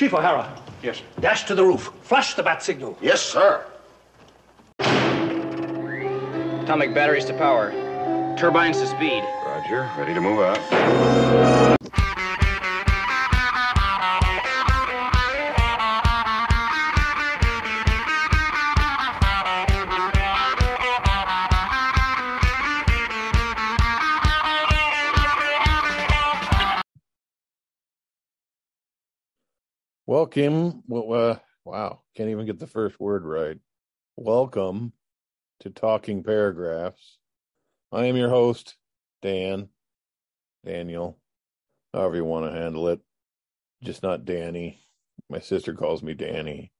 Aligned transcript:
Chief 0.00 0.14
O'Hara. 0.14 0.48
Yes. 0.82 1.02
Dash 1.20 1.44
to 1.44 1.54
the 1.54 1.62
roof. 1.62 1.92
Flash 2.00 2.32
the 2.32 2.42
bat 2.42 2.62
signal. 2.62 2.96
Yes, 3.02 3.20
sir. 3.20 3.62
Atomic 6.62 6.94
batteries 6.94 7.26
to 7.26 7.34
power. 7.34 7.70
Turbines 8.38 8.78
to 8.80 8.86
speed. 8.86 9.22
Roger. 9.44 9.90
Ready 9.98 10.14
to 10.14 10.22
move 10.22 10.40
out. 10.40 11.79
Welcome. 30.36 30.84
Well, 30.86 31.12
uh, 31.12 31.38
wow, 31.64 32.02
can't 32.16 32.28
even 32.30 32.46
get 32.46 32.60
the 32.60 32.68
first 32.68 33.00
word 33.00 33.24
right. 33.24 33.58
Welcome 34.16 34.92
to 35.58 35.70
Talking 35.70 36.22
Paragraphs. 36.22 37.18
I 37.90 38.04
am 38.04 38.16
your 38.16 38.28
host, 38.28 38.76
Dan, 39.22 39.70
Daniel, 40.64 41.18
however 41.92 42.14
you 42.14 42.24
want 42.24 42.46
to 42.46 42.56
handle 42.56 42.86
it. 42.90 43.00
Just 43.82 44.04
not 44.04 44.24
Danny. 44.24 44.78
My 45.28 45.40
sister 45.40 45.74
calls 45.74 46.00
me 46.00 46.14
Danny. 46.14 46.70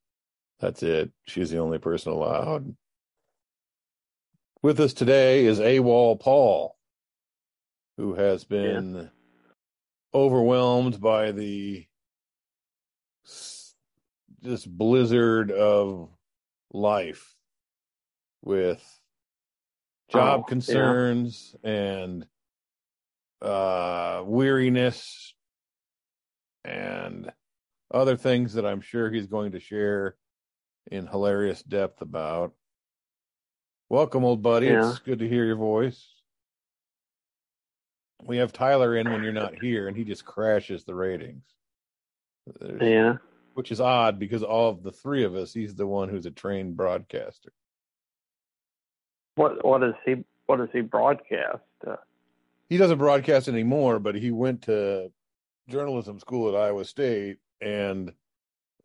That's 0.60 0.84
it. 0.84 1.10
She's 1.26 1.50
the 1.50 1.58
only 1.58 1.78
person 1.78 2.12
allowed. 2.12 2.76
With 4.62 4.78
us 4.78 4.92
today 4.92 5.44
is 5.44 5.58
AWOL 5.58 6.20
Paul, 6.20 6.76
who 7.96 8.14
has 8.14 8.44
been 8.44 9.10
overwhelmed 10.14 11.00
by 11.00 11.32
the 11.32 11.88
s- 13.26 13.74
just 14.42 14.68
blizzard 14.70 15.50
of 15.50 16.10
life 16.72 17.34
with 18.42 18.82
job 20.10 20.40
Oh, 20.40 20.42
yeah. 20.42 20.48
concerns 20.48 21.56
and 21.62 22.26
uh 23.42 24.22
weariness 24.26 25.34
and 26.64 27.32
other 27.92 28.16
things 28.16 28.54
that 28.54 28.66
I'm 28.66 28.80
sure 28.82 29.10
he's 29.10 29.26
going 29.26 29.52
to 29.52 29.60
share 29.60 30.16
in 30.90 31.06
hilarious 31.06 31.62
depth 31.62 32.02
about. 32.02 32.52
Welcome, 33.88 34.24
old 34.24 34.42
buddy. 34.42 34.66
Yeah. 34.66 34.90
It's 34.90 34.98
good 35.00 35.18
to 35.20 35.28
hear 35.28 35.44
your 35.44 35.56
voice. 35.56 36.06
We 38.22 38.36
have 38.36 38.52
Tyler 38.52 38.96
in 38.96 39.10
when 39.10 39.22
you're 39.22 39.32
not 39.32 39.58
here, 39.60 39.88
and 39.88 39.96
he 39.96 40.04
just 40.04 40.24
crashes 40.24 40.84
the 40.84 40.94
ratings. 40.94 41.42
There's- 42.60 42.80
Yeah. 42.82 43.16
Which 43.54 43.72
is 43.72 43.80
odd 43.80 44.18
because 44.18 44.42
all 44.42 44.70
of 44.70 44.82
the 44.82 44.92
three 44.92 45.24
of 45.24 45.34
us, 45.34 45.52
he's 45.52 45.74
the 45.74 45.86
one 45.86 46.08
who's 46.08 46.24
a 46.24 46.30
trained 46.30 46.76
broadcaster. 46.76 47.52
What 49.34 49.64
what 49.64 49.80
does 49.80 49.94
he 50.04 50.24
what 50.46 50.56
does 50.56 50.68
he 50.72 50.80
broadcast? 50.80 51.62
Uh, 51.86 51.96
He 52.68 52.76
doesn't 52.76 52.98
broadcast 52.98 53.48
anymore, 53.48 53.98
but 53.98 54.14
he 54.14 54.30
went 54.30 54.62
to 54.62 55.10
journalism 55.68 56.18
school 56.20 56.48
at 56.54 56.60
Iowa 56.60 56.84
State 56.84 57.38
and 57.60 58.12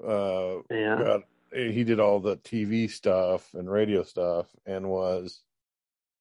uh 0.05 0.57
yeah. 0.69 0.97
got 0.97 1.21
he 1.53 1.83
did 1.83 1.99
all 1.99 2.19
the 2.19 2.37
TV 2.37 2.89
stuff 2.89 3.53
and 3.53 3.71
radio 3.71 4.03
stuff 4.03 4.47
and 4.65 4.89
was 4.89 5.41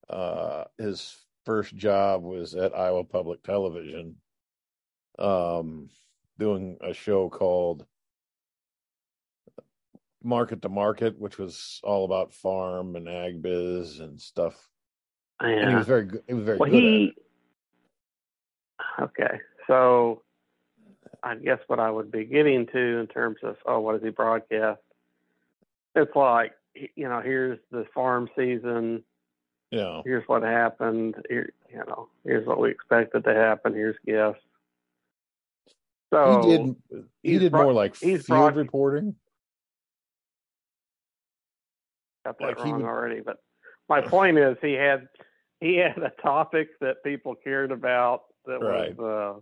uh 0.08 0.64
his 0.78 1.16
first 1.44 1.74
job 1.76 2.22
was 2.22 2.54
at 2.54 2.74
Iowa 2.76 3.04
Public 3.04 3.42
Television 3.42 4.16
um 5.18 5.88
doing 6.38 6.77
a 6.80 6.92
show 6.92 7.28
called 7.28 7.86
Market 10.22 10.62
to 10.62 10.68
Market 10.68 11.18
which 11.18 11.38
was 11.38 11.80
all 11.84 12.04
about 12.04 12.32
farm 12.32 12.96
and 12.96 13.08
ag 13.08 13.42
biz 13.42 14.00
and 14.00 14.20
stuff 14.20 14.70
oh, 15.40 15.46
and 15.46 15.70
he 15.70 15.74
was 15.77 15.86
very 15.86 16.05
good 16.06 16.22
he 16.27 16.34
was 16.34 16.45
very 16.45 16.58
Well, 16.58 16.70
good 16.70 16.83
he. 16.83 17.14
Okay, 19.00 19.40
so 19.67 20.22
I 21.22 21.34
guess 21.36 21.58
what 21.67 21.80
I 21.80 21.90
would 21.90 22.12
be 22.12 22.24
getting 22.24 22.66
to 22.66 22.98
in 22.98 23.06
terms 23.06 23.39
of 23.42 23.56
oh, 23.66 23.80
what 23.80 23.95
does 23.95 24.02
he 24.02 24.11
broadcast? 24.11 24.80
It's 25.95 26.14
like 26.14 26.52
you 26.74 27.08
know, 27.08 27.20
here's 27.20 27.58
the 27.70 27.86
farm 27.95 28.28
season. 28.36 29.05
yeah 29.70 30.02
Here's 30.05 30.27
what 30.27 30.42
happened. 30.42 31.14
Here, 31.28 31.52
you 31.72 31.78
know, 31.89 32.08
here's 32.24 32.46
what 32.46 32.61
we 32.61 32.70
expected 32.70 33.24
to 33.24 33.34
happen. 33.34 33.74
Here's 33.74 33.96
gifts. 34.06 34.40
So 36.14 36.41
he 36.42 36.57
did 36.57 36.77
he 37.23 37.39
did 37.39 37.52
more 37.52 37.73
like 37.73 37.95
field 37.97 38.25
broad- 38.29 38.57
reporting 38.57 39.17
got 42.25 42.39
that 42.39 42.45
like 42.45 42.58
wrong 42.58 42.83
would- 42.83 42.85
already. 42.89 43.20
But 43.20 43.39
my 43.89 44.01
point 44.01 44.39
is, 44.39 44.57
he 44.63 44.73
had 44.75 45.08
he 45.61 45.77
had 45.77 45.98
a 45.98 46.11
topic 46.23 46.69
that 46.80 47.02
people 47.05 47.35
cared 47.35 47.73
about 47.73 48.23
that 48.47 48.61
Right. 48.61 48.97
was 48.97 49.41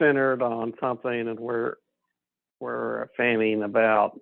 uh, 0.00 0.04
centered 0.04 0.42
on 0.42 0.74
something, 0.80 1.28
and 1.28 1.38
we're 1.38 1.76
we're 2.60 3.08
fanning 3.16 3.62
about. 3.62 4.18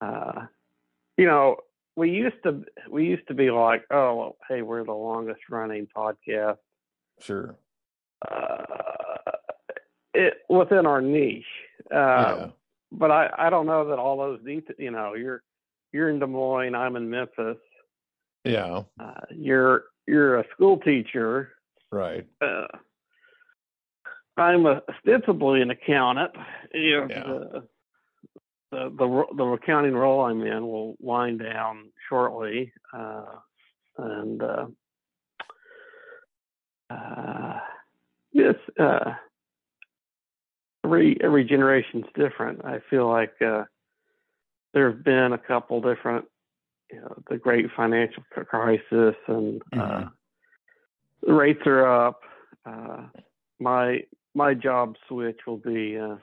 Uh, 0.00 0.46
you 1.16 1.26
know, 1.26 1.56
we 1.96 2.10
used 2.10 2.42
to 2.44 2.64
we 2.90 3.06
used 3.06 3.26
to 3.28 3.34
be 3.34 3.50
like, 3.50 3.84
oh, 3.90 4.36
hey, 4.48 4.62
we're 4.62 4.84
the 4.84 4.92
longest 4.92 5.40
running 5.48 5.86
podcast. 5.96 6.58
sure 7.20 7.56
Uh, 8.28 8.64
it 10.14 10.34
within 10.48 10.86
our 10.86 11.00
niche. 11.00 11.44
Uh, 11.92 11.96
yeah 11.96 12.46
but 12.96 13.10
I, 13.10 13.28
I 13.36 13.50
don't 13.50 13.66
know 13.66 13.88
that 13.88 13.98
all 13.98 14.16
those 14.16 14.40
details. 14.44 14.78
You 14.78 14.90
know, 14.90 15.14
you're 15.14 15.42
you're 15.92 16.10
in 16.10 16.18
Des 16.18 16.26
Moines, 16.26 16.74
I'm 16.74 16.96
in 16.96 17.10
Memphis. 17.10 17.58
yeah 18.44 18.82
Uh, 19.00 19.20
you're 19.30 19.84
you're 20.06 20.38
a 20.38 20.44
school 20.52 20.78
teacher. 20.78 21.52
right 21.90 22.26
Uh, 22.40 22.66
I'm 24.36 24.66
a, 24.66 24.82
ostensibly 24.88 25.60
an 25.62 25.70
accountant. 25.70 26.32
If 26.72 27.10
Yeah. 27.10 27.22
the, 27.22 27.68
the 28.70 28.90
the 28.90 29.24
the 29.36 29.44
accounting 29.44 29.94
role 29.94 30.22
I'm 30.22 30.42
in 30.42 30.66
will 30.66 30.96
wind 30.98 31.40
down 31.40 31.90
shortly, 32.08 32.72
uh, 32.92 33.26
and 33.98 34.42
uh, 34.42 34.66
uh, 36.90 37.60
yes, 38.32 38.54
uh, 38.78 39.14
every 40.84 41.16
every 41.22 41.44
generation's 41.44 42.04
different. 42.14 42.64
I 42.64 42.80
feel 42.90 43.08
like 43.08 43.34
uh, 43.40 43.64
there 44.72 44.90
have 44.90 45.04
been 45.04 45.32
a 45.32 45.38
couple 45.38 45.80
different, 45.80 46.26
you 46.92 47.00
know, 47.00 47.22
the 47.30 47.38
great 47.38 47.66
financial 47.76 48.22
crisis, 48.30 49.14
and 49.26 49.62
uh, 49.72 50.04
Mhm. 50.04 50.12
the 51.22 51.32
rates 51.32 51.62
are 51.66 51.86
up. 51.86 52.20
Uh, 52.66 53.06
my 53.58 54.04
my 54.34 54.54
job 54.54 54.96
switch 55.08 55.40
will 55.46 55.58
be 55.58 55.98
uh, 55.98 56.16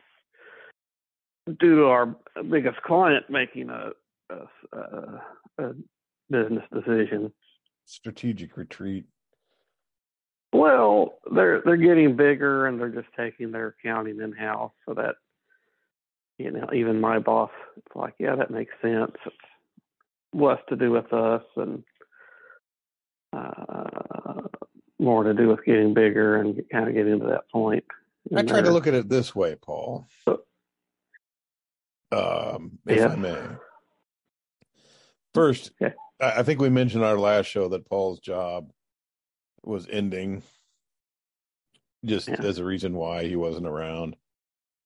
due 1.60 1.76
to 1.78 1.86
our 1.86 2.16
biggest 2.50 2.82
client 2.84 3.30
making 3.30 3.70
a, 3.70 3.92
a, 4.30 4.78
a, 4.78 5.22
a 5.58 5.74
business 6.30 6.64
decision. 6.74 7.32
strategic 7.86 8.58
retreat 8.58 9.06
Well, 10.54 11.20
they're 11.34 11.62
they're 11.64 11.78
getting 11.78 12.16
bigger 12.16 12.68
and 12.68 12.80
they're 12.80 12.90
just 12.90 13.08
taking 13.18 13.52
their 13.52 13.68
accounting 13.80 14.20
in 14.20 14.34
house, 14.34 14.74
so 14.86 14.94
that 14.96 15.16
you 16.38 16.52
know 16.52 16.68
even 16.74 17.00
my 17.00 17.20
boss, 17.20 17.52
it's 17.78 17.96
like, 17.96 18.16
yeah, 18.20 18.36
that 18.36 18.52
makes 18.52 18.74
sense. 18.82 19.14
It's 19.26 19.36
less 20.34 20.60
to 20.70 20.76
do 20.76 20.92
with 20.92 21.12
us 21.14 21.44
and 21.56 21.84
uh, 23.34 24.42
more 25.00 25.24
to 25.24 25.34
do 25.34 25.48
with 25.48 25.64
getting 25.66 25.94
bigger 25.94 26.38
and 26.38 26.62
kind 26.72 26.90
of 26.90 26.96
getting 26.96 27.20
to 27.20 27.28
that 27.28 27.50
point. 27.52 27.84
I 28.36 28.44
try 28.44 28.62
to 28.62 28.72
look 28.72 28.88
at 28.88 28.94
it 28.94 29.10
this 29.10 29.34
way, 29.34 29.56
Paul. 29.56 30.08
Um, 32.12 32.78
if 32.86 32.98
Yeah. 32.98 33.08
I 33.08 33.16
may. 33.16 33.42
First, 35.34 35.72
Okay. 35.82 35.96
I 36.20 36.40
I 36.40 36.44
think 36.44 36.60
we 36.60 36.70
mentioned 36.70 37.06
our 37.06 37.18
last 37.18 37.46
show 37.46 37.70
that 37.70 37.86
Paul's 37.90 38.20
job 38.20 38.70
was 39.64 39.88
ending 39.90 40.44
just 42.06 42.28
Yeah. 42.28 42.42
as 42.42 42.58
a 42.58 42.66
reason 42.66 42.96
why 42.96 43.28
he 43.28 43.36
wasn't 43.36 43.68
around. 43.68 44.16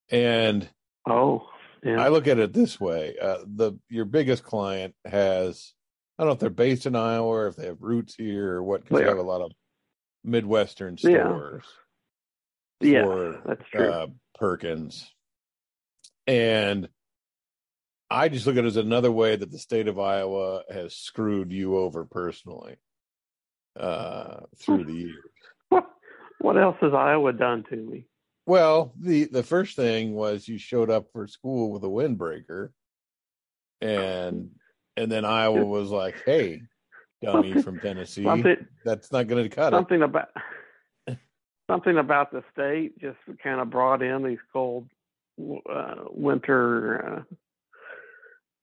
And 0.09 0.69
Oh, 1.07 1.49
yeah. 1.83 2.01
I 2.01 2.09
look 2.09 2.27
at 2.27 2.39
it 2.39 2.51
this 2.51 2.79
way: 2.79 3.15
uh, 3.21 3.39
the 3.45 3.73
your 3.89 4.05
biggest 4.05 4.43
client 4.43 4.95
has 5.05 5.73
I 6.17 6.23
don't 6.23 6.29
know 6.29 6.33
if 6.33 6.39
they're 6.39 6.49
based 6.49 6.85
in 6.85 6.95
Iowa 6.95 7.27
or 7.27 7.47
if 7.47 7.55
they 7.57 7.65
have 7.67 7.81
roots 7.81 8.15
here 8.15 8.53
or 8.55 8.63
what, 8.63 8.83
because 8.83 8.99
They 8.99 9.05
have 9.05 9.17
a 9.17 9.21
lot 9.21 9.41
of 9.41 9.51
Midwestern 10.23 10.97
stores. 10.97 11.65
yeah, 12.79 13.03
for, 13.03 13.41
that's 13.45 13.69
true. 13.69 13.85
uh, 13.87 14.07
Perkins. 14.39 15.11
And 16.25 16.89
I 18.09 18.29
just 18.29 18.47
look 18.47 18.55
at 18.57 18.63
it 18.63 18.67
as 18.67 18.77
another 18.77 19.11
way 19.11 19.35
that 19.35 19.51
the 19.51 19.59
state 19.59 19.87
of 19.87 19.99
Iowa 19.99 20.63
has 20.71 20.95
screwed 20.95 21.51
you 21.51 21.77
over 21.77 22.05
personally 22.05 22.77
uh, 23.79 24.41
through 24.57 24.85
the 24.85 24.93
years. 24.93 25.15
what 25.69 25.85
what 26.39 26.57
else 26.57 26.77
has 26.81 26.93
Iowa 26.93 27.33
done 27.33 27.63
to 27.69 27.75
me? 27.75 28.05
Well, 28.45 28.93
the 28.99 29.25
the 29.25 29.43
first 29.43 29.75
thing 29.75 30.13
was 30.13 30.47
you 30.47 30.57
showed 30.57 30.89
up 30.91 31.07
for 31.11 31.27
school 31.27 31.71
with 31.71 31.83
a 31.83 31.87
windbreaker, 31.87 32.69
and 33.81 34.51
and 34.97 35.11
then 35.11 35.25
Iowa 35.25 35.65
was 35.65 35.89
like, 35.89 36.21
"Hey, 36.25 36.61
dummy 37.21 37.53
from 37.61 37.79
Tennessee, 37.79 38.23
Something 38.23 38.67
that's 38.83 39.11
not 39.11 39.27
going 39.27 39.43
to 39.49 39.55
cut 39.55 39.73
it." 39.73 39.77
something 39.77 40.01
about 40.03 40.29
something 41.69 41.97
about 41.97 42.31
the 42.31 42.43
state 42.53 42.97
just 42.99 43.17
kind 43.43 43.59
of 43.59 43.69
brought 43.71 44.01
in 44.03 44.23
these 44.23 44.37
cold 44.53 44.87
uh, 45.69 45.95
winter 46.11 47.25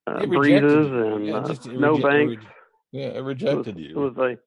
uh, 0.07 0.11
uh, 0.11 0.27
breezes 0.27 0.63
you. 0.63 1.05
and 1.05 1.27
Yeah, 1.27 1.45
just- 1.47 1.67
no 1.67 1.97
reje- 1.97 2.03
banks. 2.03 2.45
reje- 2.45 2.49
Yeah, 2.93 3.07
it 3.07 3.17
It 3.17 3.21
was, 3.23 3.27
rejected 3.27 3.79
it 3.79 3.97
was 3.97 4.17
a 4.17 4.39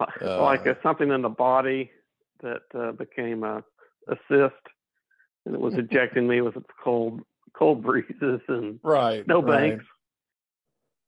Uh, 0.00 0.42
like 0.42 0.64
a, 0.66 0.76
something 0.82 1.10
in 1.10 1.22
the 1.22 1.28
body 1.28 1.90
that 2.42 2.62
uh, 2.74 2.92
became 2.92 3.42
a, 3.42 3.64
a 4.08 4.16
cyst, 4.28 4.54
and 5.44 5.54
it 5.54 5.60
was 5.60 5.74
ejecting 5.74 6.26
me 6.28 6.40
with 6.40 6.56
its 6.56 6.66
cold 6.82 7.20
cold 7.52 7.82
breezes 7.84 8.40
and 8.48 8.78
right. 8.82 9.26
no 9.26 9.42
right. 9.42 9.70
banks. 9.70 9.84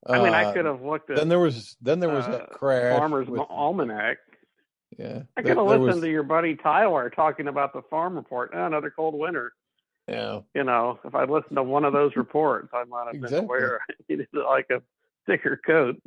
I 0.07 0.19
mean, 0.23 0.33
I 0.35 0.45
Uh, 0.47 0.53
could 0.55 0.65
have 0.65 0.83
looked 0.83 1.11
at 1.11 1.17
Then 1.17 1.29
there 1.29 1.39
was 1.39 1.77
then 1.81 2.01
there 2.01 2.09
was 2.11 2.25
uh, 2.27 2.31
that 2.33 2.51
crash. 2.51 2.99
Farmer's 2.99 3.29
with- 3.29 3.43
Almanac. 3.49 4.17
yeah, 4.99 5.23
I 5.37 5.43
could 5.43 5.57
have 5.57 5.67
listened 5.67 5.85
was- 5.87 6.01
to 6.01 6.11
your 6.11 6.23
buddy 6.25 6.57
Tyler 6.57 7.11
talking 7.11 7.47
about 7.49 7.73
the 7.73 7.83
farm 7.91 8.17
report. 8.17 8.51
Oh, 8.55 8.65
another 8.67 8.91
cold 8.91 9.15
winter. 9.15 9.53
Yeah, 10.09 10.41
You 10.57 10.65
know, 10.65 10.99
if 11.05 11.15
I'd 11.15 11.31
listened 11.31 11.55
to 11.55 11.63
one 11.63 11.85
of 11.85 11.93
those 11.93 12.17
reports, 12.17 12.71
I 12.73 12.83
might 12.85 13.05
have 13.05 13.13
been 13.13 13.23
Exactly. 13.25 13.45
aware 13.45 13.81
I 13.89 13.93
needed 14.09 14.27
like 14.33 14.69
a 14.71 14.83
thicker 15.27 15.61
coat. 15.65 16.03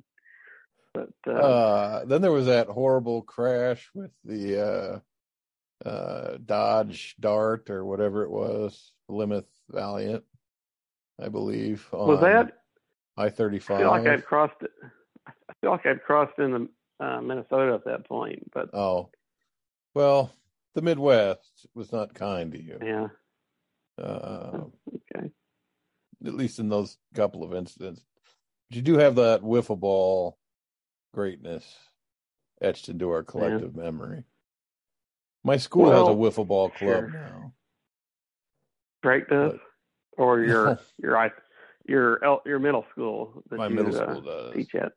But 0.93 1.09
uh, 1.25 1.31
uh, 1.31 2.05
then 2.05 2.21
there 2.21 2.31
was 2.31 2.45
that 2.45 2.67
horrible 2.67 3.23
crash 3.23 3.89
with 3.95 4.11
the 4.23 5.01
uh, 5.85 5.87
uh, 5.89 6.37
Dodge 6.45 7.15
Dart 7.19 7.69
or 7.69 7.83
whatever 7.83 8.23
it 8.23 8.29
was, 8.29 8.91
Plymouth 9.09 9.49
Valiant, 9.69 10.23
I 11.21 11.29
believe. 11.29 11.87
was 11.91 12.21
that? 12.21 12.57
I 13.17 13.29
thirty 13.29 13.59
five? 13.59 13.77
I 13.77 13.81
feel 13.81 13.89
like? 13.91 14.07
I'd 14.07 14.25
crossed 14.25 14.61
it. 14.61 14.71
I 15.27 15.53
feel 15.61 15.71
like 15.71 15.85
I'd 15.85 16.03
crossed 16.03 16.37
into 16.39 16.69
uh, 16.99 17.21
Minnesota 17.21 17.73
at 17.73 17.85
that 17.85 18.07
point. 18.07 18.51
But 18.53 18.69
Oh, 18.73 19.09
well, 19.95 20.31
the 20.75 20.81
Midwest 20.81 21.67
was 21.73 21.91
not 21.91 22.13
kind 22.13 22.51
to 22.51 22.61
you. 22.61 22.77
yeah, 22.83 23.07
Uh, 23.97 24.61
okay. 25.15 25.29
at 26.25 26.33
least 26.33 26.59
in 26.59 26.69
those 26.69 26.97
couple 27.13 27.43
of 27.43 27.53
incidents. 27.53 28.03
You 28.69 28.81
do 28.81 28.97
have 28.97 29.15
that 29.15 29.41
wiffle 29.41 29.79
ball 29.79 30.37
greatness 31.13 31.77
etched 32.61 32.89
into 32.89 33.09
our 33.09 33.23
collective 33.23 33.75
memory. 33.75 34.23
My 35.43 35.57
school 35.57 35.91
has 35.91 36.07
a 36.07 36.13
Well, 36.13 36.31
wiffle 36.31 36.47
ball 36.47 36.69
club 36.69 36.79
sure. 36.79 37.09
now. 37.09 37.53
Drake 39.01 39.27
does, 39.29 39.53
or 40.17 40.39
your 40.45 40.79
your 40.97 41.29
your 41.87 42.41
your 42.45 42.59
middle 42.59 42.85
school 42.91 43.43
that 43.49 43.57
My 43.57 43.67
you 43.67 43.75
middle 43.75 43.95
uh, 43.95 44.03
school 44.03 44.21
does. 44.21 44.53
teach 44.55 44.75
at. 44.75 44.93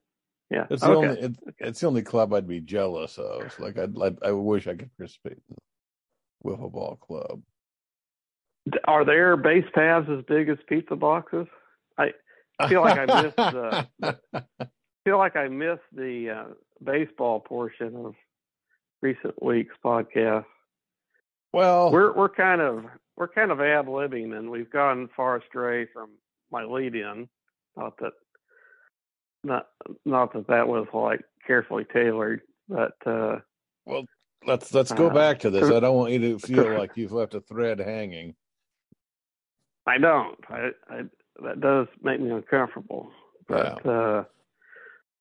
Yeah. 0.50 0.66
It's 0.70 0.82
the 0.82 0.90
okay. 0.90 1.08
only 1.08 1.20
it, 1.20 1.32
it's 1.58 1.80
the 1.80 1.88
only 1.88 2.02
club 2.02 2.32
I'd 2.32 2.46
be 2.46 2.60
jealous 2.60 3.18
of. 3.18 3.58
Like 3.58 3.78
I'd, 3.78 4.00
I'd 4.00 4.16
I 4.22 4.30
wish 4.30 4.68
I 4.68 4.76
could 4.76 4.96
participate 4.96 5.38
in 5.48 5.56
the 5.56 6.50
wiffle 6.50 6.70
ball 6.72 6.96
club. 6.96 7.42
Are 8.84 9.04
there 9.04 9.36
base 9.36 9.64
paths 9.74 10.08
as 10.08 10.24
big 10.28 10.48
as 10.48 10.58
pizza 10.68 10.94
boxes? 10.94 11.46
I 11.98 12.12
feel 12.68 12.80
like 12.80 12.98
I 12.98 13.22
missed 13.22 13.36
the- 13.36 14.18
feel 15.06 15.18
like 15.18 15.36
I 15.36 15.46
missed 15.46 15.86
the 15.92 16.30
uh, 16.30 16.54
baseball 16.82 17.38
portion 17.38 17.94
of 17.94 18.14
recent 19.00 19.40
week's 19.40 19.76
podcast. 19.84 20.44
well, 21.52 21.92
We're 21.92 22.12
we're 22.12 22.28
kind 22.28 22.60
of 22.60 22.84
we're 23.16 23.28
kind 23.28 23.52
of 23.52 23.60
ad 23.60 23.86
libbing, 23.86 24.36
and 24.36 24.50
we've 24.50 24.70
gone 24.70 25.08
far 25.16 25.36
astray 25.36 25.86
from 25.92 26.10
my 26.50 26.64
lead 26.64 26.96
in. 26.96 27.28
Not 27.76 27.96
that 27.98 28.14
not 29.44 29.68
not 30.04 30.32
that 30.32 30.48
that 30.48 30.66
was 30.66 30.88
like 30.92 31.20
carefully 31.46 31.84
tailored, 31.84 32.40
but 32.68 32.96
uh, 33.06 33.36
well, 33.84 34.06
let's 34.44 34.74
let's 34.74 34.90
go 34.90 35.06
uh, 35.06 35.14
back 35.14 35.38
to 35.40 35.50
this. 35.50 35.70
I 35.70 35.78
don't 35.78 35.96
want 35.96 36.12
you 36.12 36.18
to 36.18 36.38
feel 36.40 36.74
like 36.78 36.96
you've 36.96 37.12
left 37.12 37.34
a 37.34 37.40
thread 37.40 37.78
hanging. 37.78 38.34
I 39.86 39.98
don't. 39.98 40.38
I, 40.50 40.70
I 40.90 41.02
that 41.44 41.60
does 41.60 41.86
make 42.02 42.20
me 42.20 42.30
uncomfortable. 42.32 43.12
But 43.46 43.86
uh, 43.86 44.24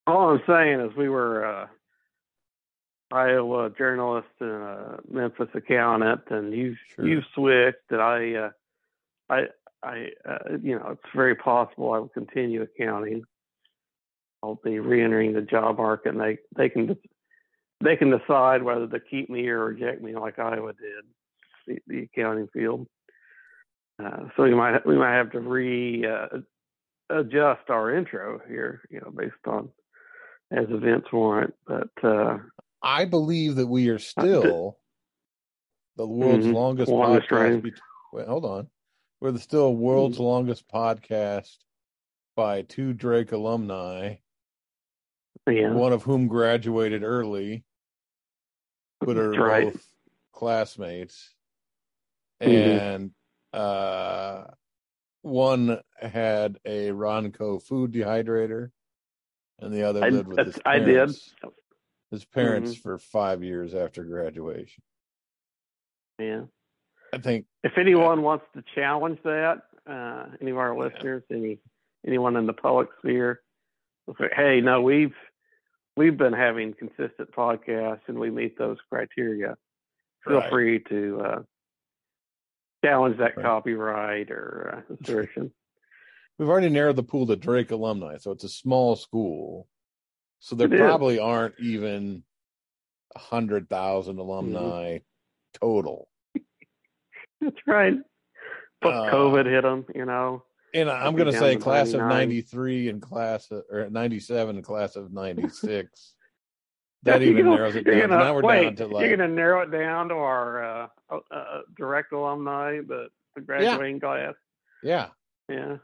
all 0.08 0.30
I'm 0.32 0.42
saying 0.48 0.80
is 0.82 0.96
we 0.96 1.10
were 1.10 1.46
uh, 1.46 1.68
Iowa 3.12 3.72
journalist 3.78 4.28
and 4.40 4.50
a 4.50 5.00
Memphis 5.10 5.50
accountant, 5.54 6.22
and 6.30 6.54
you 6.54 6.76
Sure. 6.96 7.08
you 7.08 7.22
switched, 7.34 7.92
and 7.92 8.02
I 8.02 8.34
uh, 8.34 8.50
I 9.30 9.48
I 9.84 10.10
uh, 10.28 10.58
you 10.62 10.78
know 10.78 10.90
it's 10.92 11.16
very 11.16 11.36
possible 11.36 11.92
I 11.94 12.00
will 12.00 12.10
continue 12.10 12.62
accounting. 12.62 13.24
I'll 14.44 14.60
be 14.64 14.80
reentering 14.80 15.34
the 15.34 15.42
job 15.42 15.78
market, 15.78 16.10
and 16.10 16.22
they 16.22 16.38
they 16.56 16.70
can 16.70 16.98
they 17.84 17.96
can 17.96 18.10
decide 18.12 18.64
whether 18.64 18.88
to 18.88 19.00
keep 19.00 19.30
me 19.30 19.48
or 19.48 19.66
reject 19.66 20.02
me, 20.02 20.16
like 20.16 20.40
Iowa 20.40 20.74
did, 20.74 21.06
the, 21.68 21.80
the 21.88 22.04
accounting 22.04 22.48
field. 22.54 22.88
Uh, 24.04 24.30
so 24.36 24.44
we 24.44 24.54
might 24.54 24.86
we 24.86 24.98
might 24.98 25.16
have 25.16 25.32
to 25.32 25.40
re 25.40 26.06
uh, 26.06 26.40
adjust 27.10 27.70
our 27.70 27.96
intro 27.96 28.42
here, 28.48 28.82
you 28.90 29.00
know, 29.00 29.12
based 29.12 29.34
on 29.48 29.70
as 30.52 30.66
events 30.70 31.12
warrant. 31.12 31.54
But 31.66 31.90
uh, 32.04 32.38
I 32.82 33.06
believe 33.06 33.56
that 33.56 33.68
we 33.68 33.90
are 33.90 34.00
still 34.00 34.78
the 35.98 36.08
world's 36.08 36.46
Mhm. 36.46 36.54
longest, 36.54 36.92
Longest 36.92 37.30
podcast. 37.30 37.64
bet- 37.64 37.74
Wait, 38.14 38.28
hold 38.28 38.46
on. 38.46 38.70
We're 39.22 39.32
the 39.32 39.40
still 39.40 39.76
world's 39.76 40.18
Mm-hmm. 40.18 40.26
longest 40.26 40.68
podcast 40.68 41.58
by 42.36 42.64
two 42.64 42.94
Drake 42.94 43.32
alumni, 43.32 44.16
yeah, 45.50 45.72
one 45.74 45.94
of 45.94 46.04
whom 46.04 46.28
graduated 46.28 47.02
early, 47.04 47.64
but 49.00 49.18
are 49.18 49.32
right. 49.32 49.72
both 49.74 49.88
classmates. 50.34 51.34
Mhm. 52.42 52.80
And 52.80 53.12
uh, 53.54 54.48
one 55.22 55.82
had 56.02 56.60
a 56.66 56.90
Ronco 56.92 57.62
food 57.64 57.94
dehydrator, 57.94 58.72
and 59.60 59.74
the 59.74 59.84
other 59.84 60.04
I- 60.04 60.10
lived 60.10 60.28
with 60.28 60.38
his 60.38 60.56
that's- 60.56 60.62
I 60.66 60.80
did. 60.80 60.88
parents. 60.96 61.36
His 62.12 62.26
parents 62.26 62.76
Mhm. 62.76 62.82
for 62.82 62.98
five 62.98 63.44
years 63.44 63.74
after 63.74 64.04
graduation. 64.04 64.84
yeah. 66.20 66.46
I 67.14 67.18
think 67.18 67.46
If 67.64 67.78
anyone 67.78 68.22
wants 68.24 68.46
to 68.54 68.62
challenge 68.74 69.22
that, 69.24 69.64
uh, 69.86 70.28
any 70.42 70.52
of 70.52 70.58
our 70.58 70.78
listeners, 70.78 71.24
any 71.30 71.60
anyone 72.06 72.36
in 72.36 72.46
the 72.46 72.54
public 72.54 72.90
sphere, 73.00 73.42
say, 74.18 74.30
hey, 74.34 74.62
no, 74.62 74.82
we've 74.82 75.16
we've 75.98 76.18
been 76.18 76.34
having 76.34 76.74
consistent 76.74 77.32
podcasts 77.32 78.02
and 78.08 78.20
we 78.20 78.30
meet 78.30 78.58
those 78.58 78.78
criteria. 78.90 79.58
Feel 80.26 80.40
Right. 80.40 80.50
free 80.50 80.80
to 80.90 81.22
uh, 81.22 81.44
challenge 82.84 83.18
that 83.18 83.38
Right. 83.38 83.44
copyright 83.46 84.30
or 84.32 84.84
uh, 84.90 84.94
assertion. 85.02 85.54
We've 86.38 86.50
already 86.50 86.70
narrowed 86.70 86.96
the 86.96 87.04
pool 87.04 87.28
to 87.28 87.36
Drake 87.36 87.72
alumni, 87.72 88.18
so 88.18 88.32
it's 88.32 88.44
a 88.44 88.50
small 88.50 88.96
school. 88.96 89.68
So 90.40 90.56
there 90.56 90.68
It 90.68 90.74
is. 90.74 90.80
probably 90.80 91.20
aren't 91.20 91.56
even 91.60 92.24
a 93.16 93.20
hundred 93.20 93.70
thousand 93.70 94.18
Mm-hmm. 94.18 94.30
alumni 94.30 95.00
total. 95.54 96.08
That's 97.42 97.56
right. 97.68 97.94
But 98.82 98.94
Uh, 98.94 99.12
COVID 99.14 99.46
hit 99.46 99.62
them, 99.64 99.86
you 99.96 100.06
know. 100.06 100.44
And 100.74 100.90
I'm 100.92 101.16
going 101.16 101.32
to 101.32 101.38
say 101.40 101.56
class 101.56 101.94
of 101.94 102.02
93 102.02 102.90
and 102.90 103.02
class 103.02 103.50
of, 103.50 103.64
or 103.72 103.90
97 103.90 104.58
and 104.58 104.66
class 104.66 104.98
of 104.98 105.14
96. 105.14 106.14
that 107.04 107.22
even 107.22 107.46
gonna- 107.46 107.56
narrows 107.56 107.76
it 107.78 107.86
down. 107.86 108.00
Gonna- 108.10 108.18
now 108.18 108.34
we're 108.36 108.42
wait, 108.42 108.64
down 108.64 108.90
to 108.90 108.94
like 108.94 109.08
You're 109.08 109.16
going 109.16 109.30
to 109.30 109.34
narrow 109.36 109.62
it 109.62 109.72
down 109.72 110.10
to 110.10 110.16
our 110.16 110.64
uh, 110.84 110.88
uh, 111.32 111.62
direct 111.78 112.12
alumni, 112.12 112.82
the, 112.86 113.08
the 113.36 113.42
graduating 113.42 114.02
class. 114.02 114.34
yeah, 114.84 115.08
Yeah. 115.48 115.78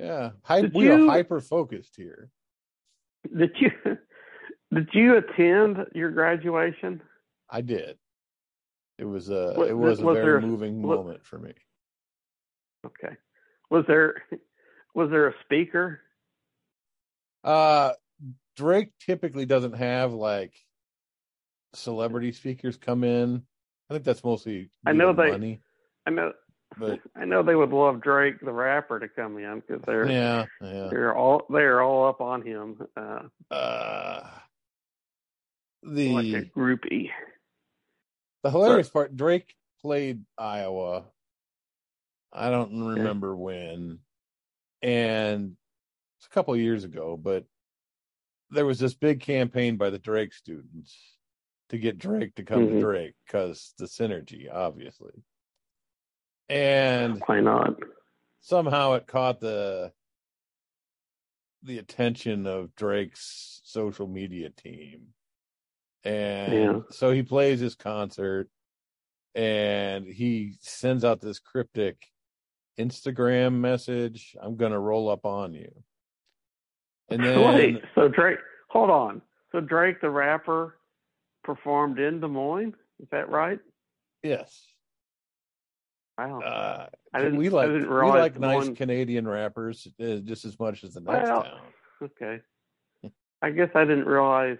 Yeah. 0.00 0.30
Did 0.60 0.74
we 0.74 0.88
are 0.88 1.06
hyper 1.06 1.40
focused 1.40 1.96
here. 1.96 2.30
Did 3.36 3.50
you 3.60 3.70
did 4.74 4.88
you 4.92 5.16
attend 5.18 5.78
your 5.94 6.10
graduation? 6.10 7.02
I 7.50 7.60
did. 7.60 7.98
It 8.98 9.04
was 9.04 9.28
a 9.30 9.54
Wa- 9.56 9.64
it 9.64 9.76
was 9.76 10.00
a 10.00 10.04
very 10.04 10.14
there- 10.14 10.40
moving 10.40 10.82
wa- 10.82 10.96
moment 10.96 11.24
for 11.24 11.38
me. 11.38 11.52
Okay. 12.86 13.14
Was 13.70 13.84
there 13.86 14.14
was 14.94 15.10
there 15.10 15.28
a 15.28 15.34
speaker? 15.44 16.00
Uh 17.44 17.92
Drake 18.56 18.90
typically 18.98 19.46
doesn't 19.46 19.74
have 19.74 20.12
like 20.12 20.52
celebrity 21.74 22.32
speakers 22.32 22.76
come 22.76 23.04
in. 23.04 23.42
I 23.88 23.94
think 23.94 24.04
that's 24.04 24.24
mostly 24.24 24.70
I 24.86 24.92
know 24.92 25.12
they- 25.12 25.30
money, 25.30 25.60
I 26.06 26.10
know 26.10 26.32
but 26.78 27.00
I 27.16 27.24
know 27.24 27.42
they 27.42 27.54
would 27.56 27.70
love 27.72 28.00
Drake 28.00 28.40
the 28.40 28.52
rapper 28.52 28.98
to 29.00 29.08
come 29.08 29.38
in 29.38 29.60
because 29.60 29.82
they're 29.86 30.08
yeah, 30.10 30.46
yeah. 30.60 30.88
they're 30.90 31.16
all 31.16 31.42
they're 31.50 31.82
all 31.82 32.06
up 32.06 32.20
on 32.20 32.42
him 32.42 32.78
uh, 32.96 33.22
Uh 33.50 34.30
like 35.82 36.26
a 36.26 36.40
the 36.40 36.50
groupie. 36.56 37.10
the 38.42 38.50
hilarious 38.50 38.90
part, 38.90 39.16
Drake 39.16 39.54
played 39.82 40.24
Iowa. 40.38 41.04
I 42.32 42.50
don't 42.50 42.84
remember 42.86 43.34
when, 43.34 43.98
and 44.82 45.56
it's 46.18 46.26
a 46.26 46.30
couple 46.30 46.54
of 46.54 46.60
years 46.60 46.84
ago, 46.84 47.16
but 47.16 47.44
there 48.50 48.66
was 48.66 48.78
this 48.78 48.94
big 48.94 49.20
campaign 49.20 49.76
by 49.76 49.90
the 49.90 49.98
Drake 49.98 50.32
students 50.32 50.96
to 51.70 51.78
get 51.78 51.98
Drake 51.98 52.34
to 52.36 52.44
come 52.44 52.66
Mhm. 52.66 52.72
to 52.74 52.80
Drake 52.80 53.14
because 53.26 53.74
the 53.78 53.86
synergy, 53.86 54.52
obviously. 54.52 55.12
And 56.50 57.22
Why 57.26 57.40
not? 57.40 57.76
somehow 58.40 58.94
it 58.94 59.06
caught 59.06 59.40
the 59.40 59.92
the 61.62 61.78
attention 61.78 62.46
of 62.46 62.74
Drake's 62.74 63.60
social 63.64 64.06
media 64.08 64.48
team. 64.50 65.08
And 66.04 66.52
Yeah. 66.52 66.80
so 66.90 67.10
he 67.12 67.22
plays 67.22 67.60
his 67.60 67.74
concert 67.74 68.48
and 69.34 70.06
he 70.06 70.54
sends 70.60 71.04
out 71.04 71.20
this 71.20 71.38
cryptic 71.38 72.06
Instagram 72.78 73.54
message, 73.60 74.34
I'm 74.40 74.56
going 74.56 74.72
to 74.72 74.78
roll 74.78 75.10
up 75.10 75.26
on 75.26 75.52
you. 75.52 75.70
And 77.10 77.22
then 77.22 77.40
Wait, 77.54 77.82
so 77.94 78.08
Drake, 78.08 78.38
hold 78.70 78.88
on. 78.88 79.20
So 79.52 79.60
Drake 79.60 80.00
the 80.00 80.08
rapper 80.10 80.78
performed 81.44 81.98
in 81.98 82.20
Des 82.20 82.26
Moines. 82.28 82.74
Is 83.00 83.08
that 83.12 83.28
right? 83.28 83.60
yes. 84.22 84.66
Wow. 86.28 86.40
Uh, 86.40 86.86
I 87.14 87.18
didn't- 87.22 87.38
we 87.38 87.48
like 87.48 87.68
didn't 87.68 87.88
we 87.90 87.96
like 88.02 88.38
nice 88.38 88.64
Moines- 88.66 88.76
Canadian 88.76 89.26
rappers 89.26 89.86
uh, 90.00 90.16
just 90.16 90.44
as 90.44 90.58
much 90.58 90.84
as 90.84 90.94
the 90.94 91.00
next 91.00 91.28
Well, 91.30 91.42
town. 91.44 91.60
okay. 92.02 92.40
I 93.42 93.50
guess 93.50 93.70
I 93.74 93.84
didn't 93.84 94.04
realize. 94.06 94.58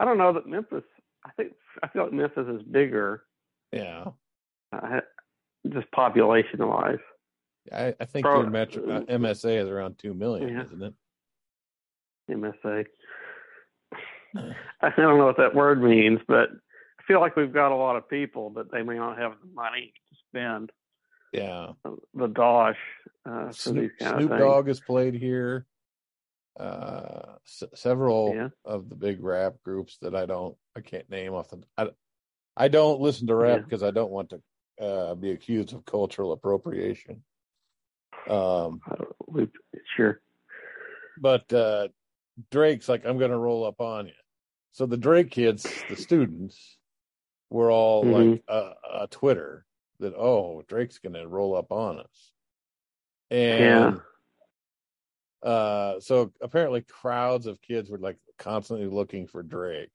I 0.00 0.04
don't 0.04 0.18
know 0.18 0.32
that 0.32 0.46
Memphis. 0.48 0.82
I 1.24 1.30
think 1.36 1.52
I 1.82 1.88
feel 1.88 2.04
like 2.04 2.12
Memphis 2.12 2.48
is 2.48 2.62
bigger, 2.62 3.24
Yeah. 3.72 4.06
uh, 4.72 5.00
just 5.72 5.90
population 5.92 6.66
wise. 6.66 6.98
I, 7.72 7.94
I 8.00 8.04
think 8.04 8.26
Pro- 8.26 8.40
your 8.42 8.50
metro 8.50 8.82
uh, 8.90 9.00
MSA 9.02 9.62
is 9.62 9.68
around 9.68 9.98
two 9.98 10.12
million, 10.12 10.48
Yeah. 10.48 10.62
isn't 10.64 10.82
it? 10.82 10.94
MSA. 12.30 12.84
I 14.36 14.90
don't 14.96 15.18
know 15.18 15.26
what 15.26 15.36
that 15.36 15.54
word 15.54 15.80
means, 15.82 16.18
but 16.26 16.48
I 16.98 17.02
feel 17.06 17.20
like 17.20 17.36
we've 17.36 17.52
got 17.54 17.70
a 17.72 17.76
lot 17.76 17.96
of 17.96 18.08
people, 18.08 18.50
but 18.50 18.70
they 18.72 18.82
may 18.82 18.96
not 18.96 19.16
have 19.18 19.32
the 19.40 19.48
money 19.54 19.92
spend 20.34 20.72
Yeah. 21.32 21.72
the 22.14 22.26
dosh 22.28 22.76
uh, 23.26 23.50
Snoop, 23.52 23.92
Snoop. 24.00 24.30
Dogg 24.30 24.66
has 24.68 24.80
played 24.80 25.14
here. 25.14 25.66
Uh, 26.58 27.36
s- 27.46 27.64
several 27.74 28.32
Yeah. 28.34 28.48
of 28.64 28.88
the 28.88 28.94
big 28.96 29.22
rap 29.22 29.54
groups 29.64 29.96
that 30.02 30.14
I 30.14 30.26
don't, 30.26 30.56
I 30.76 30.80
can't 30.80 31.08
name 31.10 31.32
off 31.34 31.48
the. 31.48 31.62
I, 31.78 31.88
I 32.56 32.68
don't 32.68 33.00
listen 33.00 33.26
to 33.28 33.34
rap 33.34 33.58
Yeah. 33.60 33.64
because 33.64 33.82
I 33.82 33.90
don't 33.90 34.10
want 34.12 34.30
to 34.30 34.42
uh, 34.84 35.14
be 35.14 35.30
accused 35.32 35.72
of 35.72 35.84
cultural 35.84 36.32
appropriation. 36.32 37.22
Um, 38.28 38.80
Uh, 38.88 39.04
we 39.26 39.48
sure. 39.96 40.20
but 41.18 41.50
uh, 41.52 41.88
Drake's 42.50 42.88
like, 42.88 43.04
I'm 43.06 43.18
going 43.18 43.30
to 43.30 43.38
roll 43.38 43.64
up 43.64 43.80
on 43.80 44.06
you. 44.06 44.12
So 44.72 44.86
the 44.86 44.96
Drake 44.96 45.30
kids, 45.30 45.66
the 45.88 45.96
students, 45.96 46.76
were 47.50 47.70
all 47.70 48.04
Mhm. 48.04 48.30
like 48.32 48.44
uh, 48.48 48.72
uh, 48.92 49.06
Twitter 49.10 49.64
that, 50.00 50.14
oh, 50.14 50.62
Drake's 50.68 50.98
going 50.98 51.14
to 51.14 51.26
roll 51.28 51.56
up 51.56 51.70
on 51.72 52.00
us. 52.00 52.32
And 53.30 54.00
uh, 55.42 56.00
so 56.00 56.32
apparently 56.40 56.82
crowds 56.82 57.46
of 57.46 57.60
kids 57.60 57.90
were 57.90 57.98
like 57.98 58.16
constantly 58.38 58.86
looking 58.86 59.26
for 59.26 59.42
Drake, 59.42 59.90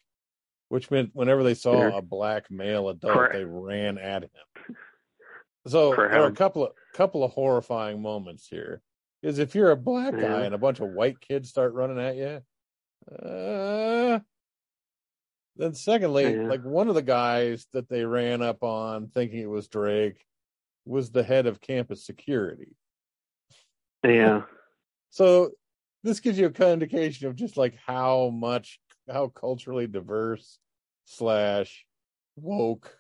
which 0.70 0.92
meant 0.92 1.12
whenever 1.14 1.44
they 1.44 1.54
saw 1.54 1.74
Sure. 1.74 1.90
a 1.90 2.02
black 2.02 2.50
male 2.52 2.90
adult, 2.90 3.14
Correct. 3.14 3.34
they 3.34 3.46
ran 3.46 3.98
at 3.98 4.24
him. 4.24 4.76
So 5.68 5.92
there 5.96 6.22
are 6.24 6.28
a 6.28 6.32
couple 6.32 6.66
of 6.66 6.72
couple 6.94 7.24
of 7.24 7.32
horrifying 7.32 8.02
moments 8.02 8.48
here. 8.48 8.82
Is 9.22 9.38
if 9.40 9.54
you're 9.54 9.72
a 9.72 9.76
black 9.78 10.14
guy 10.14 10.22
Yeah. 10.22 10.42
and 10.44 10.56
a 10.56 10.60
bunch 10.60 10.80
of 10.80 10.90
white 10.90 11.20
kids 11.20 11.50
start 11.50 11.74
running 11.74 12.00
at 12.00 12.16
you, 12.16 12.42
uh, 13.28 14.20
then 15.60 15.74
secondly, 15.74 16.24
Yeah. 16.34 16.48
like 16.48 16.64
one 16.64 16.88
of 16.88 16.96
the 16.96 17.02
guys 17.02 17.68
that 17.74 17.90
they 17.90 18.06
ran 18.06 18.42
up 18.42 18.64
on 18.64 19.10
thinking 19.10 19.40
it 19.40 19.50
was 19.50 19.68
Drake 19.68 20.26
was 20.86 21.12
the 21.12 21.22
head 21.24 21.46
of 21.46 21.60
campus 21.62 22.06
security. 22.06 22.76
Yeah. 24.04 24.44
So 25.10 25.52
this 26.04 26.22
gives 26.22 26.40
you 26.40 26.46
a 26.48 26.52
kind 26.52 26.70
of 26.72 26.82
indication 26.82 27.28
of 27.28 27.36
just 27.36 27.58
like 27.58 27.76
how 27.76 28.30
much 28.30 28.80
how 29.12 29.28
culturally 29.28 29.86
diverse 29.88 30.60
slash 31.06 31.86
woke 32.38 32.98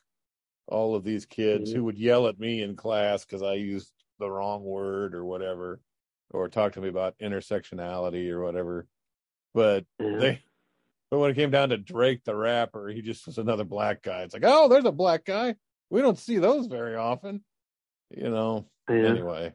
all 0.67 0.95
of 0.95 1.03
these 1.03 1.25
kids 1.25 1.71
Mhm. 1.71 1.75
who 1.77 1.83
would 1.85 1.97
yell 1.97 2.27
at 2.27 2.39
me 2.39 2.61
in 2.61 2.75
class 2.75 3.25
because 3.25 3.41
I 3.41 3.53
used 3.53 3.93
the 4.19 4.29
wrong 4.29 4.63
word 4.63 5.15
or 5.15 5.23
whatever, 5.23 5.79
or 6.31 6.49
talk 6.49 6.73
to 6.73 6.81
me 6.81 6.89
about 6.89 7.17
intersectionality 7.19 8.29
or 8.29 8.41
whatever. 8.43 8.87
But 9.53 9.85
they 9.97 10.43
but 11.11 11.19
when 11.19 11.31
it 11.31 11.35
came 11.35 11.51
down 11.51 11.69
to 11.69 11.77
Drake 11.77 12.23
the 12.23 12.35
rapper, 12.35 12.87
he 12.89 13.01
just 13.01 13.25
was 13.25 13.37
another 13.37 13.63
black 13.63 14.01
guy. 14.03 14.21
It's 14.21 14.33
like, 14.33 14.43
oh, 14.45 14.67
there's 14.67 14.85
a 14.85 14.91
black 14.91 15.25
guy. 15.25 15.55
We 15.89 16.01
don't 16.01 16.17
see 16.19 16.37
those 16.37 16.67
very 16.67 16.95
often. 16.95 17.43
You 18.11 18.29
know, 18.29 18.65
yeah. 18.89 18.95
anyway. 19.07 19.53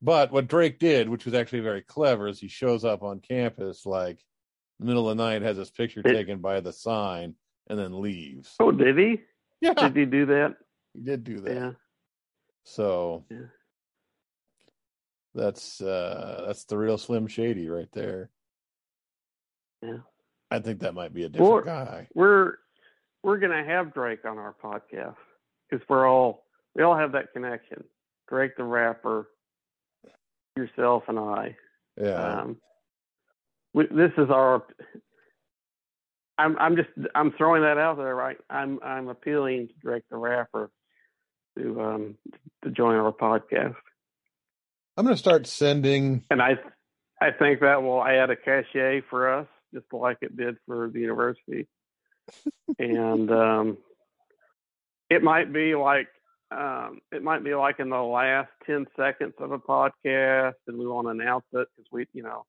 But 0.00 0.30
what 0.30 0.46
Drake 0.48 0.78
did, 0.78 1.08
which 1.08 1.24
was 1.24 1.34
actually 1.34 1.60
very 1.60 1.82
clever, 1.82 2.28
is 2.28 2.38
he 2.38 2.48
shows 2.48 2.84
up 2.84 3.02
on 3.02 3.20
campus 3.20 3.84
like 3.84 4.22
middle 4.78 5.08
of 5.10 5.16
the 5.16 5.22
night, 5.24 5.42
has 5.42 5.56
his 5.56 5.70
picture 5.70 6.02
taken 6.02 6.38
by 6.38 6.60
the 6.60 6.72
sign, 6.72 7.34
and 7.68 7.78
then 7.78 8.00
leaves. 8.00 8.54
Oh, 8.60 8.70
did 8.70 8.96
he? 8.96 9.20
Yeah, 9.60 9.74
Did 9.74 9.96
he 9.96 10.04
do 10.06 10.26
that? 10.26 10.54
he 10.94 11.00
did 11.00 11.24
do 11.24 11.40
that. 11.40 11.54
Yeah. 11.54 11.70
So 12.64 13.24
Yeah. 13.30 13.46
that's 15.34 15.80
uh 15.80 16.44
that's 16.46 16.64
the 16.64 16.78
real 16.78 16.96
Slim 16.98 17.26
Shady 17.26 17.68
right 17.68 17.88
there. 17.92 18.30
Yeah. 19.82 19.98
I 20.50 20.58
think 20.60 20.80
that 20.80 20.94
might 20.94 21.12
be 21.14 21.24
a 21.24 21.28
different 21.28 21.50
Well- 21.52 21.62
guy. 21.62 22.08
We're 22.14 22.54
we're 23.22 23.38
gonna 23.38 23.64
have 23.64 23.92
Drake 23.94 24.24
on 24.24 24.38
our 24.38 24.54
podcast 24.62 25.16
because 25.70 25.86
we're 25.88 26.08
all 26.08 26.44
we 26.74 26.82
all 26.82 26.96
have 26.96 27.12
that 27.12 27.32
connection. 27.32 27.84
Drake 28.28 28.56
the 28.56 28.64
rapper, 28.64 29.28
yourself 30.56 31.04
and 31.08 31.18
I. 31.18 31.56
Yeah. 31.96 32.40
Um, 32.40 32.56
we, 33.74 33.86
this 33.86 34.12
is 34.18 34.30
our. 34.30 34.64
I'm 36.38 36.56
I'm 36.58 36.76
just 36.76 36.88
I'm 37.14 37.32
throwing 37.32 37.62
that 37.62 37.78
out 37.78 37.96
there, 37.96 38.14
right? 38.14 38.36
I'm 38.48 38.78
I'm 38.82 39.08
appealing 39.08 39.68
to 39.68 39.74
Drake 39.82 40.04
the 40.10 40.16
rapper 40.16 40.70
to 41.58 41.80
um 41.80 42.14
to 42.64 42.70
join 42.70 42.94
our 42.94 43.12
podcast, 43.12 43.74
I'm 44.96 45.04
gonna 45.04 45.16
start 45.16 45.46
sending 45.46 46.24
and 46.30 46.40
I 46.40 46.52
I 47.20 47.30
think 47.32 47.60
that 47.60 47.82
will 47.82 48.04
add 48.04 48.30
a 48.30 48.36
cachet 48.36 49.02
for 49.10 49.32
us, 49.32 49.48
just 49.72 49.86
like 49.92 50.18
it 50.22 50.36
did 50.36 50.56
for 50.66 50.88
the 50.88 51.00
university, 51.00 51.66
and 52.78 53.30
um, 53.30 53.78
it 55.10 55.22
might 55.22 55.52
be 55.52 55.74
like 55.74 56.08
um, 56.50 57.00
it 57.12 57.22
might 57.22 57.44
be 57.44 57.54
like 57.54 57.80
in 57.80 57.90
the 57.90 58.02
last 58.02 58.50
ten 58.66 58.86
seconds 58.96 59.34
of 59.38 59.52
a 59.52 59.58
podcast, 59.58 60.54
and 60.66 60.78
we 60.78 60.86
want 60.86 61.06
to 61.06 61.10
announce 61.10 61.44
it 61.52 61.68
because 61.76 61.88
we 61.92 62.06
you 62.12 62.22
know 62.22 62.44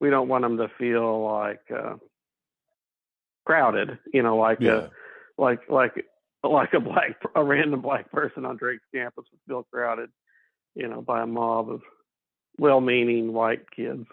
we 0.00 0.10
don't 0.10 0.28
want 0.28 0.42
them 0.42 0.56
to 0.58 0.68
feel 0.78 1.24
like 1.24 1.62
uh, 1.74 1.94
crowded, 3.44 3.98
you 4.12 4.22
know, 4.22 4.36
like 4.36 4.60
yeah. 4.60 4.72
uh, 4.72 4.88
like 5.36 5.60
like 5.68 6.04
like 6.44 6.72
a 6.74 6.80
black 6.80 7.20
a 7.34 7.42
random 7.42 7.80
black 7.80 8.10
person 8.10 8.44
on 8.44 8.56
Drake's 8.56 8.84
campus 8.94 9.24
would 9.30 9.40
feel 9.46 9.66
crowded, 9.72 10.10
you 10.74 10.88
know, 10.88 11.00
by 11.00 11.22
a 11.22 11.26
mob 11.26 11.70
of 11.70 11.82
well-meaning 12.58 13.32
white 13.32 13.70
kids 13.70 14.06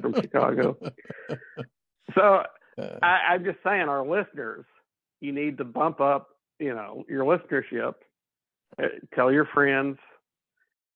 from 0.00 0.14
Chicago. 0.14 0.76
So 2.14 2.42
Uh, 2.80 2.98
I, 3.02 3.32
I'm 3.34 3.44
just 3.44 3.58
saying, 3.64 3.82
our 3.88 4.04
listeners, 4.06 4.64
you 5.20 5.30
need 5.32 5.58
to 5.58 5.64
bump 5.64 6.00
up, 6.00 6.28
you 6.58 6.74
know, 6.74 7.04
your 7.08 7.24
listenership. 7.24 7.94
Uh, 8.78 8.86
tell 9.14 9.30
your 9.30 9.44
friends. 9.46 9.98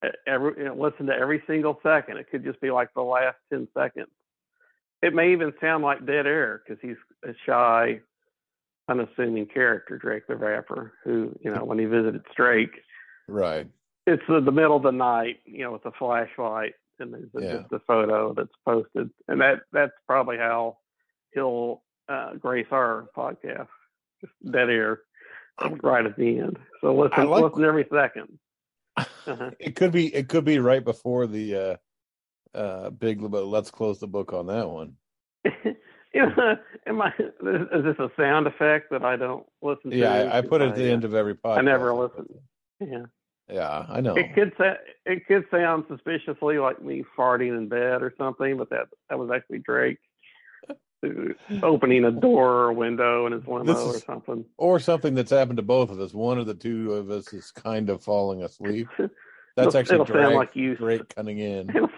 uh, 0.05 0.09
Every 0.27 0.53
you 0.59 0.65
know, 0.65 0.75
listen 0.75 1.07
to 1.07 1.13
every 1.15 1.43
single 1.47 1.79
second. 1.83 2.17
It 2.17 2.29
could 2.31 2.45
just 2.45 2.61
be 2.61 2.71
like 2.71 2.89
the 2.95 3.03
last 3.03 3.37
ten 3.53 3.69
seconds. 3.77 4.09
It 5.03 5.15
may 5.15 5.33
even 5.33 5.53
sound 5.61 5.85
like 5.85 6.07
dead 6.07 6.27
air 6.27 6.63
because 6.67 6.81
he's 6.83 6.97
a 7.25 7.33
shy, 7.45 8.01
unassuming 8.89 9.47
character, 9.47 9.99
Drake 9.99 10.27
the 10.27 10.37
rapper, 10.37 10.93
who 11.05 11.37
you 11.41 11.53
know 11.55 11.65
when 11.65 11.79
he 11.79 11.85
visited 11.85 12.23
Drake, 12.35 12.75
right. 13.29 13.67
it's 14.07 14.23
the, 14.29 14.41
the 14.41 14.51
middle 14.53 14.77
of 14.77 14.83
the 14.83 14.91
night, 14.93 15.41
you 15.45 15.65
know, 15.65 15.73
with 15.73 15.85
a 15.87 15.93
flashlight, 15.93 16.73
and 17.01 17.13
there's 17.13 17.31
a, 17.37 17.41
Yeah. 17.43 17.61
just 17.63 17.73
a 17.73 17.79
photo 17.81 18.33
that's 18.35 18.49
posted, 18.65 19.11
and 19.29 19.41
that 19.41 19.61
that's 19.73 19.93
probably 20.07 20.37
how 20.39 20.79
he'll 21.33 21.83
uh, 22.09 22.35
grace 22.35 22.67
our 22.71 23.09
podcast, 23.17 23.69
just 24.21 24.33
dead 24.53 24.71
air, 24.71 25.01
right 25.83 26.07
at 26.07 26.17
the 26.17 26.39
end. 26.39 26.59
So 26.81 26.95
listen, 26.95 27.29
like- 27.29 27.45
listen 27.45 27.65
every 27.65 27.87
second. 27.93 28.39
Uh-huh. 28.97 29.51
It 29.61 29.75
could 29.77 29.93
be 29.93 30.15
it 30.15 30.29
could 30.29 30.45
be 30.45 30.59
right 30.59 30.83
before 30.85 31.27
the 31.27 31.55
uh 32.55 32.57
uh 32.57 32.91
big 32.91 33.21
but 33.31 33.45
let's 33.45 33.71
close 33.71 33.99
the 34.01 34.07
book 34.07 34.33
on 34.33 34.47
that 34.47 34.69
one. 34.69 34.95
you 35.45 35.75
know, 36.15 36.57
am 36.87 37.03
I? 37.03 37.09
Is 37.19 37.85
this 37.85 37.99
a 37.99 38.09
sound 38.17 38.47
effect 38.47 38.91
that 38.93 39.05
I 39.05 39.17
don't 39.17 39.45
listen 39.61 39.91
to? 39.91 39.97
Yeah, 39.97 40.13
I, 40.13 40.39
I 40.39 40.41
put 40.41 40.63
it 40.63 40.71
at 40.71 40.77
the 40.77 40.89
I, 40.89 40.93
end 40.93 41.05
of 41.05 41.15
every 41.15 41.35
podcast. 41.35 41.59
I 41.59 41.63
never 41.63 41.93
listen. 41.93 42.27
Yeah, 42.81 43.03
Yeah, 43.49 43.87
I 43.89 44.01
know. 44.01 44.17
it 44.17 44.35
could 44.35 44.53
sa- 44.59 44.75
it 45.05 45.27
could 45.27 45.47
sound 45.51 45.85
suspiciously 45.89 46.59
like 46.59 46.83
me 46.83 47.05
farting 47.17 47.57
in 47.57 47.69
bed 47.69 48.03
or 48.03 48.13
something, 48.19 48.57
but 48.57 48.71
that 48.71 48.89
that 49.09 49.19
was 49.19 49.31
actually 49.35 49.59
Drake 49.61 49.99
opening 51.63 52.05
a 52.05 52.11
door 52.11 52.51
or 52.51 52.69
a 52.71 52.75
window 52.75 53.27
in 53.27 53.33
his 53.33 53.47
limo 53.47 53.65
This 53.65 53.79
or 53.79 53.99
something. 54.01 54.45
Or 54.57 54.81
something 54.81 55.15
that's 55.15 55.31
happened 55.31 55.59
to 55.59 55.63
both 55.63 55.91
of 55.91 56.01
us. 56.01 56.13
One 56.13 56.39
of 56.39 56.47
the 56.47 56.55
two 56.55 56.95
of 56.95 57.11
us 57.11 57.33
is 57.33 57.53
kind 57.53 57.91
of 57.91 58.03
falling 58.03 58.43
asleep. 58.43 58.89
That's 58.99 59.69
It'll- 59.69 59.77
actually 59.79 59.95
it'll 59.95 60.07
sound 60.07 60.19
Drake, 60.25 60.35
like 60.35 60.57
you. 60.57 60.75
Drake 60.77 61.15
coming 61.15 61.39
in. 61.39 61.71
It'll, 61.71 61.89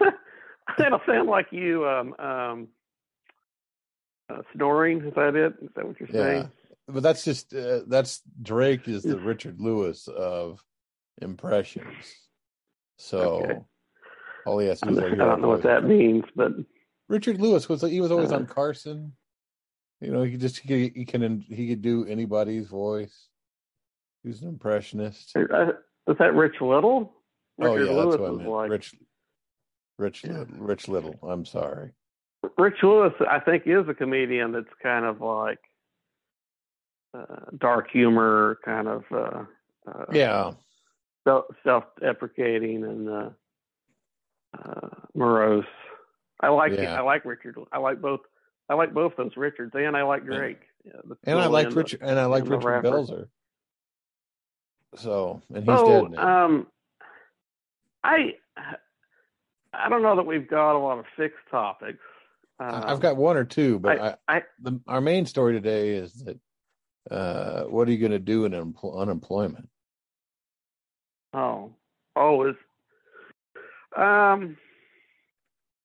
it'll 0.85 1.01
sound 1.07 1.27
like 1.29 1.47
you 1.51 1.87
um 1.87 2.13
um 2.19 2.67
uh, 4.29 4.41
snoring. 4.53 5.01
Is 5.03 5.13
that 5.15 5.35
it? 5.35 5.55
Is 5.63 5.69
that 5.75 5.87
what 5.87 5.99
you're 5.99 6.09
saying? 6.09 6.41
Yeah. 6.43 6.47
But 6.87 7.03
that's 7.03 7.23
just 7.23 7.53
uh, 7.53 7.81
that's 7.87 8.21
Drake 8.41 8.87
is 8.87 9.03
the 9.03 9.17
Richard 9.19 9.59
Lewis 9.59 10.07
of 10.07 10.63
impressions. 11.21 11.95
So 12.97 13.19
Okay. 13.43 13.59
all 14.45 14.59
he 14.59 14.67
has 14.67 14.79
to 14.81 14.87
I 14.87 14.89
do 14.91 14.97
is 14.97 15.01
don't, 15.11 15.21
I 15.21 15.25
don't 15.25 15.41
know 15.41 15.47
what 15.49 15.63
that 15.63 15.83
means, 15.85 16.23
but 16.35 16.51
Richard 17.07 17.39
Lewis 17.39 17.67
was 17.69 17.81
he 17.81 18.01
was 18.01 18.11
always 18.11 18.31
Uh, 18.31 18.37
on 18.37 18.45
Carson. 18.45 19.13
You 20.01 20.11
know, 20.11 20.23
he 20.23 20.37
just 20.37 20.59
he, 20.59 20.89
he 20.95 21.05
can 21.05 21.41
he 21.41 21.69
could 21.69 21.81
do 21.81 22.05
anybody's 22.05 22.67
voice. 22.67 23.27
He's 24.23 24.41
an 24.41 24.49
impressionist. 24.49 25.35
uh, 25.35 25.71
is 26.07 26.17
that 26.19 26.33
Rich 26.33 26.61
Little? 26.61 27.13
oh 27.61 27.65
Richard 27.75 27.85
yeah, 27.85 27.91
Lewis 27.91 28.15
that's 28.15 28.19
what 28.21 28.27
I 28.27 28.31
was 28.31 28.37
meant. 28.39 28.49
like 28.51 28.71
Rich, 28.71 28.95
Rich, 29.97 30.23
Yeah. 30.25 30.43
Rich 30.49 30.87
Little. 30.87 31.19
I'm 31.23 31.45
sorry. 31.45 31.91
Rich 32.57 32.83
Lewis, 32.83 33.13
I 33.29 33.39
think, 33.39 33.63
is 33.65 33.87
a 33.89 33.93
comedian 33.93 34.51
that's 34.53 34.73
kind 34.81 35.03
of 35.05 35.19
like 35.21 35.59
uh, 37.13 37.45
dark 37.57 37.89
humor, 37.91 38.59
kind 38.63 38.87
of 38.87 39.03
uh, 39.11 39.43
uh, 39.87 40.05
Yeah, 40.13 40.53
self 41.63 41.83
deprecating 41.99 42.83
and 42.83 43.09
uh, 43.09 43.29
uh, 44.57 44.87
morose. 45.15 45.65
I 46.39 46.49
like 46.49 46.71
Yeah. 46.73 46.97
I 46.97 47.01
like 47.01 47.25
Richard. 47.25 47.57
I 47.71 47.77
like 47.79 48.01
both. 48.01 48.21
I 48.69 48.75
like 48.75 48.93
both 48.93 49.13
of 49.13 49.17
those 49.17 49.37
Richards, 49.37 49.71
and 49.75 49.97
I 49.97 50.03
like 50.03 50.25
Drake. 50.25 50.59
Yeah, 50.85 50.93
and 51.23 51.39
I 51.39 51.47
like 51.47 51.73
Richard, 51.75 52.01
and 52.01 52.19
I 52.19 52.25
like 52.25 52.43
Richard. 52.47 52.83
Belzer. 52.83 53.27
So, 54.95 55.41
and 55.53 55.65
he's 55.65 55.77
So, 55.79 56.01
dead 56.03 56.11
now. 56.11 56.45
um, 56.45 56.67
I 58.03 58.35
I 59.73 59.89
don't 59.89 60.01
know 60.01 60.15
that 60.15 60.25
we've 60.25 60.47
got 60.47 60.75
a 60.75 60.79
lot 60.79 60.99
of 60.99 61.05
fixed 61.17 61.37
topics. 61.51 61.99
Um, 62.59 62.83
I've 62.85 62.99
got 62.99 63.17
one 63.17 63.37
or 63.37 63.43
two, 63.45 63.79
but 63.79 63.99
I, 63.99 64.15
I- 64.27 64.43
the, 64.61 64.79
our 64.87 65.01
main 65.01 65.25
story 65.25 65.53
today 65.53 65.89
is 65.91 66.13
that 66.25 66.39
uh, 67.11 67.63
what 67.65 67.87
are 67.87 67.91
you 67.91 67.97
going 67.99 68.11
to 68.11 68.19
do 68.19 68.45
in 68.45 68.51
unempl- 68.53 68.97
unemployment? 68.99 69.69
Oh, 71.33 71.71
always. 72.15 72.55
um, 73.95 74.57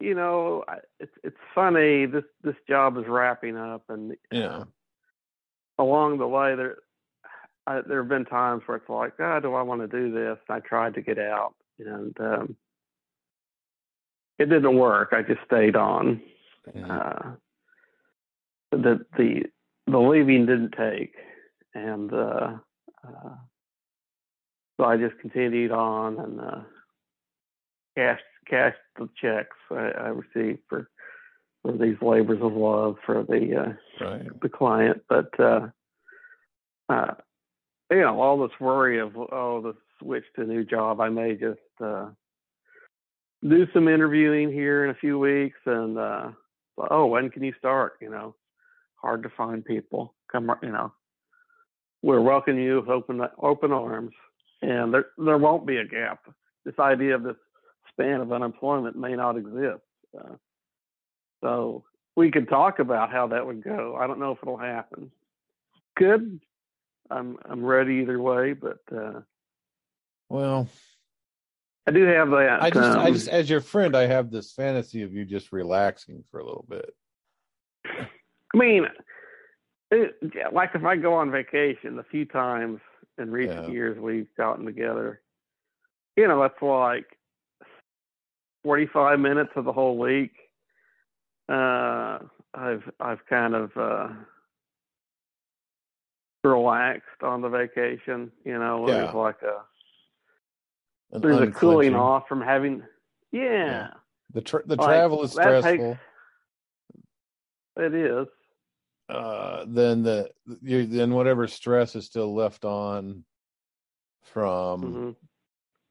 you 0.00 0.14
know, 0.14 0.64
I- 0.68 0.80
it's 1.00 1.12
it's 1.22 1.36
funny. 1.54 2.06
This 2.06 2.24
this 2.42 2.56
job 2.68 2.96
is 2.98 3.06
wrapping 3.06 3.56
up, 3.56 3.82
and 3.88 4.16
Yeah, 4.30 4.64
along 5.78 6.18
the 6.18 6.26
way, 6.28 6.54
there 6.54 6.76
I, 7.66 7.80
there 7.82 8.00
have 8.02 8.08
been 8.08 8.24
times 8.26 8.62
where 8.66 8.76
it's 8.78 8.88
like, 8.88 9.16
God, 9.16 9.42
do 9.42 9.54
I 9.54 9.62
want 9.62 9.80
to 9.80 9.86
do 9.88 10.10
this? 10.12 10.38
I 10.48 10.60
tried 10.60 10.94
to 10.94 11.02
get 11.02 11.18
out, 11.18 11.54
and 11.78 12.18
um, 12.20 12.56
it 14.38 14.46
didn't 14.46 14.76
work. 14.76 15.10
I 15.12 15.22
just 15.22 15.40
stayed 15.46 15.76
on. 15.76 16.20
yeah, 16.74 16.96
Uh, 16.96 17.32
the 18.72 19.06
the 19.16 19.44
the 19.86 19.98
leaving 19.98 20.46
didn't 20.46 20.72
take, 20.76 21.14
and 21.74 22.12
uh, 22.12 22.58
uh, 23.06 23.34
so 24.76 24.84
I 24.84 24.96
just 24.96 25.18
continued 25.20 25.70
on 25.72 26.18
and 26.18 26.40
uh, 26.40 26.60
cashed 27.96 28.22
cashed 28.48 28.76
the 28.98 29.08
checks 29.20 29.56
I, 29.70 29.90
I 29.90 30.08
received 30.08 30.60
for 30.68 30.88
for 31.62 31.72
these 31.72 31.96
labors 32.02 32.40
of 32.42 32.52
love 32.52 32.96
for 33.06 33.22
the 33.22 33.76
uh, 34.00 34.04
right. 34.04 34.40
the 34.40 34.48
client, 34.48 35.02
but 35.08 35.28
uh, 35.40 35.68
uh, 36.88 37.14
you 37.90 38.00
know 38.00 38.20
all 38.20 38.38
this 38.38 38.58
worry 38.60 39.00
of 39.00 39.16
oh 39.16 39.60
the 39.62 39.74
switch 39.98 40.24
to 40.36 40.42
a 40.42 40.46
new 40.46 40.64
job, 40.64 41.00
I 41.00 41.08
may 41.08 41.34
just 41.34 41.60
uh, 41.82 42.10
do 43.42 43.66
some 43.72 43.88
interviewing 43.88 44.52
here 44.52 44.84
in 44.84 44.90
a 44.90 44.98
few 44.98 45.18
weeks 45.18 45.58
and 45.64 45.98
uh, 45.98 46.30
oh 46.90 47.06
when 47.06 47.30
can 47.30 47.42
you 47.42 47.54
start? 47.58 47.94
You 48.00 48.10
know, 48.10 48.34
hard 48.96 49.22
to 49.22 49.30
find 49.30 49.64
people. 49.64 50.14
Come 50.30 50.50
you 50.62 50.70
know, 50.70 50.92
we're 52.02 52.20
welcoming 52.20 52.62
you 52.62 52.80
with 52.80 52.90
open 52.90 53.22
open 53.40 53.72
arms, 53.72 54.12
and 54.64 54.94
there 54.94 55.06
there 55.18 55.38
won't 55.38 55.66
be 55.66 55.76
a 55.76 55.84
gap. 55.84 56.20
This 56.64 56.78
idea 56.78 57.14
of 57.14 57.22
this 57.22 57.36
span 57.90 58.20
of 58.20 58.32
unemployment 58.32 58.96
may 58.96 59.14
not 59.14 59.36
exist. 59.36 59.82
Uh, 60.18 60.36
so 61.42 61.84
we 62.16 62.30
could 62.30 62.48
talk 62.48 62.78
about 62.78 63.12
how 63.12 63.28
that 63.28 63.46
would 63.46 63.62
go. 63.62 63.96
I 64.00 64.06
don't 64.06 64.18
know 64.18 64.32
if 64.32 64.38
it'll 64.42 64.56
happen. 64.56 65.10
Could. 65.96 66.40
I'm 67.10 67.36
I'm 67.44 67.64
ready 67.64 67.96
either 67.96 68.20
way, 68.20 68.54
but 68.54 68.78
uh, 68.94 69.20
Well, 70.30 70.68
I 71.86 71.90
do 71.90 72.04
have 72.04 72.30
that. 72.30 72.62
I 72.62 72.70
just, 72.70 72.98
I 72.98 73.08
um, 73.08 73.12
just, 73.12 73.28
as 73.28 73.50
your 73.50 73.60
friend, 73.60 73.94
I 73.94 74.06
have 74.06 74.30
this 74.30 74.52
fantasy 74.52 75.02
of 75.02 75.12
you 75.12 75.26
just 75.26 75.52
relaxing 75.52 76.24
for 76.30 76.40
a 76.40 76.46
little 76.46 76.64
bit. 76.68 76.94
I 77.86 78.56
mean, 78.56 78.86
it, 79.90 80.14
like 80.52 80.70
if 80.74 80.84
I 80.84 80.96
go 80.96 81.12
on 81.12 81.30
vacation, 81.30 81.96
the 81.96 82.04
few 82.04 82.24
times 82.24 82.80
in 83.18 83.30
recent 83.30 83.64
Yeah. 83.68 83.72
years 83.72 83.98
we've 83.98 84.32
gotten 84.36 84.64
together, 84.64 85.20
you 86.16 86.26
know, 86.28 86.40
that's 86.40 86.60
like 86.62 87.18
45 88.64 89.20
minutes 89.20 89.50
of 89.56 89.64
the 89.64 89.72
whole 89.72 89.98
week. 89.98 90.32
Uh, 91.48 92.20
I've 92.54 92.90
I've 93.00 93.24
kind 93.26 93.54
of 93.54 93.76
uh, 93.76 94.08
relaxed 96.42 97.22
on 97.22 97.42
the 97.42 97.48
vacation. 97.48 98.32
You 98.44 98.58
know, 98.58 98.86
Yeah. 98.88 98.94
there's 99.02 99.14
like 99.14 99.42
a 99.42 99.64
An 101.12 101.20
there's 101.20 101.40
a 101.40 101.50
cooling 101.50 101.94
off 101.94 102.26
from 102.28 102.40
having. 102.40 102.82
Yeah, 103.32 103.42
Yeah. 103.42 103.94
The 104.30 104.40
tra- 104.42 104.66
the 104.66 104.76
Like, 104.76 104.86
travel 104.86 105.22
is 105.22 105.34
that 105.34 105.62
takes- 105.62 105.76
stressful. 105.82 105.98
it 107.76 107.94
is. 107.94 108.28
Uh, 109.08 109.64
then 109.68 110.02
the 110.02 110.30
you, 110.62 110.86
then 110.86 111.12
whatever 111.12 111.46
stress 111.46 111.94
is 111.96 112.06
still 112.06 112.34
left 112.34 112.64
on 112.64 113.24
from 114.22 114.80
hmm 114.92 115.10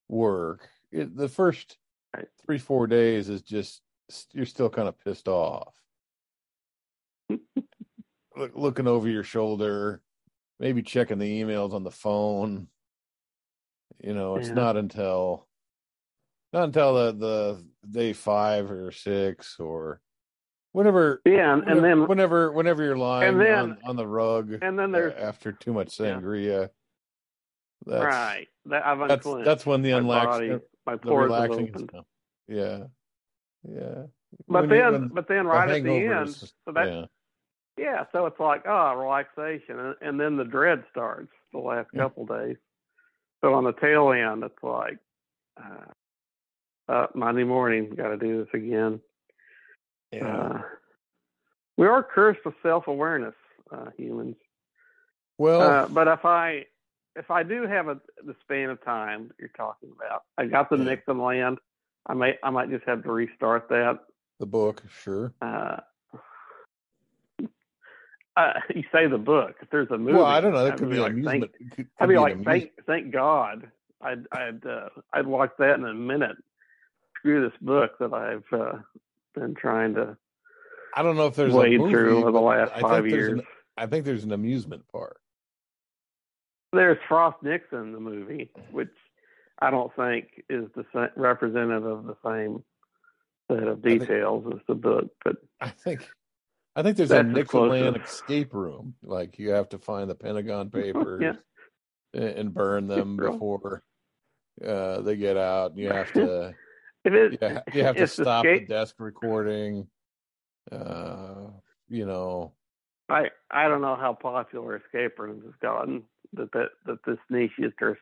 work. 0.07 0.69
It, 0.91 1.15
the 1.15 1.29
first 1.29 1.77
three 2.45 2.57
four 2.57 2.87
days 2.87 3.29
is 3.29 3.41
just 3.41 3.81
you're 4.31 4.45
still 4.45 4.69
kind 4.69 4.87
of 4.87 4.97
pissed 4.99 5.27
off. 5.27 5.75
Look, 8.35 8.51
looking 8.55 8.87
over 8.87 9.07
your 9.07 9.23
shoulder, 9.23 10.01
maybe 10.59 10.81
checking 10.81 11.19
the 11.19 11.41
emails 11.41 11.73
on 11.73 11.83
the 11.83 11.91
phone. 11.91 12.67
You 13.99 14.13
know, 14.13 14.35
it's 14.37 14.47
Yeah. 14.47 14.55
not 14.55 14.77
until 14.77 15.47
not 16.51 16.65
until 16.65 16.93
the 16.95 17.11
the 17.13 17.67
day 17.89 18.13
five 18.13 18.69
or 18.71 18.91
six 18.91 19.59
or 19.59 20.01
whatever 20.73 21.21
Yeah, 21.25 21.53
and, 21.53 21.63
and 21.67 21.83
then 21.83 22.07
whenever 22.07 22.51
whenever 22.51 22.83
you're 22.83 22.97
lying 22.97 23.37
then- 23.37 23.57
on, 23.57 23.77
on 23.85 23.95
the 23.95 24.05
rug 24.07 24.57
and 24.61 24.77
then 24.77 24.93
uh, 24.93 24.97
there's 24.97 25.13
after 25.13 25.51
too 25.53 25.71
much 25.73 25.97
Yeah. 25.99 26.05
sangria, 26.15 26.69
that's 27.85 28.03
right. 28.03 28.47
That 28.65 28.85
I've 28.85 29.07
that's 29.07 29.27
that's 29.45 29.65
when 29.65 29.81
the 29.81 29.91
my 29.93 29.99
unlax 29.99 30.25
body, 30.25 30.49
my 30.85 30.93
the 30.93 30.97
pores 30.99 31.31
have 31.31 31.41
relaxing 31.43 31.67
is 31.67 31.81
opened. 31.83 32.05
Yeah, 32.47 32.83
yeah. 33.67 34.03
But 34.47 34.67
When 34.67 34.69
you- 34.69 34.69
then, 34.69 34.91
when 34.93 35.07
but 35.09 35.27
then 35.27 35.43
the 35.45 35.49
right 35.49 35.69
at 35.69 35.83
the 35.83 35.91
end, 35.91 36.29
so 36.35 36.71
that 36.73 36.87
yeah, 36.87 37.05
yeah, 37.77 38.03
so 38.11 38.25
it's 38.25 38.39
like 38.39 38.63
oh 38.67 38.95
relaxation, 38.95 39.79
and, 39.79 39.95
and 40.01 40.19
then 40.19 40.37
the 40.37 40.43
dread 40.45 40.83
starts 40.91 41.31
the 41.51 41.59
last 41.59 41.89
Yeah. 41.93 42.01
couple 42.03 42.25
days. 42.25 42.57
So 43.43 43.53
on 43.53 43.63
the 43.65 43.73
tail 43.73 44.11
end, 44.11 44.43
it's 44.43 44.63
like 44.63 44.97
uh, 45.61 45.91
uh, 46.91 47.07
Monday 47.13 47.43
morning, 47.43 47.89
got 47.95 48.07
to 48.09 48.17
do 48.17 48.39
this 48.43 48.53
again. 48.53 48.99
Yeah. 50.13 50.37
Uh, 50.37 50.61
we 51.77 51.87
are 51.87 52.03
cursed 52.03 52.41
with 52.45 52.55
self 52.63 52.87
awareness, 52.87 53.33
uh, 53.71 53.89
humans. 53.97 54.35
well, 55.37 55.61
Uh, 55.61 55.87
but 55.87 56.07
if 56.07 56.23
I 56.25 56.65
if 57.15 57.29
I 57.31 57.43
do 57.43 57.67
have 57.67 57.87
a 57.87 57.99
the 58.25 58.35
span 58.41 58.69
of 58.69 58.83
time 58.83 59.27
that 59.27 59.35
you're 59.39 59.49
talking 59.55 59.89
about, 59.95 60.23
I 60.37 60.45
got 60.45 60.69
the 60.69 60.77
Yeah. 60.77 60.83
Nixon 60.85 61.19
land. 61.19 61.57
I 62.07 62.13
may 62.13 62.37
I 62.43 62.49
might 62.49 62.69
just 62.69 62.85
have 62.85 63.03
to 63.03 63.11
restart 63.11 63.69
that. 63.69 63.99
the 64.39 64.45
book, 64.45 64.83
sure. 65.03 65.33
Uh, 65.41 65.77
uh, 68.35 68.53
you 68.75 68.83
say 68.91 69.07
the 69.07 69.17
book. 69.17 69.55
If 69.61 69.69
there's 69.69 69.89
a 69.91 69.97
movie, 69.97 70.13
Well, 70.17 70.25
I 70.25 70.41
don't 70.41 70.53
know. 70.53 70.63
That 70.65 70.77
could 70.77 70.89
be 70.89 70.97
like, 70.97 71.11
amusement. 71.11 71.51
Thank, 71.59 71.71
Could, 71.75 71.77
could 71.77 71.87
I'd 71.99 72.09
be 72.09 72.15
an 72.15 72.21
like, 72.21 72.43
thank, 72.43 72.71
thank 72.87 73.11
God. 73.11 73.69
I'd, 74.01 74.25
I'd, 74.31 74.65
uh, 74.65 74.89
I'd 75.13 75.27
watch 75.27 75.51
that 75.59 75.75
in 75.79 75.85
a 75.85 75.93
minute. 75.93 76.35
Screw 77.17 77.47
this 77.47 77.57
book 77.61 77.91
that 77.99 78.13
I've 78.13 78.43
uh, 78.59 78.79
been 79.35 79.55
trying 79.55 79.95
to 79.95 80.17
I 80.95 81.01
don't 81.03 81.15
know 81.15 81.25
if 81.27 81.35
there's 81.35 81.53
a 81.53 81.57
wade 81.57 81.79
movie, 81.79 81.91
through 81.91 82.17
over 82.19 82.31
the 82.31 82.39
last 82.39 82.79
five 82.79 83.07
years. 83.07 83.39
An, 83.39 83.41
I 83.77 83.87
think 83.87 84.05
there's 84.05 84.23
an 84.23 84.31
amusement 84.31 84.83
park. 84.91 85.17
There's 86.71 86.97
Frost 87.07 87.37
Nixon, 87.43 87.91
the 87.93 87.99
movie, 87.99 88.51
which 88.71 88.89
I 89.59 89.69
don't 89.71 89.95
think 89.95 90.43
is 90.49 90.65
the 90.75 90.85
sa- 90.91 91.07
representative 91.15 91.85
of 91.85 92.05
the 92.05 92.15
same 92.25 92.63
set 93.51 93.67
of 93.67 93.81
think- 93.81 94.01
details 94.01 94.45
as 94.53 94.59
the 94.67 94.75
book. 94.75 95.07
But 95.23 95.37
I 95.61 95.69
think 95.69 96.07
I 96.75 96.81
think 96.83 96.97
there's 96.97 97.11
a 97.11 97.23
Nixonland 97.23 97.97
escape 97.97 98.53
room. 98.53 98.95
Like 99.03 99.37
you 99.39 99.49
have 99.49 99.69
to 99.69 99.77
find 99.79 100.09
the 100.09 100.15
Pentagon 100.15 100.69
papers 100.71 101.21
Yeah. 101.21 102.21
and, 102.21 102.53
burn 102.53 102.87
them 102.87 103.17
before 103.17 103.83
uh, 104.65 105.01
they 105.01 105.15
get 105.15 105.37
out. 105.37 105.71
And 105.71 105.79
you 105.79 105.89
have 105.89 106.11
to 106.13 106.53
it, 107.05 107.31
you, 107.33 107.37
ha- 107.41 107.63
you 107.73 107.83
have 107.83 107.95
to 107.95 108.03
it's 108.03 108.15
the 108.15 108.23
stop 108.23 108.45
the 108.45 108.59
desk 108.61 108.95
recording. 108.99 109.87
Uh, 110.71 111.47
you 111.89 112.05
know, 112.05 112.53
I 113.09 113.29
I 113.51 113.67
don't 113.67 113.81
know 113.81 113.95
how 113.95 114.13
popular 114.13 114.77
escape 114.77 115.19
rooms 115.19 115.43
has 115.43 115.53
gotten 115.61 116.03
that 116.33 116.51
that, 116.53 116.69
that 116.85 116.99
this 117.05 117.17
niche 117.29 117.51
interest 117.61 118.01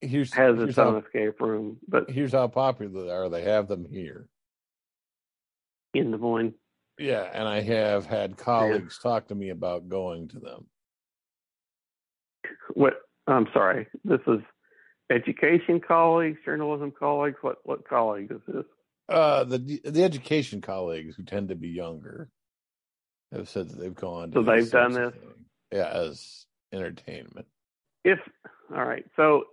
here's 0.00 0.32
has 0.34 0.56
here's 0.56 0.70
its 0.70 0.78
own 0.78 0.94
how, 0.94 1.00
escape 1.00 1.40
room, 1.40 1.78
but 1.88 2.10
here's 2.10 2.32
how 2.32 2.48
popular 2.48 3.04
they 3.04 3.10
are. 3.10 3.28
They 3.28 3.42
have 3.42 3.68
them 3.68 3.84
here. 3.84 4.28
in 5.94 6.10
Des 6.10 6.18
Moines. 6.18 6.54
Yeah, 6.98 7.28
and 7.32 7.46
I 7.46 7.60
have 7.60 8.06
had 8.06 8.36
colleagues 8.36 8.98
talk 8.98 9.28
to 9.28 9.34
me 9.34 9.50
about 9.50 9.88
going 9.88 10.28
to 10.28 10.40
them. 10.40 10.66
What 12.74 12.94
I'm 13.26 13.46
sorry, 13.52 13.86
this 14.04 14.20
is 14.26 14.40
education 15.10 15.80
colleagues, 15.80 16.38
journalism 16.44 16.92
colleagues. 16.98 17.36
What 17.40 17.58
what 17.64 17.88
colleague 17.88 18.30
is 18.30 18.40
this? 18.46 18.64
Uh, 19.08 19.44
the 19.44 19.80
the 19.84 20.02
education 20.04 20.60
colleagues 20.60 21.14
who 21.16 21.22
tend 21.22 21.48
to 21.50 21.54
be 21.54 21.68
younger 21.68 22.28
have 23.32 23.48
said 23.48 23.68
that 23.68 23.78
they've 23.78 23.94
gone. 23.94 24.30
To 24.32 24.38
So 24.38 24.42
they've 24.42 24.70
done 24.70 24.92
this? 24.92 25.12
yeah, 25.72 25.88
as 25.88 26.46
entertainment. 26.72 27.46
If 28.04 28.18
all 28.74 28.84
right, 28.84 29.04
so 29.16 29.44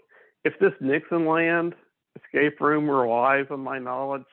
if 0.43 0.53
this 0.59 0.73
Nixon 0.81 1.25
Land 1.25 1.75
escape 2.21 2.59
room 2.61 2.87
were 2.87 3.03
alive, 3.03 3.47
in 3.51 3.59
my 3.59 3.79
knowledge 3.79 4.25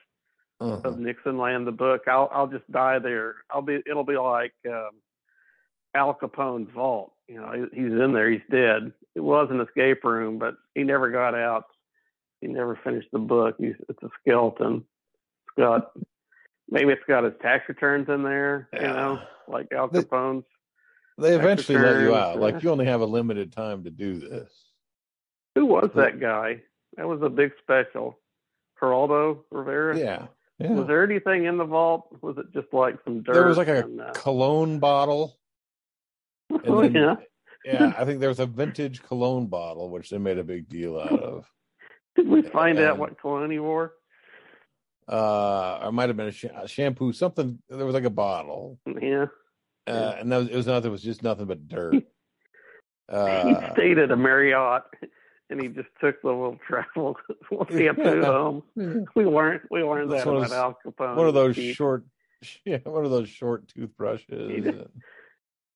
Uh-huh. 0.60 0.80
of 0.88 0.98
Nixon 0.98 1.38
Land, 1.38 1.66
the 1.66 1.72
book, 1.72 2.02
I'll 2.06 2.30
I'll 2.32 2.46
just 2.48 2.70
die 2.70 2.98
there. 2.98 3.36
I'll 3.50 3.62
be 3.62 3.80
it'll 3.86 4.04
be 4.04 4.16
like 4.16 4.52
um, 4.66 4.90
Al 5.94 6.14
Capone's 6.14 6.68
vault. 6.74 7.12
You 7.28 7.36
know, 7.40 7.52
he, 7.52 7.82
he's 7.82 7.92
in 7.92 8.12
there, 8.12 8.30
he's 8.30 8.40
dead. 8.50 8.92
It 9.14 9.20
was 9.20 9.48
an 9.50 9.60
escape 9.60 10.04
room, 10.04 10.38
but 10.38 10.54
he 10.74 10.84
never 10.84 11.10
got 11.10 11.34
out. 11.34 11.64
He 12.40 12.46
never 12.46 12.78
finished 12.82 13.08
the 13.12 13.18
book. 13.18 13.56
He's 13.58 13.74
it's 13.88 14.02
a 14.02 14.08
skeleton. 14.20 14.76
It's 14.76 15.58
got 15.58 15.92
maybe 16.70 16.92
it's 16.92 17.02
got 17.06 17.24
his 17.24 17.34
tax 17.42 17.68
returns 17.68 18.08
in 18.08 18.22
there. 18.22 18.68
You 18.72 18.80
know, 18.80 19.20
like 19.48 19.68
Al 19.72 19.88
Capone's. 19.88 20.44
They 21.18 21.34
eventually 21.34 21.78
let 21.78 22.00
you 22.00 22.14
out. 22.14 22.38
Like 22.38 22.62
you 22.62 22.70
only 22.70 22.86
have 22.86 23.02
a 23.02 23.06
limited 23.06 23.52
time 23.52 23.84
to 23.84 23.90
do 23.90 24.18
this. 24.18 24.50
Who 25.54 25.66
was 25.66 25.90
that 25.96 26.20
guy? 26.20 26.62
That 26.96 27.06
was 27.06 27.20
a 27.22 27.28
big 27.28 27.52
special. 27.62 28.18
Geraldo 28.80 29.40
Rivera. 29.50 29.98
Yeah, 29.98 30.26
yeah. 30.58 30.72
Was 30.72 30.86
there 30.86 31.04
anything 31.04 31.44
in 31.44 31.58
the 31.58 31.64
vault? 31.64 32.16
Was 32.22 32.38
it 32.38 32.46
just 32.54 32.72
like 32.72 32.96
some 33.04 33.22
dirt? 33.22 33.34
there 33.34 33.46
was 33.46 33.58
like 33.58 33.68
a 33.68 33.84
and, 33.84 34.00
uh, 34.00 34.12
cologne 34.12 34.78
bottle. 34.78 35.36
and 36.50 36.60
oh, 36.66 36.82
then- 36.82 36.94
yeah. 36.94 37.16
Yeah, 37.64 37.92
I 37.98 38.04
think 38.04 38.20
there 38.20 38.28
was 38.28 38.40
a 38.40 38.46
vintage 38.46 39.02
cologne 39.02 39.46
bottle, 39.46 39.90
which 39.90 40.10
they 40.10 40.18
made 40.18 40.38
a 40.38 40.44
big 40.44 40.68
deal 40.68 40.98
out 40.98 41.12
of. 41.20 41.46
Did 42.16 42.28
we 42.28 42.42
find 42.42 42.78
out 42.78 42.98
what 42.98 43.20
cologne 43.20 43.50
he 43.50 43.58
wore? 43.58 43.94
Uh, 45.08 45.80
or 45.82 45.92
might 45.92 46.08
have 46.08 46.16
been 46.16 46.28
a, 46.28 46.32
sh- 46.32 46.44
a 46.54 46.68
shampoo, 46.68 47.12
something. 47.12 47.58
There 47.68 47.84
was 47.84 47.94
like 47.94 48.04
a 48.04 48.10
bottle, 48.10 48.78
Yeah. 48.86 49.24
uh, 49.24 49.26
Yeah. 49.88 50.10
and 50.20 50.30
that 50.32 50.36
was, 50.38 50.48
it 50.48 50.56
was 50.56 50.66
nothing. 50.66 50.88
It 50.88 50.92
was 50.92 51.02
just 51.02 51.22
nothing 51.22 51.46
but 51.46 51.66
dirt. 51.68 51.94
he 51.94 52.04
Uh, 53.08 53.72
stayed 53.72 53.98
at 53.98 54.12
a 54.12 54.16
Marriott 54.16 54.82
and 55.50 55.60
he 55.60 55.66
just 55.68 55.88
took 56.00 56.22
the 56.22 56.28
little 56.28 56.58
travel 56.64 57.16
shampoo 57.70 58.22
home. 58.22 58.62
We 59.16 59.24
learned 59.24 59.62
we 59.70 59.82
learned 59.82 60.12
That's 60.12 60.24
that 60.24 60.30
about 60.30 60.52
Al 60.52 60.78
Capone. 60.86 61.16
one 61.16 61.26
of 61.26 61.34
those 61.34 61.56
short, 61.56 62.04
yeah, 62.64 62.78
one 62.84 63.04
of 63.04 63.10
those 63.10 63.28
short 63.28 63.66
toothbrushes. 63.68 64.86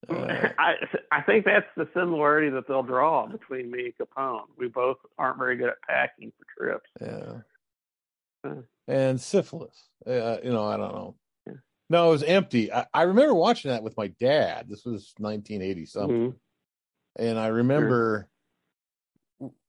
Uh, 0.09 0.49
I 0.59 0.75
I 1.13 1.23
think 1.23 1.45
that's 1.45 1.67
the 1.77 1.89
similarity 1.95 2.51
that 2.51 2.67
they'll 2.69 2.83
draw 2.83 3.27
between 3.27 3.71
me 3.71 3.93
and 3.99 4.09
Capone. 4.09 4.43
We 4.59 4.69
both 4.69 4.99
aren't 5.19 5.39
very 5.39 5.57
good 5.57 5.69
at 5.69 5.81
packing 5.89 6.33
for 6.39 6.47
trips. 6.59 6.91
yeah, 7.01 8.51
Uh. 8.51 8.63
and 8.89 9.21
syphilis. 9.21 9.89
Uh, 10.07 10.39
you 10.43 10.53
know, 10.53 10.65
I 10.65 10.77
don't 10.77 10.93
know. 10.95 11.17
Yeah. 11.47 11.53
No, 11.91 12.09
it 12.09 12.13
was 12.13 12.23
empty. 12.25 12.73
I, 12.73 12.87
I 12.93 13.03
remember 13.03 13.35
watching 13.35 13.71
that 13.71 13.83
with 13.83 13.97
my 13.97 14.09
dad. 14.21 14.67
This 14.69 14.85
was 14.85 15.15
1980 15.19 15.87
something. 15.87 16.33
Mhm. 16.33 16.37
and 17.17 17.39
I 17.39 17.47
remember 17.49 18.29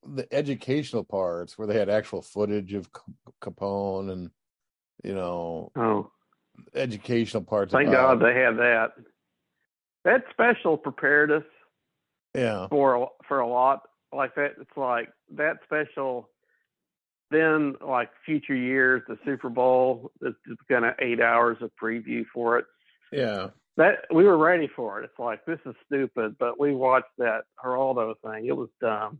the 0.07 0.27
educational 0.31 1.03
parts 1.03 1.57
where 1.57 1.67
they 1.67 1.77
had 1.77 1.89
actual 1.89 2.21
footage 2.21 2.73
of 2.73 2.89
Capone 3.41 4.11
and 4.11 4.29
you 5.03 5.13
know 5.13 5.71
Oh, 5.75 6.11
educational 6.73 7.43
parts. 7.43 7.73
thank 7.73 7.91
God 7.91 8.19
they 8.21 8.33
had 8.33 8.57
that. 8.57 8.91
That 10.05 10.23
special 10.31 10.77
prepared 10.77 11.31
us 11.31 11.43
yeah, 12.35 12.67
for 12.69 12.95
a, 12.95 13.05
for 13.27 13.39
a 13.39 13.47
lot 13.47 13.81
like 14.13 14.35
that. 14.35 14.51
It's 14.61 14.77
like 14.77 15.09
that 15.35 15.57
special. 15.65 16.29
Then, 17.31 17.73
like 17.85 18.11
future 18.23 18.55
years, 18.55 19.01
the 19.07 19.17
Super 19.25 19.49
Bowl, 19.49 20.11
it's 20.21 20.37
kind 20.69 20.85
of 20.85 20.93
eight 20.99 21.19
hours 21.19 21.57
of 21.59 21.71
preview 21.81 22.23
for 22.31 22.59
it. 22.59 22.65
yeah, 23.11 23.47
That 23.77 24.05
we 24.13 24.25
were 24.25 24.37
ready 24.37 24.69
for 24.73 25.01
it. 25.01 25.05
It's 25.05 25.17
like 25.19 25.43
this 25.45 25.59
is 25.65 25.73
stupid, 25.87 26.35
but 26.39 26.59
we 26.59 26.73
watched 26.75 27.07
that 27.17 27.45
Geraldo 27.63 28.13
thing. 28.23 28.45
It 28.45 28.55
was 28.55 28.69
dumb, 28.79 29.19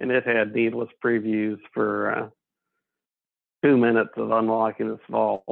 and 0.00 0.10
it 0.10 0.26
had 0.26 0.52
needless 0.54 0.88
previews 1.02 1.60
for 1.72 2.10
uh, 2.10 2.28
two 3.64 3.76
minutes 3.76 4.10
of 4.16 4.32
unlocking 4.32 4.88
this 4.90 4.98
vault. 5.08 5.44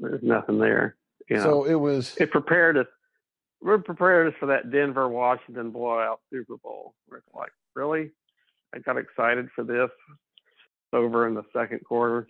There's 0.00 0.22
nothing 0.22 0.58
there. 0.58 0.96
You 1.30 1.36
know, 1.36 1.42
So 1.44 1.64
it 1.64 1.76
was. 1.76 2.16
it 2.18 2.32
prepared 2.32 2.76
us. 2.76 2.86
We 3.64 3.78
prepared 3.78 4.28
us 4.28 4.34
for 4.38 4.46
that 4.46 4.70
Denver 4.70 5.08
Washington 5.08 5.70
blowout 5.70 6.20
Super 6.30 6.58
Bowl. 6.58 6.94
Where 7.06 7.18
it's 7.18 7.34
like, 7.34 7.50
really? 7.74 8.10
I 8.74 8.78
got 8.80 8.98
excited 8.98 9.48
for 9.56 9.64
this 9.64 9.88
over 10.92 11.26
in 11.26 11.34
the 11.34 11.44
second 11.50 11.80
quarter. 11.84 12.28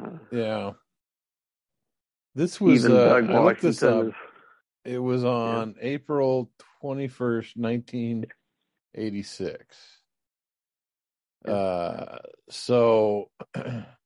Uh, 0.00 0.10
Yeah. 0.30 0.72
This 2.36 2.60
was. 2.60 2.86
Uh, 2.86 3.22
I 3.28 3.40
looked 3.44 3.62
this 3.62 3.82
up. 3.82 4.06
is 4.06 4.12
It 4.84 4.98
was 4.98 5.24
on 5.24 5.74
April 5.80 6.50
twenty 6.80 7.08
first, 7.08 7.56
nineteen 7.56 8.26
eighty 8.94 9.22
six. 9.22 9.76
Uh, 11.44 12.18
so. 12.50 13.30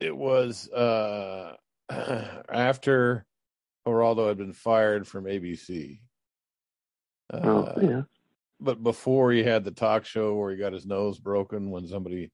it 0.00 0.16
was 0.16 0.68
uh 0.70 1.54
after 1.90 3.24
Geraldo 3.86 4.28
had 4.28 4.38
been 4.38 4.52
fired 4.52 5.06
from 5.06 5.24
ABC. 5.24 6.00
Uh, 7.32 7.38
oh 7.42 7.74
yeah. 7.80 8.02
But 8.60 8.82
before 8.82 9.32
he 9.32 9.42
had 9.42 9.64
the 9.64 9.70
talk 9.70 10.04
show 10.04 10.34
where 10.34 10.50
he 10.50 10.56
got 10.56 10.72
his 10.72 10.84
nose 10.86 11.18
broken 11.18 11.70
when 11.70 11.86
somebody 11.86 12.30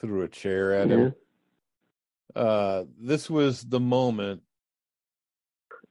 threw 0.00 0.22
a 0.22 0.28
chair 0.28 0.74
at 0.74 0.88
him. 0.88 1.14
Uh, 2.34 2.84
this 2.98 3.28
was 3.30 3.62
the 3.62 3.80
moment 3.80 4.42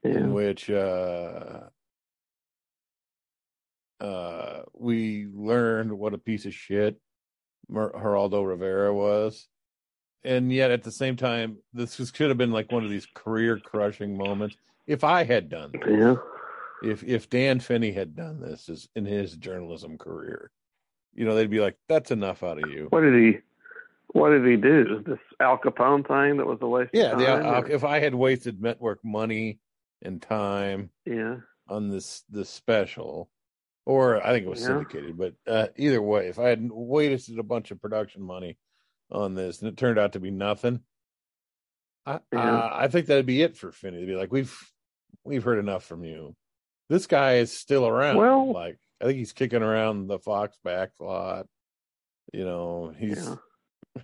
Yeah. 0.04 0.12
in 0.12 0.34
which 0.34 0.70
uh, 0.70 1.62
uh, 4.00 4.62
we 4.74 5.28
learned 5.34 5.92
what 5.92 6.14
a 6.14 6.18
piece 6.18 6.46
of 6.46 6.54
shit 6.54 7.00
Geraldo 7.72 8.46
Rivera 8.48 8.94
was. 8.94 9.48
And 10.24 10.52
yet, 10.52 10.72
at 10.72 10.84
the 10.84 10.92
same 10.92 11.16
time, 11.16 11.58
this 11.74 11.98
was, 11.98 12.12
could 12.12 12.28
have 12.30 12.38
been 12.38 12.52
like 12.52 12.72
one 12.72 12.84
of 12.84 12.90
these 12.90 13.08
career 13.14 13.58
crushing 13.58 14.18
moments. 14.18 14.58
If 14.86 15.04
I 15.04 15.24
had 15.24 15.50
done 15.50 15.72
this, 15.72 15.82
Yeah. 15.88 16.16
if 16.84 17.04
if 17.04 17.30
Dan 17.30 17.60
Finney 17.60 17.92
had 17.92 18.16
done 18.16 18.42
this 18.42 18.68
as, 18.70 18.90
in 18.96 19.06
his 19.06 19.36
journalism 19.38 19.98
career, 19.98 20.52
you 21.14 21.26
know, 21.26 21.36
they'd 21.36 21.50
be 21.50 21.62
like, 21.62 21.78
"That's 21.88 22.12
enough 22.12 22.44
out 22.44 22.62
of 22.62 22.70
you." 22.70 22.88
What 22.90 23.02
did 23.02 23.14
he? 23.14 23.40
What 24.08 24.32
did 24.32 24.46
he 24.46 24.58
do? 24.58 25.04
This 25.06 25.20
Al 25.40 25.58
Capone 25.60 26.06
thing 26.08 26.38
that 26.38 26.48
was 26.48 26.58
a 26.62 26.68
waste. 26.68 26.90
Yeah, 26.94 27.16
the, 27.16 27.28
uh, 27.32 27.62
if 27.70 27.84
I 27.84 28.00
had 28.00 28.16
wasted 28.16 28.62
network 28.62 29.00
money 29.06 29.60
and 30.02 30.22
time 30.22 30.90
yeah. 31.06 31.38
on 31.68 31.90
this 31.90 32.24
this 32.30 32.50
special, 32.50 33.30
or 33.86 34.26
I 34.26 34.32
think 34.32 34.48
it 34.48 34.50
was 34.50 34.62
Yeah. 34.62 34.68
syndicated, 34.68 35.18
but 35.18 35.36
uh, 35.48 35.68
either 35.78 36.02
way, 36.02 36.28
if 36.28 36.40
I 36.40 36.50
had 36.50 36.68
wasted 36.72 37.38
a 37.38 37.44
bunch 37.44 37.70
of 37.72 37.80
production 37.82 38.24
money 38.24 38.58
on 39.12 39.34
this 39.36 39.60
and 39.62 39.70
it 39.70 39.78
turned 39.78 39.98
out 40.00 40.14
to 40.14 40.20
be 40.20 40.32
nothing, 40.32 40.82
I 42.06 42.20
Yeah. 42.34 42.56
uh, 42.58 42.70
I 42.74 42.88
think 42.88 43.08
that'd 43.08 43.26
be 43.26 43.42
it 43.42 43.58
for 43.58 43.72
Finney 43.72 44.00
to 44.02 44.06
be 44.06 44.16
like, 44.16 44.32
"We've 44.32 44.56
we've 45.24 45.44
heard 45.44 45.60
enough 45.60 45.84
from 45.86 46.04
you." 46.04 46.36
This 46.90 47.08
guy 47.08 47.36
is 47.36 47.52
still 47.52 47.88
around. 47.88 48.18
Well- 48.18 48.52
like 48.52 48.78
I 49.02 49.06
think 49.06 49.18
he's 49.18 49.34
kicking 49.34 49.64
around 49.64 50.08
the 50.08 50.20
Fox 50.20 50.58
back 50.64 50.92
lot. 51.00 51.48
You 52.34 52.44
know, 52.46 52.94
he's 52.98 53.26
Yeah. 53.96 54.04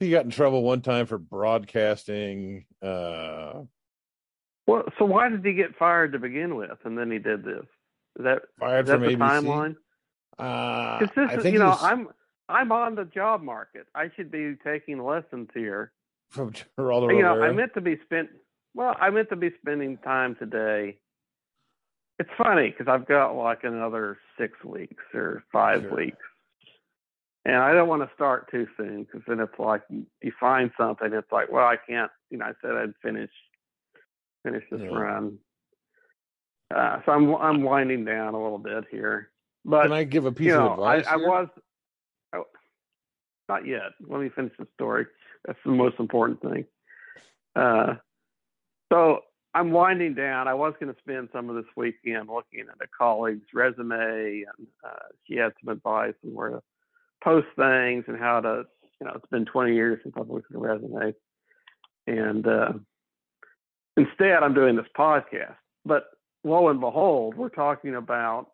he 0.00 0.10
got 0.10 0.24
in 0.24 0.30
trouble 0.30 0.62
one 0.62 0.82
time 0.82 1.06
for 1.06 1.18
broadcasting. 1.18 2.66
Uh, 2.82 3.62
Well, 4.66 4.84
so 4.98 5.04
why 5.04 5.28
did 5.28 5.44
he 5.44 5.52
get 5.54 5.76
fired 5.76 6.12
to 6.12 6.18
begin 6.18 6.56
with, 6.56 6.78
and 6.84 6.96
then 6.98 7.10
he 7.10 7.18
did 7.18 7.44
this? 7.44 7.64
Is 8.18 8.24
that 8.24 8.42
fired 8.58 8.84
is 8.84 8.88
that 8.88 8.98
from 8.98 9.02
the 9.02 9.16
ABC. 9.16 9.18
timeline? 9.18 9.76
Uh, 10.38 10.98
Because 10.98 11.16
I 11.16 11.26
this 11.26 11.36
is, 11.38 11.42
think 11.42 11.52
you 11.54 11.58
know, 11.60 11.68
was 11.68 11.82
I'm 11.82 12.08
I'm 12.48 12.70
on 12.72 12.94
the 12.94 13.04
job 13.04 13.42
market. 13.42 13.86
I 13.94 14.10
should 14.14 14.30
be 14.30 14.54
taking 14.64 15.02
lessons 15.04 15.48
here. 15.54 15.92
from 16.28 16.52
Geraldo 16.52 17.12
you 17.14 17.22
know, 17.22 17.34
Rivera. 17.34 17.48
I 17.50 17.52
meant 17.52 17.74
to 17.74 17.80
be 17.80 17.98
spent. 18.04 18.28
Well, 18.74 18.94
I 19.00 19.10
meant 19.10 19.28
to 19.30 19.36
be 19.36 19.50
spending 19.60 19.96
time 19.98 20.36
today. 20.36 20.98
It's 22.18 22.30
funny 22.38 22.70
because 22.70 22.88
I've 22.92 23.06
got 23.06 23.32
like 23.32 23.64
another 23.64 24.18
six 24.38 24.52
weeks 24.64 25.02
or 25.14 25.44
five 25.52 25.82
Sure. 25.82 25.96
weeks, 25.96 26.16
and 27.44 27.56
I 27.56 27.72
don't 27.74 27.88
want 27.88 28.02
to 28.08 28.14
start 28.14 28.50
too 28.50 28.66
soon 28.76 29.04
because 29.04 29.22
then 29.26 29.40
it's 29.40 29.58
like 29.58 29.82
you, 29.90 30.06
you 30.22 30.32
find 30.40 30.70
something. 30.78 31.12
It's 31.12 31.30
like, 31.30 31.50
well, 31.50 31.66
I 31.66 31.76
can't. 31.76 32.10
You 32.30 32.38
know, 32.38 32.46
I 32.46 32.52
said 32.62 32.72
I'd 32.72 32.94
finish 33.02 33.30
finish 34.44 34.64
this 34.70 34.80
Yeah. 34.80 34.88
run, 34.98 35.38
uh, 36.74 37.00
so 37.04 37.12
I'm 37.12 37.34
I'm 37.36 37.62
winding 37.62 38.04
down 38.04 38.34
a 38.34 38.42
little 38.42 38.58
bit 38.58 38.84
here. 38.90 39.30
But 39.64 39.82
Can 39.82 39.92
I 39.92 40.04
give 40.04 40.24
a 40.26 40.32
piece 40.32 40.46
you 40.48 40.54
know, 40.54 40.66
of 40.72 40.78
advice? 40.78 41.06
I, 41.08 41.14
I 41.14 41.16
was 41.16 41.48
not 43.48 43.66
yet. 43.66 43.92
Let 44.06 44.20
me 44.20 44.28
finish 44.28 44.52
the 44.58 44.66
story. 44.74 45.06
That's 45.44 45.58
the 45.64 45.72
most 45.72 45.96
important 45.98 46.40
thing. 46.40 46.64
Uh, 47.54 47.94
so 48.92 49.20
I'm 49.54 49.70
winding 49.70 50.14
down. 50.14 50.48
I 50.48 50.54
was 50.54 50.74
going 50.78 50.92
to 50.92 51.00
spend 51.00 51.30
some 51.32 51.48
of 51.48 51.56
this 51.56 51.64
weekend 51.76 52.28
looking 52.28 52.60
at 52.60 52.84
a 52.84 52.88
colleague's 52.96 53.46
resume, 53.54 54.44
and 54.44 54.66
uh, 54.84 55.08
she 55.26 55.36
had 55.36 55.52
some 55.64 55.72
advice 55.72 56.14
on 56.24 56.34
where 56.34 56.50
to 56.50 56.62
post 57.24 57.46
things 57.56 58.04
and 58.08 58.18
how 58.18 58.40
to. 58.40 58.64
You 59.00 59.06
know, 59.06 59.12
it's 59.14 59.30
been 59.30 59.44
20 59.44 59.74
years 59.74 60.00
since 60.02 60.14
I've 60.18 60.28
looked 60.28 60.50
at 60.50 60.56
a 60.56 60.58
resume, 60.58 61.14
and 62.06 62.46
uh, 62.46 62.72
instead 63.96 64.42
I'm 64.42 64.54
doing 64.54 64.76
this 64.76 64.86
podcast. 64.96 65.56
But 65.84 66.04
lo 66.44 66.68
and 66.68 66.80
behold, 66.80 67.34
we're 67.34 67.48
talking 67.48 67.94
about 67.94 68.48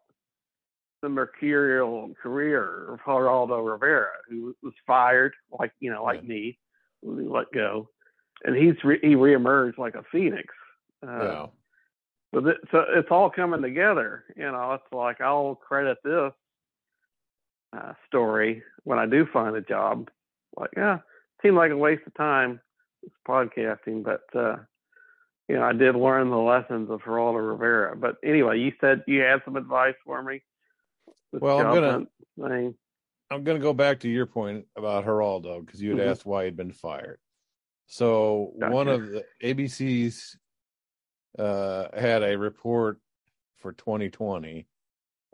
the 1.02 1.08
mercurial 1.08 2.14
career 2.22 2.92
of 2.94 3.00
Geraldo 3.00 3.70
Rivera, 3.70 4.12
who 4.28 4.54
was 4.62 4.72
fired, 4.86 5.34
like 5.58 5.72
you 5.80 5.90
know, 5.92 6.04
like 6.04 6.22
Yeah. 6.22 6.28
me, 6.28 6.58
let 7.02 7.50
go, 7.52 7.88
and 8.44 8.56
he's 8.56 8.82
re- 8.84 9.00
he 9.02 9.14
reemerged 9.14 9.78
like 9.78 9.94
a 9.94 10.04
phoenix. 10.10 10.54
Uh, 11.06 11.24
yeah. 11.24 11.46
so, 12.32 12.40
th- 12.40 12.56
so 12.70 12.84
it's 12.94 13.08
all 13.10 13.28
coming 13.30 13.60
together. 13.62 14.24
You 14.36 14.50
know, 14.52 14.72
it's 14.74 14.92
like 14.92 15.20
I'll 15.20 15.56
credit 15.56 15.98
this 16.04 16.32
uh, 17.76 17.92
story 18.06 18.62
when 18.84 18.98
I 18.98 19.06
do 19.06 19.26
find 19.32 19.56
a 19.56 19.60
job. 19.60 20.08
Like, 20.56 20.70
yeah, 20.76 20.98
seemed 21.42 21.56
like 21.56 21.72
a 21.72 21.76
waste 21.76 22.06
of 22.06 22.14
time 22.14 22.60
this 23.02 23.10
podcasting, 23.26 24.04
but 24.04 24.22
uh, 24.38 24.56
you 25.48 25.56
know, 25.56 25.62
I 25.64 25.72
did 25.72 25.96
learn 25.96 26.30
the 26.30 26.36
lessons 26.36 26.88
of 26.90 27.00
Geraldo 27.00 27.50
Rivera. 27.50 27.96
But 27.96 28.16
anyway, 28.24 28.60
you 28.60 28.72
said 28.80 29.02
you 29.08 29.20
had 29.20 29.42
some 29.44 29.56
advice 29.56 29.94
for 30.04 30.22
me. 30.22 30.42
Well, 31.32 31.58
I'm 31.58 31.74
gonna- 31.74 32.06
thing. 32.48 32.74
I'm 33.30 33.44
going 33.44 33.58
to 33.58 33.62
go 33.62 33.72
back 33.72 34.00
to 34.00 34.08
your 34.10 34.26
point 34.26 34.66
about 34.76 35.06
Geraldo 35.06 35.64
because 35.64 35.80
you 35.80 35.96
had 35.96 36.00
Mhm. 36.06 36.10
asked 36.10 36.26
why 36.26 36.44
he'd 36.44 36.56
been 36.56 36.72
fired. 36.72 37.18
So 37.86 38.52
one 38.56 38.88
of 38.88 39.06
the 39.08 39.24
ABC's 39.42 40.36
uh, 41.38 41.88
had 41.98 42.22
a 42.22 42.36
report 42.36 42.98
for 43.56 43.72
2020 43.72 44.66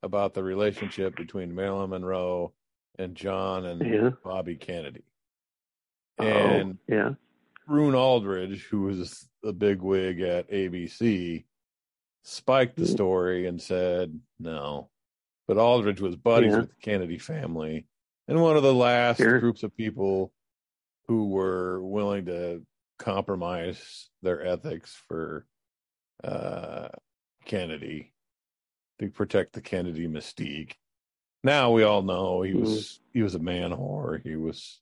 about 0.04 0.32
the 0.32 0.44
relationship 0.44 1.16
between 1.16 1.52
Marilyn 1.52 1.90
Monroe 1.90 2.54
and 3.00 3.16
John 3.16 3.66
and 3.66 3.80
Yeah. 3.84 4.10
Bobby 4.22 4.54
Kennedy. 4.56 5.02
Oh, 6.20 6.24
And 6.24 6.78
yeah, 6.86 7.14
Roone 7.66 7.96
Arledge, 7.96 8.62
who 8.66 8.82
was 8.82 9.28
a 9.42 9.52
big 9.52 9.82
wig 9.82 10.20
at 10.20 10.48
ABC, 10.50 11.44
spiked 12.22 12.76
the 12.76 12.84
Mhm. 12.84 12.92
story 12.92 13.46
and 13.46 13.60
said 13.60 14.20
no. 14.38 14.90
But 15.48 15.56
Arledge 15.58 16.00
was 16.00 16.14
buddies 16.14 16.52
Yeah. 16.52 16.60
with 16.60 16.68
the 16.68 16.76
Kennedy 16.82 17.18
family 17.18 17.86
and 18.28 18.40
one 18.40 18.56
of 18.56 18.62
the 18.62 18.74
last 18.74 19.16
Sure. 19.16 19.40
groups 19.40 19.62
of 19.62 19.74
people 19.76 20.32
who 21.08 21.28
were 21.30 21.82
willing 21.82 22.26
to 22.26 22.64
compromise 22.98 24.10
their 24.22 24.44
ethics 24.44 24.94
for 25.08 25.46
uh, 26.22 26.88
Kennedy 27.46 28.12
to 28.98 29.08
protect 29.10 29.54
the 29.54 29.60
Kennedy 29.62 30.06
mystique. 30.06 30.74
Now 31.44 31.70
we 31.70 31.84
all 31.84 32.02
know 32.02 32.42
he 32.42 32.52
was 32.54 33.00
he 33.14 33.22
was 33.22 33.34
a 33.36 33.38
man 33.38 33.70
whore. 33.70 34.20
He 34.22 34.34
was, 34.36 34.80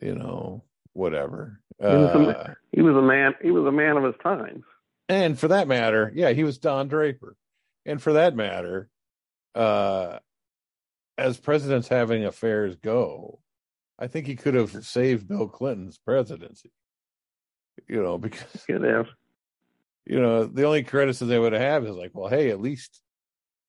you 0.00 0.14
know, 0.14 0.62
whatever. 0.92 1.60
was 1.80 1.90
a 2.14 2.38
Uh, 2.38 2.54
he 2.70 2.82
was 2.82 2.94
a 2.94 3.02
man. 3.02 3.34
He 3.42 3.50
was 3.50 3.64
a 3.66 3.72
man 3.72 3.96
of 3.96 4.04
his 4.04 4.14
times. 4.22 4.64
and 5.08 5.38
for 5.38 5.48
that 5.48 5.66
matter, 5.66 6.12
yeah, 6.14 6.30
he 6.30 6.44
was 6.44 6.58
Don 6.58 6.86
Draper. 6.88 7.36
And 7.86 8.00
for 8.00 8.12
that 8.12 8.36
matter, 8.36 8.88
uh, 9.54 10.18
as 11.16 11.36
presidents 11.38 11.88
having 11.88 12.24
affairs 12.24 12.76
go, 12.76 13.40
I 13.98 14.08
think 14.08 14.26
he 14.26 14.36
could 14.36 14.54
have 14.54 14.84
saved 14.84 15.28
Bill 15.28 15.48
Clinton's 15.48 15.98
presidency. 15.98 16.72
You 17.88 18.02
know, 18.02 18.18
because 18.18 18.64
Could 18.66 18.82
have. 18.82 19.08
you 20.06 20.20
know 20.20 20.44
the 20.44 20.64
only 20.64 20.84
criticism 20.84 21.28
they 21.28 21.38
would 21.38 21.52
have 21.52 21.84
is 21.84 21.96
like, 21.96 22.12
well, 22.14 22.28
hey, 22.28 22.50
at 22.50 22.60
least 22.60 23.00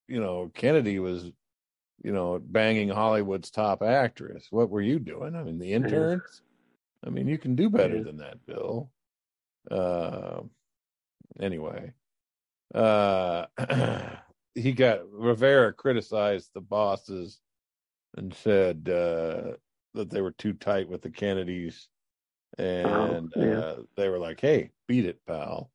you 0.08 0.19
know 0.19 0.52
Kennedy 0.54 1.00
was, 1.00 1.32
you 2.04 2.12
know, 2.12 2.39
banging 2.39 2.89
Hollywood's 2.89 3.50
top 3.50 3.82
actress. 3.82 4.48
What 4.52 4.69
were 4.69 4.82
you 4.82 5.00
doing? 5.00 5.36
I 5.36 5.43
mean, 5.43 5.60
the 5.60 5.74
interns. 5.74 6.41
I 7.06 7.10
mean, 7.10 7.28
you 7.28 7.38
can 7.38 7.56
do 7.56 7.69
better 7.69 8.04
than 8.04 8.17
that, 8.17 8.45
Bill. 8.45 8.89
Uh, 9.69 10.41
anyway, 11.39 11.93
uh, 12.74 13.45
he 14.56 14.72
got 14.72 15.02
Rivera 15.12 15.74
criticized 15.74 16.50
the 16.54 16.62
bosses 16.62 17.39
and 18.18 18.34
said 18.34 18.88
uh, 18.89 19.54
that 19.94 20.10
they 20.10 20.22
were 20.22 20.32
too 20.32 20.54
tight 20.54 20.89
with 20.89 21.02
the 21.02 21.10
Kennedys, 21.10 21.88
and 22.58 23.32
Oh, 23.36 23.41
yeah. 23.41 23.60
uh, 23.60 23.76
they 23.98 24.10
were 24.10 24.20
like, 24.20 24.39
"Hey, 24.39 24.72
beat 24.88 25.06
it, 25.06 25.20
pal." 25.28 25.70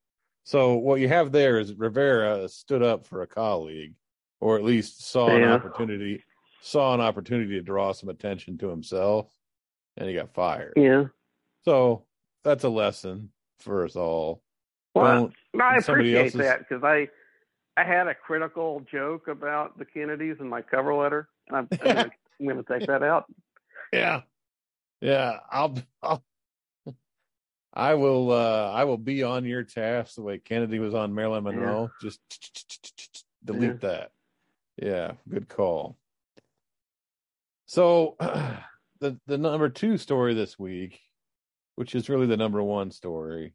So 0.45 0.75
what 0.75 1.01
you 1.01 1.09
have 1.09 1.31
there 1.33 1.59
is 1.59 1.75
Rivera 1.75 2.49
stood 2.49 2.83
up 2.83 3.07
for 3.07 3.23
a 3.23 3.27
colleague, 3.27 3.95
or 4.41 4.57
at 4.57 4.65
least 4.65 5.07
saw 5.07 5.29
an 5.29 5.45
opportunity, 5.45 6.25
saw 6.63 6.95
an 6.95 7.01
opportunity 7.01 7.53
to 7.53 7.63
draw 7.63 7.93
some 7.93 8.09
attention 8.09 8.57
to 8.59 8.69
himself, 8.69 9.31
and 9.99 10.09
he 10.09 10.15
got 10.15 10.33
fired. 10.35 10.73
Yeah. 10.77 11.05
So 11.65 12.07
that's 12.43 12.65
a 12.65 12.69
lesson 12.71 13.31
for 13.59 13.85
us 13.85 13.97
all. 13.97 14.43
Well, 14.95 15.31
Don't 15.53 15.63
I 15.63 15.77
appreciate 15.77 16.17
else's- 16.35 16.41
that 16.41 16.61
because 16.61 16.83
I 16.83 17.09
I 17.81 17.85
had 17.85 18.09
a 18.09 18.15
critical 18.15 18.83
joke 18.93 19.29
about 19.29 19.79
the 19.79 19.87
Kennedys 19.87 20.37
in 20.39 20.49
my 20.51 20.61
cover 20.61 20.95
letter, 20.95 21.29
and 21.49 21.57
I'm, 21.57 21.69
I'm, 21.73 21.79
gonna, 21.79 22.11
I'm 22.41 22.47
gonna 22.47 22.63
take 22.63 22.87
that 22.89 23.03
out. 23.03 23.25
Yeah. 23.91 24.21
Yeah. 25.01 25.39
I'll, 25.51 25.79
I'll 26.03 26.23
I 27.73 27.95
will 27.95 28.33
uh 28.33 28.71
I 28.71 28.85
will 28.85 28.99
be 28.99 29.23
on 29.23 29.47
your 29.47 29.63
task 29.63 30.17
the 30.17 30.23
way 30.23 30.39
Kennedy 30.39 30.79
was 30.79 30.93
on 30.93 31.15
Marilyn 31.15 31.45
Yeah. 31.47 31.53
Monroe. 31.53 31.91
Just 32.03 32.21
delete 33.43 33.81
that. 33.81 34.11
Yeah, 34.77 35.13
good 35.29 35.49
call. 35.49 35.97
So 37.65 38.17
the 39.01 39.19
the 39.27 39.39
number 39.39 39.71
two 39.71 39.97
story 39.97 40.35
this 40.35 40.59
week, 40.59 41.01
which 41.77 41.95
is 41.95 42.11
really 42.11 42.27
the 42.27 42.37
number 42.37 42.63
one 42.63 42.91
story, 42.91 43.55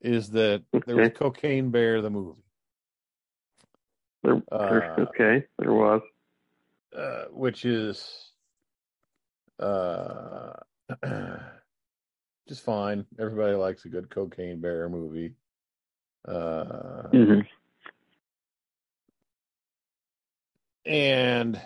is 0.00 0.30
that 0.30 0.62
there 0.86 0.96
was. 0.96 1.10
Cocaine 1.16 1.70
Bear 1.70 2.00
the 2.02 2.10
movie. 2.10 2.42
There, 4.22 4.42
Uh, 4.52 4.68
there- 4.70 4.94
okay, 5.08 5.46
there 5.58 5.72
was. 5.72 6.02
uh, 6.94 7.24
which 7.30 7.64
is 7.64 8.32
uh, 9.60 10.52
just 12.48 12.64
fine. 12.64 13.06
Everybody 13.18 13.54
likes 13.54 13.84
a 13.84 13.88
good 13.88 14.10
cocaine 14.10 14.60
bear 14.60 14.88
movie. 14.88 15.34
Uh, 16.26 17.08
Mhm. 17.12 17.46
and 20.84 21.60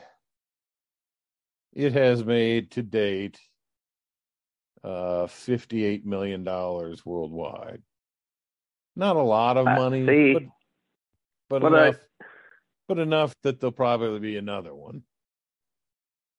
it 1.72 1.92
has 1.92 2.24
made 2.24 2.70
to 2.72 2.82
date 2.82 3.40
uh, 4.84 5.26
$58 5.26 6.04
million 6.04 6.44
worldwide. 6.44 7.82
Not 8.94 9.16
a 9.16 9.22
lot 9.22 9.56
of 9.56 9.66
Uh, 9.66 9.74
money, 9.76 10.34
but, 10.34 10.42
but 11.48 11.62
But 11.62 11.74
I- 11.74 11.86
enough, 11.88 12.00
but 12.88 12.98
enough 12.98 13.34
that 13.42 13.60
there'll 13.60 13.72
probably 13.72 14.18
be 14.20 14.36
another 14.36 14.74
one. 14.74 15.02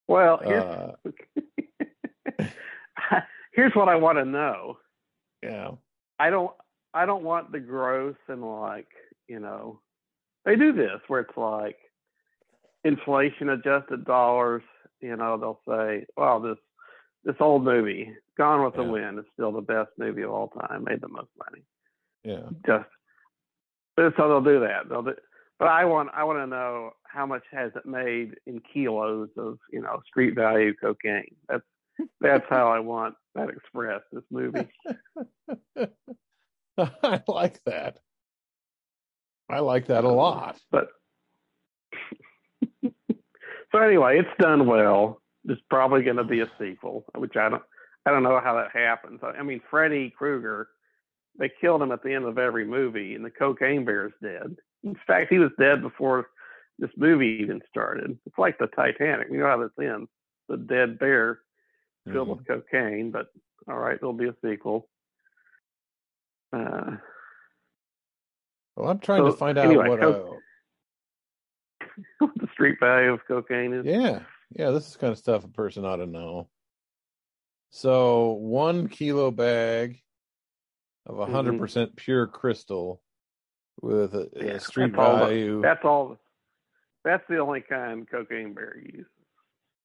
Well, 0.08 0.40
here's, 0.44 0.64
Uh, 0.64 0.96
here's 3.54 3.74
what 3.74 3.90
I 3.90 3.96
want 3.96 4.18
to 4.18 4.26
know. 4.26 4.78
yeah. 5.42 5.72
I 6.18 6.30
don't 6.30 6.52
I 6.94 7.06
don't 7.06 7.24
want 7.26 7.52
the 7.52 7.60
gross 7.60 8.16
and 8.30 8.42
like, 8.42 8.88
you 9.28 9.40
know, 9.42 9.82
they 10.46 10.56
do 10.56 10.72
this 10.72 11.02
where 11.08 11.22
it's 11.22 11.36
like 11.38 11.76
inflation 12.86 13.50
adjusted 13.50 14.06
dollars, 14.06 14.64
you 15.02 15.16
know, 15.18 15.38
they'll 15.38 15.60
say, 15.68 16.06
well, 16.16 16.40
this 16.40 16.58
this 17.26 17.36
old 17.40 17.64
movie, 17.64 18.14
Gone 18.38 18.64
with 18.64 18.76
the 18.76 18.84
Wind, 18.84 19.18
is 19.20 19.26
still 19.34 19.52
the 19.52 19.62
best 19.62 19.90
movie 19.98 20.22
of 20.22 20.32
all 20.32 20.48
time. 20.50 20.84
Made 20.84 21.02
the 21.02 21.08
most 21.10 21.32
money. 21.38 21.66
Yeah. 22.24 22.50
Just 22.66 22.86
so 23.98 24.28
they'll 24.30 24.42
do 24.42 24.60
that. 24.62 24.88
They'll 24.90 25.02
do, 25.02 25.16
but 25.60 25.68
I 25.68 25.86
want 25.86 26.10
I 26.14 26.24
want 26.24 26.40
to 26.40 26.48
know 26.48 26.92
how 27.04 27.26
much 27.26 27.44
has 27.52 27.72
it 27.76 27.86
made 27.86 28.36
in 28.46 28.62
kilos 28.74 29.30
of 29.38 29.58
you 29.72 29.82
know 29.82 30.02
street 30.08 30.36
value 30.36 30.74
cocaine. 30.74 31.36
That's 31.48 31.64
that's 32.20 32.46
how 32.50 32.68
I 32.68 32.80
want 32.80 33.16
that 33.36 33.50
expressed. 33.50 34.06
This 34.12 34.24
movie. 34.30 34.68
I 36.78 37.22
like 37.28 37.64
that. 37.66 38.00
I 39.50 39.60
like 39.60 39.88
that 39.88 40.04
a 40.04 40.10
um, 40.10 40.16
lot. 40.16 40.60
But 40.72 40.90
so 42.84 43.80
anyway, 43.80 44.20
it's 44.20 44.28
done 44.40 44.68
well. 44.68 45.22
There's 45.46 45.60
probably 45.70 46.04
going 46.04 46.18
to 46.18 46.24
be 46.24 46.42
a 46.42 46.52
sequel, 46.60 47.06
which 47.16 47.38
I 47.38 47.50
don't 47.50 47.64
I 48.06 48.12
don't 48.12 48.24
know 48.24 48.40
how 48.44 48.56
that 48.56 48.72
happens. 48.72 49.22
I 49.24 49.42
mean, 49.42 49.62
Freddy 49.70 50.14
Krueger, 50.16 50.68
they 51.40 51.50
killed 51.62 51.82
him 51.82 51.92
at 51.92 52.04
the 52.04 52.14
end 52.14 52.26
of 52.26 52.38
every 52.38 52.66
movie, 52.66 53.16
and 53.16 53.26
the 53.26 53.32
cocaine 53.32 53.86
bear's 53.86 54.14
dead. 54.22 54.58
In 54.86 54.96
fact, 55.08 55.32
he 55.32 55.40
was 55.40 55.52
dead 55.60 55.82
before 55.82 56.28
this 56.80 56.92
movie 56.96 57.40
even 57.42 57.62
started. 57.70 58.18
It's 58.26 58.38
like 58.38 58.58
the 58.60 58.68
Titanic. 58.68 59.28
You 59.32 59.40
know 59.40 59.48
how 59.48 59.58
this 59.58 59.72
ends? 59.86 60.10
The 60.48 60.58
dead 60.58 61.00
bear 61.00 61.40
filled 62.12 62.28
Mhm. 62.28 62.38
with 62.38 62.48
cocaine. 62.48 63.12
But 63.12 63.28
all 63.68 63.78
right, 63.80 64.00
there'll 64.00 64.14
be 64.14 64.28
a 64.28 64.36
sequel. 64.44 64.90
Uh, 66.54 66.98
Well, 68.76 68.90
I'm 68.90 69.00
trying 69.00 69.24
to 69.26 69.32
find 69.32 69.58
out 69.58 69.66
anyway, 69.66 69.88
what. 69.88 70.00
co- 70.02 70.40
what 72.20 72.36
the 72.36 72.48
street 72.54 72.78
value 72.80 73.14
of 73.14 73.26
cocaine 73.26 73.74
uh, 73.74 73.80
is. 73.80 73.86
yeah, 73.86 74.24
yeah. 74.52 74.72
This 74.72 74.88
is 74.90 74.98
kind 74.98 75.12
of 75.12 75.18
stuff 75.18 75.46
a 75.46 75.48
person 75.48 75.86
ought 75.86 75.96
to 75.98 76.06
know. 76.06 76.50
So, 77.72 78.34
one 78.34 78.88
kilo 78.90 79.32
bag 79.32 80.02
of 81.06 81.16
a 81.16 81.20
100 81.20 81.58
percent 81.58 81.96
pure 81.96 82.28
crystal 82.28 83.02
with 83.82 84.14
a, 84.16 84.20
a 84.22 84.26
Mm-hmm. 84.30 84.58
Street 84.60 84.92
that's 84.94 85.00
all 85.00 85.14
the- 85.18 85.26
value 85.26 85.62
That's 85.62 85.86
all. 85.86 86.18
That's 87.04 87.24
the 87.30 87.38
only 87.38 87.62
kind 87.62 88.10
cocaine 88.10 88.54
bear 88.54 88.76
uses. 88.78 89.06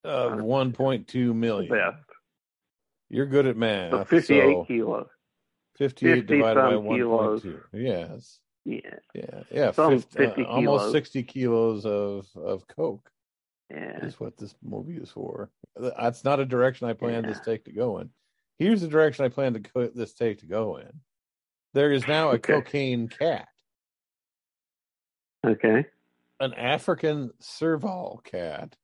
of 0.05 0.33
1.2 0.39 1.35
million. 1.35 1.71
Best. 1.71 2.03
You're 3.11 3.27
good 3.27 3.47
at 3.47 3.57
math. 3.59 3.91
So 3.91 4.05
58 4.05 4.43
so 4.55 4.65
kilos. 4.65 5.07
58 5.77 6.15
50 6.21 6.27
divided 6.37 6.61
by 6.61 6.71
kilos. 6.97 7.43
1.2. 7.43 7.61
Yes. 7.75 8.39
Yeah. 8.65 8.81
Yeah. 9.15 9.43
Yeah. 9.51 9.73
Some 9.73 10.01
50, 10.01 10.43
uh, 10.43 10.47
almost 10.47 10.93
60 10.93 11.23
kilos 11.25 11.85
of, 11.85 12.27
of 12.37 12.67
Coke 12.69 13.11
Yeah. 13.71 14.05
is 14.05 14.19
what 14.19 14.39
this 14.39 14.55
movie 14.63 14.97
is 14.97 15.11
for. 15.11 15.51
That's 15.77 16.25
not 16.25 16.41
a 16.41 16.47
direction 16.47 16.89
I 16.89 16.93
planned 16.95 17.27
this 17.29 17.41
take 17.41 17.65
to 17.67 17.73
go 17.73 17.99
in. 17.99 18.09
Here's 18.59 18.81
the 18.81 18.89
direction 18.89 19.25
I 19.27 19.29
plan 19.29 19.53
to 19.55 19.59
go, 19.61 19.87
this 19.89 20.15
take 20.15 20.39
to 20.41 20.47
go 20.47 20.77
in. 20.79 20.91
There 21.75 21.93
is 21.93 22.07
now 22.09 22.31
a 22.31 22.35
Okay. 22.35 22.55
cocaine 22.55 23.09
cat, 23.09 23.49
Okay. 25.47 25.87
an 26.41 26.55
African 26.55 27.31
serval 27.39 28.21
cat 28.25 28.77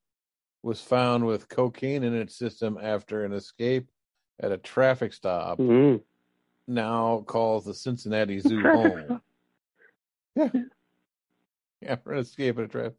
was 0.63 0.81
found 0.81 1.25
with 1.27 1.49
cocaine 1.49 2.03
in 2.03 2.15
its 2.15 2.37
system 2.37 2.79
after 2.81 3.25
an 3.25 3.33
escape 3.33 3.89
at 4.41 4.53
a 4.53 4.59
traffic 4.59 5.13
stop 5.13 5.59
Mm. 5.59 6.03
now 6.67 7.23
calls 7.27 7.65
the 7.65 7.75
Cincinnati 7.75 8.41
Zoo 8.41 8.61
home. 8.63 9.21
Yeah. 10.35 10.51
After 11.87 12.13
an 12.13 12.19
escape 12.19 12.59
at 12.59 12.65
a 12.65 12.69
traffic. 12.69 12.95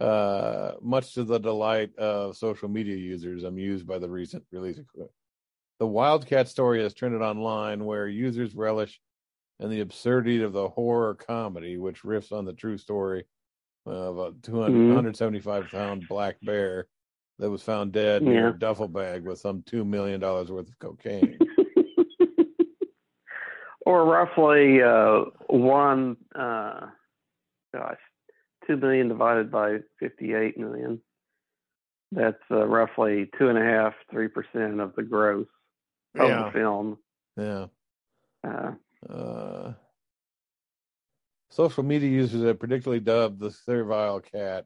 Uh, 0.00 0.72
much 0.80 1.12
to 1.14 1.22
the 1.24 1.38
delight 1.38 1.94
of 1.98 2.34
social 2.36 2.68
media 2.68 2.96
users 2.96 3.44
amused 3.44 3.86
by 3.86 3.98
the 3.98 4.08
recent 4.08 4.42
release 4.50 4.78
of 4.78 4.86
the 5.78 5.86
Wildcat 5.86 6.48
story 6.48 6.82
has 6.82 6.94
trended 6.94 7.20
online 7.20 7.84
where 7.84 8.06
users 8.08 8.54
relish 8.54 9.00
in 9.62 9.70
the 9.70 9.80
absurdity 9.80 10.42
of 10.42 10.52
the 10.52 10.68
horror 10.68 11.14
comedy, 11.14 11.78
which 11.78 12.02
riffs 12.02 12.32
on 12.32 12.44
the 12.44 12.52
true 12.52 12.76
story 12.76 13.24
of 13.86 14.18
a 14.18 14.32
200, 14.42 14.72
Mhm. 14.76 14.88
175 14.88 15.68
pound 15.70 16.06
black 16.08 16.36
bear 16.42 16.88
that 17.38 17.48
was 17.50 17.62
found 17.62 17.92
dead 17.92 18.22
near 18.22 18.48
a 18.48 18.58
duffel 18.58 18.88
bag 18.88 19.24
with 19.24 19.38
some 19.38 19.62
$2 19.62 19.86
million 19.86 20.20
worth 20.20 20.50
of 20.68 20.78
cocaine. 20.80 21.38
or 23.86 24.04
roughly 24.04 24.82
uh, 24.82 25.24
one, 25.48 26.16
uh, 26.34 26.86
gosh, 27.74 27.98
two 28.66 28.76
million 28.76 29.08
divided 29.08 29.50
by 29.50 29.78
fifty-eight 29.98 30.56
million. 30.58 31.00
That's 32.12 32.42
uh, 32.50 32.66
roughly 32.66 33.30
two 33.38 33.48
and 33.48 33.58
a 33.58 33.64
half, 33.64 33.94
three 34.10 34.28
percent 34.28 34.80
of 34.80 34.94
the 34.94 35.02
gross 35.02 35.46
of 36.16 36.28
Yeah. 36.28 36.44
the 36.44 36.50
film. 36.52 36.98
Yeah. 37.36 37.66
Uh, 39.08 39.72
social 41.50 41.82
media 41.82 42.08
users 42.08 42.42
have 42.44 42.58
predictably 42.58 43.02
dubbed 43.02 43.40
the 43.40 43.50
serval 43.50 44.20
cat 44.20 44.64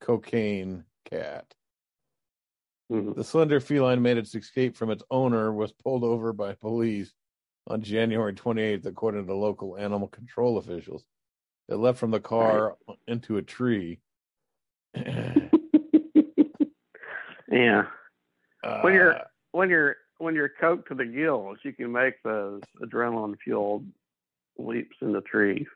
cocaine 0.00 0.84
cat. 1.10 1.46
mhm. 2.90 3.14
The 3.14 3.24
slender 3.24 3.60
feline 3.60 4.02
made 4.02 4.16
its 4.18 4.34
escape 4.34 4.76
from 4.76 4.90
its 4.90 5.02
owner, 5.10 5.52
was 5.52 5.72
pulled 5.72 6.04
over 6.04 6.32
by 6.32 6.54
police 6.54 7.12
on 7.66 7.82
January 7.82 8.32
28th, 8.34 8.86
according 8.86 9.26
to 9.26 9.34
local 9.34 9.76
animal 9.76 10.08
control 10.08 10.58
officials. 10.58 11.04
It 11.68 11.76
left 11.76 11.98
from 11.98 12.12
the 12.12 12.20
car 12.20 12.76
into 13.08 13.38
a 13.38 13.42
tree. 13.42 14.00
yeah. 14.94 15.50
Uh, 18.62 18.80
When 18.82 18.94
you're 18.94 19.20
when 19.52 19.70
you're 19.70 19.96
when 20.18 20.34
you're 20.34 20.50
coked 20.60 20.86
to 20.86 20.94
the 20.94 21.04
gills, 21.04 21.58
you 21.62 21.72
can 21.72 21.92
make 21.92 22.22
those 22.22 22.62
adrenaline 22.82 23.36
fueled 23.42 23.86
leaps 24.58 24.96
in 25.00 25.12
the 25.12 25.20
trees. 25.22 25.66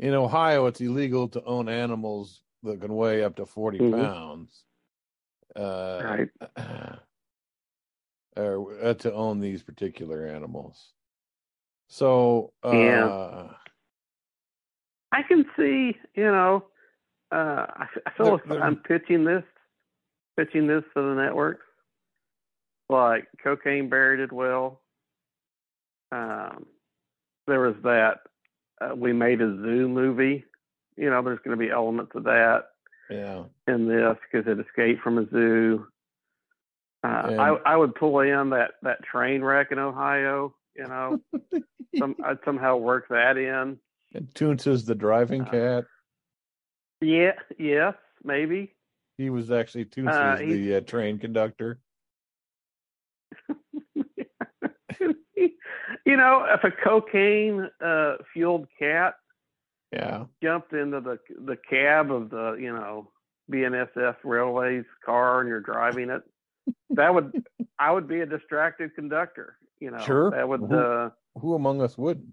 in 0.00 0.12
Ohio, 0.12 0.66
it's 0.66 0.80
illegal 0.80 1.28
to 1.28 1.42
own 1.44 1.68
animals 1.68 2.42
that 2.64 2.80
can 2.80 2.92
weigh 2.96 3.22
up 3.22 3.36
to 3.36 3.46
40 3.46 3.78
Mhm. 3.78 3.92
pounds. 4.02 4.64
Uh, 5.54 6.02
Right. 6.04 6.30
or 8.36 8.76
uh, 8.84 8.94
to 8.94 9.12
own 9.12 9.38
these 9.38 9.62
particular 9.62 10.26
animals. 10.26 10.92
So, 11.86 12.52
uh, 12.64 12.72
Yeah. 12.72 13.54
I 15.12 15.22
can 15.22 15.48
see, 15.56 15.96
you 16.14 16.24
know, 16.24 16.66
uh, 17.30 17.66
I, 17.68 17.86
I 18.06 18.10
feel 18.16 18.38
They're- 18.38 18.46
they're- 18.48 18.62
I'm 18.64 18.82
pitching 18.82 19.22
this, 19.24 19.44
pitching 20.36 20.66
this 20.66 20.82
to 20.94 21.02
the 21.02 21.14
networks, 21.14 21.64
like 22.94 23.26
Cocaine 23.42 23.88
Bear 23.88 24.16
did 24.16 24.32
well. 24.32 24.80
Um, 26.12 26.66
there 27.46 27.60
was 27.60 27.74
that 27.82 28.20
uh, 28.80 28.94
we 28.94 29.12
made 29.12 29.40
a 29.40 29.56
zoo 29.56 29.88
movie. 29.88 30.44
You 30.96 31.10
know, 31.10 31.22
there's 31.22 31.40
going 31.44 31.58
to 31.58 31.64
be 31.64 31.70
elements 31.70 32.12
of 32.14 32.24
that 32.24 32.66
yeah, 33.10 33.44
in 33.66 33.88
this 33.88 34.16
because 34.30 34.46
it 34.50 34.64
escaped 34.64 35.02
from 35.02 35.18
a 35.18 35.28
zoo. 35.28 35.86
Uh, 37.02 37.06
I 37.38 37.48
I 37.72 37.76
would 37.76 37.94
pull 37.94 38.20
in 38.20 38.50
that 38.50 38.72
that 38.82 39.02
train 39.02 39.42
wreck 39.42 39.72
in 39.72 39.78
Ohio. 39.78 40.54
You 40.76 40.84
know, 40.86 41.20
some 41.98 42.16
I'd 42.24 42.38
somehow 42.44 42.76
work 42.76 43.08
that 43.10 43.36
in. 43.36 43.78
and 44.14 44.66
is 44.66 44.84
the 44.84 44.94
driving 44.94 45.42
Uh, 45.42 45.50
cat. 45.50 45.84
Yeah, 47.00 47.32
yes, 47.58 47.94
maybe. 48.22 48.74
He 49.18 49.30
was 49.30 49.50
actually 49.50 49.84
Toonces 49.84 50.36
uh, 50.36 50.36
the 50.38 50.76
uh, 50.76 50.80
train 50.80 51.18
conductor. 51.18 51.78
you 55.36 56.16
know, 56.16 56.46
if 56.48 56.64
a 56.64 56.70
cocaine 56.70 57.68
uh, 57.84 58.14
fueled 58.32 58.66
cat 58.78 59.14
Yeah, 59.92 60.24
jumped 60.42 60.72
into 60.72 61.00
the 61.00 61.18
the 61.44 61.56
cab 61.68 62.10
of 62.10 62.30
the 62.30 62.56
you 62.60 62.72
know 62.72 63.10
BNSF 63.50 64.16
Railways 64.24 64.84
car 65.04 65.40
and 65.40 65.48
you're 65.48 65.60
driving 65.60 66.10
it, 66.10 66.22
that 66.90 67.14
would 67.14 67.44
I 67.78 67.90
would 67.92 68.08
be 68.08 68.20
a 68.20 68.26
distracted 68.26 68.94
conductor. 68.94 69.56
You 69.80 69.90
know, 69.90 69.98
Sure. 69.98 70.30
that 70.30 70.48
would. 70.48 70.60
Mhm. 70.62 71.06
Uh, 71.06 71.10
who 71.40 71.54
among 71.54 71.82
us 71.82 71.98
wouldn't? 71.98 72.32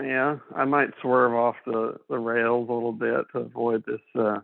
yeah, 0.00 0.38
I 0.54 0.64
might 0.64 0.90
swerve 1.00 1.32
off 1.34 1.56
the 1.66 1.96
the 2.08 2.18
rails 2.18 2.68
a 2.68 2.72
little 2.72 2.92
bit 2.92 3.24
to 3.32 3.38
avoid 3.40 3.84
this. 3.86 4.00
Uh, 4.16 4.40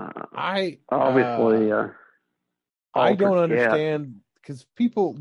uh, 0.00 0.26
I 0.32 0.78
obviously, 0.90 1.72
uh, 1.72 1.88
I 2.98 3.14
don't 3.14 3.38
understand 3.38 4.16
because 4.36 4.66
people 4.76 5.18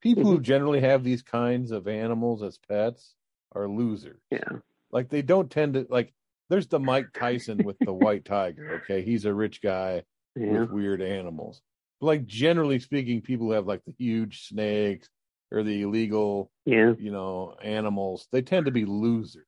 people 0.00 0.24
Mm-hmm. 0.24 0.32
who 0.32 0.40
generally 0.40 0.80
have 0.80 1.04
these 1.04 1.22
kinds 1.22 1.70
of 1.70 1.86
animals 1.88 2.42
as 2.42 2.58
pets 2.68 3.14
are 3.52 3.68
losers. 3.68 4.20
Yeah, 4.30 4.58
Like 4.90 5.08
they 5.08 5.22
don't 5.22 5.50
tend 5.50 5.74
to 5.74 5.86
like. 5.90 6.12
There's 6.50 6.66
the 6.66 6.80
Mike 6.80 7.12
Tyson 7.14 7.58
with 7.64 7.78
the 7.78 7.92
white 8.04 8.24
tiger. 8.24 8.82
Okay, 8.82 9.02
he's 9.02 9.24
a 9.24 9.32
rich 9.32 9.62
guy 9.62 10.02
yeah, 10.36 10.60
with 10.60 10.70
weird 10.70 11.00
animals. 11.00 11.62
But 12.00 12.06
like 12.08 12.26
generally 12.26 12.78
speaking, 12.80 13.20
people 13.22 13.46
who 13.46 13.52
have 13.52 13.66
like 13.66 13.82
the 13.86 13.94
huge 13.96 14.46
snakes 14.48 15.08
or 15.50 15.62
the 15.62 15.82
illegal, 15.82 16.50
yeah. 16.66 16.92
you 16.98 17.10
know, 17.12 17.54
animals, 17.62 18.26
they 18.32 18.42
tend 18.42 18.66
to 18.66 18.72
be 18.72 18.84
losers. 18.84 19.44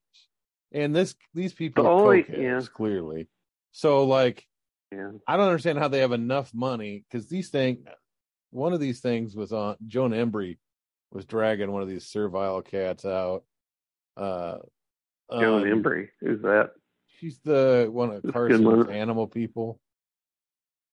And 0.72 0.94
this 0.94 1.14
these 1.34 1.52
people 1.52 1.84
The 1.84 1.90
are 1.90 1.92
only- 1.92 2.24
yeah. 2.30 2.60
clearly. 2.72 3.28
So 3.72 4.04
like 4.04 4.46
Yeah. 4.94 5.10
I 5.26 5.36
don't 5.36 5.48
understand 5.48 5.78
how 5.78 5.88
they 5.88 6.00
have 6.00 6.12
enough 6.12 6.52
money 6.54 7.04
because 7.08 7.26
these 7.26 7.50
things, 7.50 7.86
one 8.50 8.72
of 8.72 8.80
these 8.80 9.00
things 9.00 9.34
was 9.34 9.52
on 9.52 9.76
Joan 9.86 10.12
Embery 10.12 10.58
was 11.10 11.24
dragging 11.24 11.72
one 11.72 11.82
of 11.82 11.88
these 11.88 12.06
serval 12.06 12.62
cats 12.62 13.04
out. 13.04 13.44
Uh, 14.16 14.58
Joan 15.32 15.62
um, 15.62 15.82
Embery, 15.82 16.08
who's 16.20 16.42
that? 16.42 16.70
She's 17.18 17.38
the 17.44 17.88
one 17.90 18.10
of 18.10 18.32
Carson's 18.32 18.88
animal 18.88 19.26
people. 19.26 19.80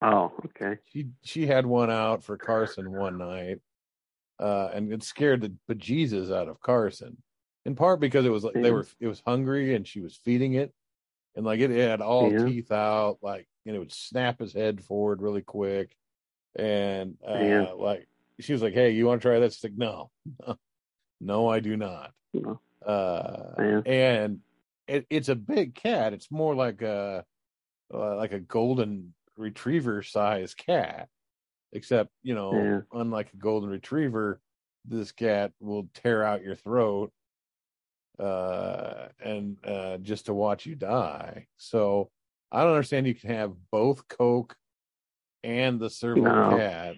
Oh, 0.00 0.32
okay. 0.46 0.78
She 0.92 1.08
she 1.22 1.46
had 1.46 1.66
one 1.66 1.90
out 1.90 2.24
for 2.24 2.36
Carson 2.36 2.90
one 2.90 3.18
night, 3.18 3.58
uh, 4.40 4.70
and 4.72 4.92
it 4.92 5.02
scared 5.02 5.40
the 5.40 5.54
bejesus 5.70 6.34
out 6.34 6.48
of 6.48 6.60
Carson. 6.60 7.18
In 7.64 7.76
part 7.76 8.00
because 8.00 8.24
it 8.24 8.30
was 8.30 8.42
like 8.42 8.54
they 8.54 8.72
were 8.72 8.86
it 8.98 9.06
was 9.06 9.22
hungry 9.24 9.74
and 9.74 9.86
she 9.86 10.00
was 10.00 10.16
feeding 10.16 10.54
it, 10.54 10.72
and 11.34 11.44
like 11.44 11.60
it 11.60 11.70
had 11.70 12.00
all 12.00 12.30
Yeah. 12.30 12.44
teeth 12.46 12.70
out, 12.72 13.18
like 13.22 13.48
and 13.66 13.76
it 13.76 13.78
would 13.78 13.92
snap 13.92 14.40
his 14.40 14.52
head 14.52 14.82
forward 14.84 15.22
really 15.22 15.42
quick, 15.42 15.96
and 16.56 17.16
uh, 17.26 17.34
Yeah. 17.34 17.72
like 17.76 18.08
she 18.40 18.52
was 18.52 18.62
like, 18.62 18.74
"Hey, 18.74 18.90
you 18.90 19.06
want 19.06 19.22
to 19.22 19.28
try 19.28 19.38
that 19.38 19.52
stick?" 19.52 19.72
No, 19.76 20.10
no, 21.20 21.48
I 21.48 21.60
do 21.60 21.76
not. 21.76 22.12
No. 22.34 22.60
Uh, 22.84 23.54
Yeah. 23.58 23.80
and 23.86 24.40
it, 24.88 25.06
it's 25.10 25.28
a 25.28 25.36
big 25.36 25.74
cat. 25.74 26.12
It's 26.12 26.30
more 26.30 26.54
like 26.54 26.82
a 26.82 27.24
uh, 27.92 28.16
like 28.16 28.32
a 28.32 28.40
golden 28.40 29.14
retriever 29.36 30.02
size 30.02 30.54
cat, 30.54 31.08
except 31.72 32.10
you 32.22 32.34
know, 32.34 32.50
unlike 32.92 33.32
a 33.32 33.36
golden 33.36 33.70
retriever, 33.70 34.40
this 34.84 35.12
cat 35.12 35.52
will 35.60 35.88
tear 35.94 36.24
out 36.24 36.42
your 36.42 36.56
throat, 36.56 37.12
uh, 38.22 39.08
and 39.20 39.56
uh, 39.64 39.98
just 39.98 40.26
to 40.26 40.34
watch 40.34 40.64
you 40.66 40.74
die. 40.74 41.46
So 41.56 42.10
I 42.50 42.62
don't 42.62 42.72
understand. 42.72 43.06
You 43.06 43.14
can 43.14 43.30
have 43.30 43.52
both 43.70 44.06
Coke 44.08 44.54
and 45.42 45.80
the 45.80 45.90
serval 45.90 46.22
No. 46.24 46.56
cat. 46.56 46.94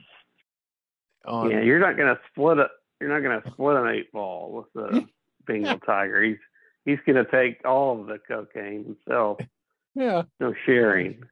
On, 1.27 1.51
yeah, 1.51 1.61
you're 1.63 1.79
not 1.79 1.97
gonna 1.97 2.19
split 2.31 2.59
it. 2.59 2.69
You're 3.01 3.09
not 3.09 3.21
gonna 3.21 3.43
split 3.53 3.77
an 3.77 3.89
eight 3.89 4.13
ball 4.13 4.53
with 4.53 4.67
the 4.75 5.07
Bengal 5.47 5.79
tiger. 5.81 6.23
He's 6.23 6.37
he's 6.85 6.99
gonna 7.07 7.25
take 7.31 7.61
all 7.65 8.01
of 8.01 8.07
the 8.07 8.19
cocaine 8.29 8.85
himself. 8.85 9.39
yeah. 9.95 10.23
No 10.41 10.53
sharing. 10.67 11.23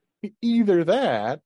either 0.40 0.84
that 0.84 1.40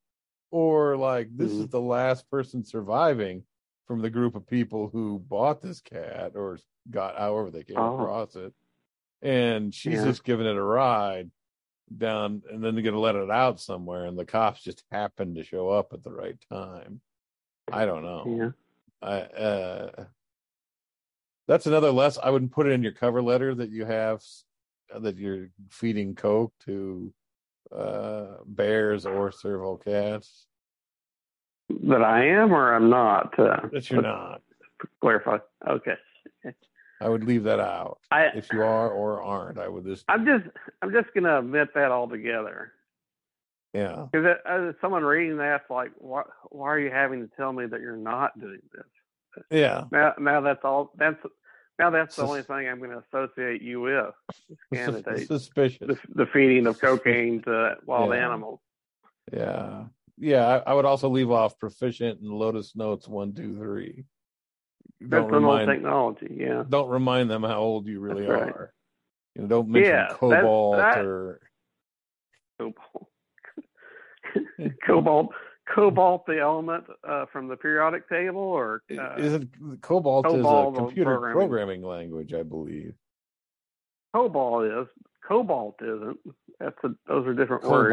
or 0.53 0.97
like 0.97 1.29
this 1.37 1.51
Mhm. 1.53 1.61
is 1.65 1.69
the 1.69 1.81
last 1.81 2.31
person 2.31 2.63
surviving 2.65 3.43
from 3.87 4.03
the 4.03 4.11
group 4.11 4.35
of 4.35 4.47
people 4.47 4.89
who 4.89 5.19
bought 5.19 5.61
this 5.63 5.81
cat 5.81 6.33
or 6.35 6.59
got 6.91 7.17
however 7.19 7.51
they 7.51 7.63
came 7.63 7.79
Oh. 7.79 7.95
across 7.95 8.37
it 8.37 8.53
and 9.23 9.75
she's 9.75 9.95
Yeah. 9.95 10.05
just 10.05 10.25
giving 10.25 10.47
it 10.47 10.57
a 10.57 10.63
ride 10.63 11.31
down 11.97 12.43
and 12.51 12.63
then 12.63 12.75
they're 12.75 12.83
going 12.83 12.95
to 12.95 13.01
let 13.01 13.15
it 13.15 13.31
out 13.31 13.61
somewhere 13.61 14.05
and 14.07 14.19
the 14.19 14.25
cops 14.25 14.61
just 14.63 14.85
happen 14.91 15.35
to 15.35 15.45
show 15.45 15.69
up 15.71 15.93
at 15.93 16.03
the 16.03 16.13
right 16.13 16.37
time 16.51 17.01
i 17.73 17.85
don't 17.87 18.03
know 18.03 18.25
Yeah. 18.27 18.51
I, 19.09 19.21
uh, 19.21 20.05
that's 21.47 21.67
another 21.67 21.93
less. 21.93 22.19
I 22.19 22.31
wouldn't 22.31 22.51
put 22.51 22.67
it 22.67 22.73
in 22.73 22.83
your 22.83 22.93
cover 22.93 23.23
letter 23.23 23.55
that 23.55 23.71
you 23.71 23.85
have 23.85 24.21
uh, 24.93 24.99
that 25.01 25.17
you're 25.17 25.49
feeding 25.71 26.15
coke 26.15 26.53
to 26.61 27.13
uh, 27.71 28.39
bears 28.47 29.05
or 29.07 29.31
serval 29.31 29.77
cats. 29.77 30.47
That 31.89 32.03
I 32.03 32.27
am 32.27 32.53
or 32.53 32.75
I'm 32.75 32.89
not. 32.91 33.39
Uh, 33.39 33.61
That 33.73 33.91
you're 33.91 34.03
not. 34.03 34.43
Clarify. 35.01 35.39
Okay. 35.67 35.95
I 37.01 37.09
would 37.09 37.25
leave 37.25 37.45
that 37.45 37.61
out. 37.61 37.99
I 38.11 38.27
If 38.35 38.51
you 38.53 38.63
are 38.63 38.89
or 38.91 39.23
aren't, 39.23 39.59
I 39.59 39.69
would 39.69 39.85
just 39.85 40.05
I'm 40.09 40.25
just 40.25 40.45
I'm 40.81 40.93
just 40.93 41.09
gonna 41.15 41.39
admit 41.41 41.75
that 41.75 41.91
altogether. 41.91 42.73
yeah. 43.75 44.07
Because 44.11 44.37
uh, 44.49 44.73
someone 44.81 45.03
reading 45.05 45.37
that's 45.37 45.69
like, 45.69 45.91
why 45.99 46.23
why 46.51 46.69
are 46.69 46.79
you 46.81 46.91
having 46.91 47.21
to 47.29 47.31
tell 47.37 47.53
me 47.53 47.67
that 47.67 47.81
you're 47.81 47.97
not 47.99 48.39
doing 48.41 48.61
this? 48.73 49.45
Yeah. 49.51 49.85
Now 49.93 50.15
now 50.19 50.41
that's 50.41 50.65
all. 50.65 50.93
That's 50.97 51.19
now 51.79 51.91
that's 51.91 52.17
the 52.17 52.23
Sus- 52.23 52.29
only 52.31 52.43
thing 52.43 52.69
I'm 52.69 52.79
going 52.79 52.91
to 52.93 53.03
associate 53.13 53.61
you 53.61 53.81
with. 53.83 54.15
Candidate, 54.73 55.27
Suspicious. 55.27 55.87
the, 55.87 55.99
the 56.15 56.27
feeding 56.33 56.67
of 56.67 56.81
cocaine 56.81 57.43
to 57.43 57.77
wild 57.85 58.15
Yeah. 58.15 58.25
animals. 58.25 58.61
Yeah. 59.33 59.85
Yeah. 60.19 60.47
I, 60.47 60.71
I 60.71 60.75
would 60.75 60.85
also 60.85 61.09
leave 61.09 61.31
off 61.31 61.59
proficient 61.59 62.21
and 62.21 62.31
Lotus 62.31 62.75
Notes 62.77 63.07
one, 63.09 63.33
two, 63.35 63.57
three. 63.57 64.05
That's 65.01 65.11
Don't 65.11 65.29
an 65.35 65.45
old 65.45 65.61
remind 65.61 65.69
technology. 65.69 66.37
Yeah. 66.39 66.65
don't 66.69 66.89
remind 66.89 67.31
them 67.31 67.43
how 67.43 67.59
old 67.59 67.87
you 67.87 68.01
really 68.01 68.27
right. 68.27 68.43
are. 68.43 68.73
You 69.35 69.43
know, 69.43 69.49
don't 69.49 69.69
mention 69.69 69.93
Yeah, 69.93 70.09
cobalt 70.11 70.77
that- 70.79 71.05
or 71.05 71.41
Cobalt. 72.59 73.09
cobalt. 74.87 75.33
Cobalt, 75.75 76.27
the 76.27 76.39
element 76.39 76.85
uh, 77.07 77.27
from 77.33 77.49
the 77.49 77.57
periodic 77.57 78.09
table, 78.09 78.39
or 78.41 78.83
uh, 78.97 79.17
isn't 79.19 79.51
cobalt, 79.83 80.25
Cobalt 80.25 80.75
is 80.75 80.79
a 80.79 80.81
computer 80.83 81.11
programming. 81.19 81.37
programming. 81.37 81.83
language, 81.83 82.33
I 82.33 82.45
believe. 82.45 82.95
cobalt 84.15 84.65
is. 84.65 84.87
Cobalt 85.27 85.75
isn't. 85.83 86.19
That's 86.61 86.77
a, 86.85 86.91
those 87.09 87.27
are 87.27 87.35
different 87.35 87.65
words. 87.65 87.93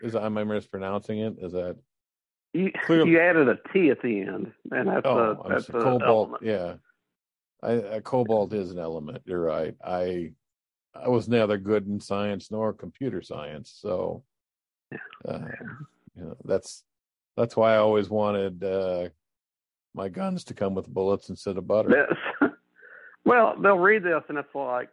Cobalt 0.00 0.08
is 0.08 0.16
am 0.16 0.38
I 0.38 0.44
mispronouncing 0.44 1.18
it? 1.20 1.36
Is 1.40 1.52
that 1.52 1.76
You, 2.52 2.72
Clearly- 2.84 3.10
you 3.10 3.20
added 3.20 3.48
a 3.48 3.58
T 3.72 3.90
at 3.90 4.00
the 4.02 4.20
end, 4.22 4.52
and 4.70 4.88
that's 4.88 5.02
oh 5.04 5.42
a 5.44 5.48
that's 5.48 5.68
a 5.68 5.72
cobalt? 5.72 6.02
element. 6.02 6.42
Yeah, 6.42 6.74
I, 7.62 7.72
a 7.72 8.00
cobalt 8.00 8.52
is 8.52 8.70
an 8.70 8.78
element. 8.78 9.22
You're 9.24 9.42
right. 9.42 9.74
I 9.84 10.32
I 10.94 11.08
was 11.08 11.28
neither 11.28 11.58
good 11.58 11.86
in 11.86 12.00
science 12.00 12.50
nor 12.50 12.72
computer 12.72 13.20
science, 13.20 13.76
so 13.80 14.22
uh, 15.28 15.38
you 16.14 16.24
know, 16.24 16.36
that's 16.44 16.84
that's 17.36 17.56
why 17.56 17.74
I 17.74 17.78
always 17.78 18.08
wanted 18.08 18.64
uh, 18.64 19.08
my 19.94 20.08
guns 20.08 20.44
to 20.44 20.54
come 20.54 20.74
with 20.74 20.88
bullets 20.88 21.28
instead 21.28 21.58
of 21.58 21.66
butter. 21.66 22.06
Yes. 22.40 22.50
well, 23.24 23.54
they'll 23.60 23.78
read 23.78 24.02
this 24.02 24.22
and 24.28 24.38
it's 24.38 24.54
like, 24.54 24.88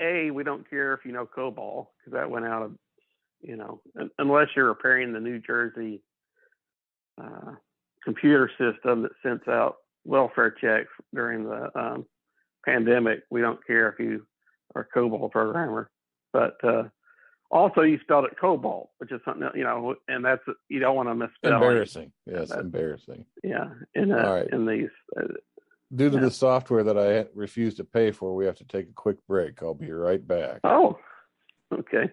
a, 0.00 0.30
we 0.30 0.42
don't 0.42 0.68
care 0.68 0.94
if 0.94 1.04
you 1.04 1.12
know 1.12 1.26
COBOL 1.26 1.86
because 1.98 2.12
that 2.14 2.28
went 2.30 2.46
out 2.46 2.62
of, 2.62 2.72
you 3.42 3.56
know, 3.56 3.80
unless 4.18 4.48
you're 4.56 4.68
repairing 4.68 5.12
the 5.12 5.20
New 5.20 5.38
Jersey 5.40 6.02
uh, 7.22 7.52
computer 8.04 8.50
system 8.58 9.02
that 9.02 9.12
sends 9.22 9.46
out 9.48 9.76
welfare 10.04 10.50
checks 10.50 10.88
during 11.14 11.44
the 11.44 11.70
um, 11.78 12.06
pandemic. 12.64 13.20
We 13.30 13.40
don't 13.40 13.64
care 13.66 13.88
if 13.90 13.98
you 13.98 14.26
are 14.74 14.88
a 14.92 14.98
COBOL 14.98 15.30
programmer, 15.30 15.90
but 16.32 16.56
uh, 16.64 16.84
also 17.50 17.82
you 17.82 17.98
spelled 18.00 18.24
it 18.24 18.36
cobalt, 18.40 18.90
which 18.98 19.12
is 19.12 19.20
something 19.24 19.42
that, 19.42 19.56
you 19.56 19.64
know, 19.64 19.94
and 20.08 20.24
that's 20.24 20.42
you 20.68 20.80
don't 20.80 20.96
want 20.96 21.08
to 21.08 21.14
misspell. 21.14 21.52
it. 21.52 21.54
Embarrassing. 21.54 22.12
Yes, 22.26 22.48
That's- 22.48 22.64
embarrassing. 22.64 23.26
Yeah, 23.44 23.70
in 23.94 24.12
All 24.12 24.34
right. 24.34 24.48
in 24.50 24.66
these. 24.66 24.90
Uh, 25.16 25.24
Due 25.94 26.08
to 26.08 26.16
Yeah. 26.16 26.22
the 26.22 26.30
software 26.30 26.82
that 26.84 26.96
I 26.96 27.28
refuse 27.34 27.74
to 27.74 27.84
pay 27.84 28.12
for, 28.12 28.34
we 28.34 28.46
have 28.46 28.56
to 28.56 28.64
take 28.64 28.88
a 28.88 28.92
quick 28.94 29.18
break. 29.28 29.62
I'll 29.62 29.74
be 29.74 29.92
right 29.92 30.26
back. 30.26 30.60
oh, 30.64 30.98
okay. 31.70 32.10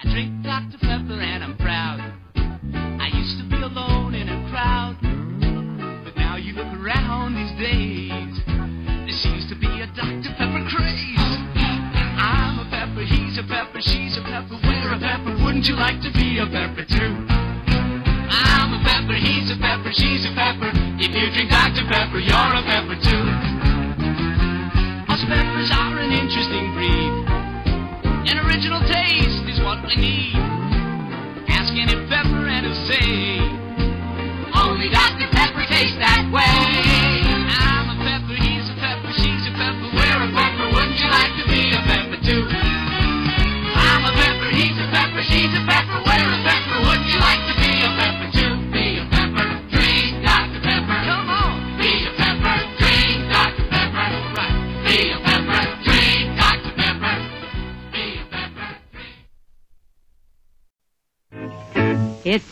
I 0.00 0.08
drink 0.08 0.32
Dr. 0.40 0.80
Pepper 0.80 1.20
and 1.20 1.44
I'm 1.44 1.56
proud. 1.60 2.00
I 2.00 3.12
used 3.12 3.36
to 3.36 3.44
be 3.52 3.60
alone 3.60 4.16
in 4.16 4.32
a 4.32 4.40
crowd. 4.48 4.96
But 6.08 6.16
now 6.16 6.40
you 6.40 6.56
look 6.56 6.72
around 6.80 7.36
these 7.36 7.52
days. 7.60 8.32
There 8.48 9.18
seems 9.20 9.44
to 9.52 9.56
be 9.60 9.68
a 9.68 9.86
Dr. 9.92 10.32
Pepper 10.40 10.64
craze. 10.72 11.36
I'm 12.16 12.64
a 12.64 12.66
pepper, 12.72 13.04
he's 13.04 13.36
a 13.36 13.44
pepper, 13.44 13.84
she's 13.84 14.16
a 14.16 14.24
pepper, 14.24 14.56
we're 14.64 14.88
a 14.88 15.00
pepper. 15.04 15.36
Wouldn't 15.44 15.68
you 15.68 15.76
like 15.76 16.00
to 16.00 16.10
be 16.16 16.40
a 16.40 16.48
pepper 16.48 16.88
too? 16.88 17.12
I'm 17.28 18.72
a 18.72 18.80
pepper, 18.80 19.20
he's 19.20 19.52
a 19.52 19.60
pepper, 19.60 19.92
she's 19.92 20.24
a 20.24 20.32
pepper. 20.32 20.72
If 20.96 21.12
you 21.12 21.28
drink 21.28 21.52
Dr. 21.52 21.84
Pepper, 21.92 22.24
you're 22.24 22.52
a 22.56 22.64
pepper 22.64 22.96
too. 23.04 23.24
Us 25.12 25.20
peppers 25.28 25.68
are 25.76 26.00
an 26.00 26.08
interesting 26.08 26.72
breed. 26.72 27.29
An 28.26 28.38
original 28.46 28.80
taste 28.80 29.48
is 29.48 29.60
what 29.60 29.84
we 29.86 29.96
need. 29.96 30.34
Ask 31.48 31.72
any 31.72 31.94
pepper 32.08 32.46
and 32.48 32.66
he'll 32.66 32.86
say, 32.86 33.59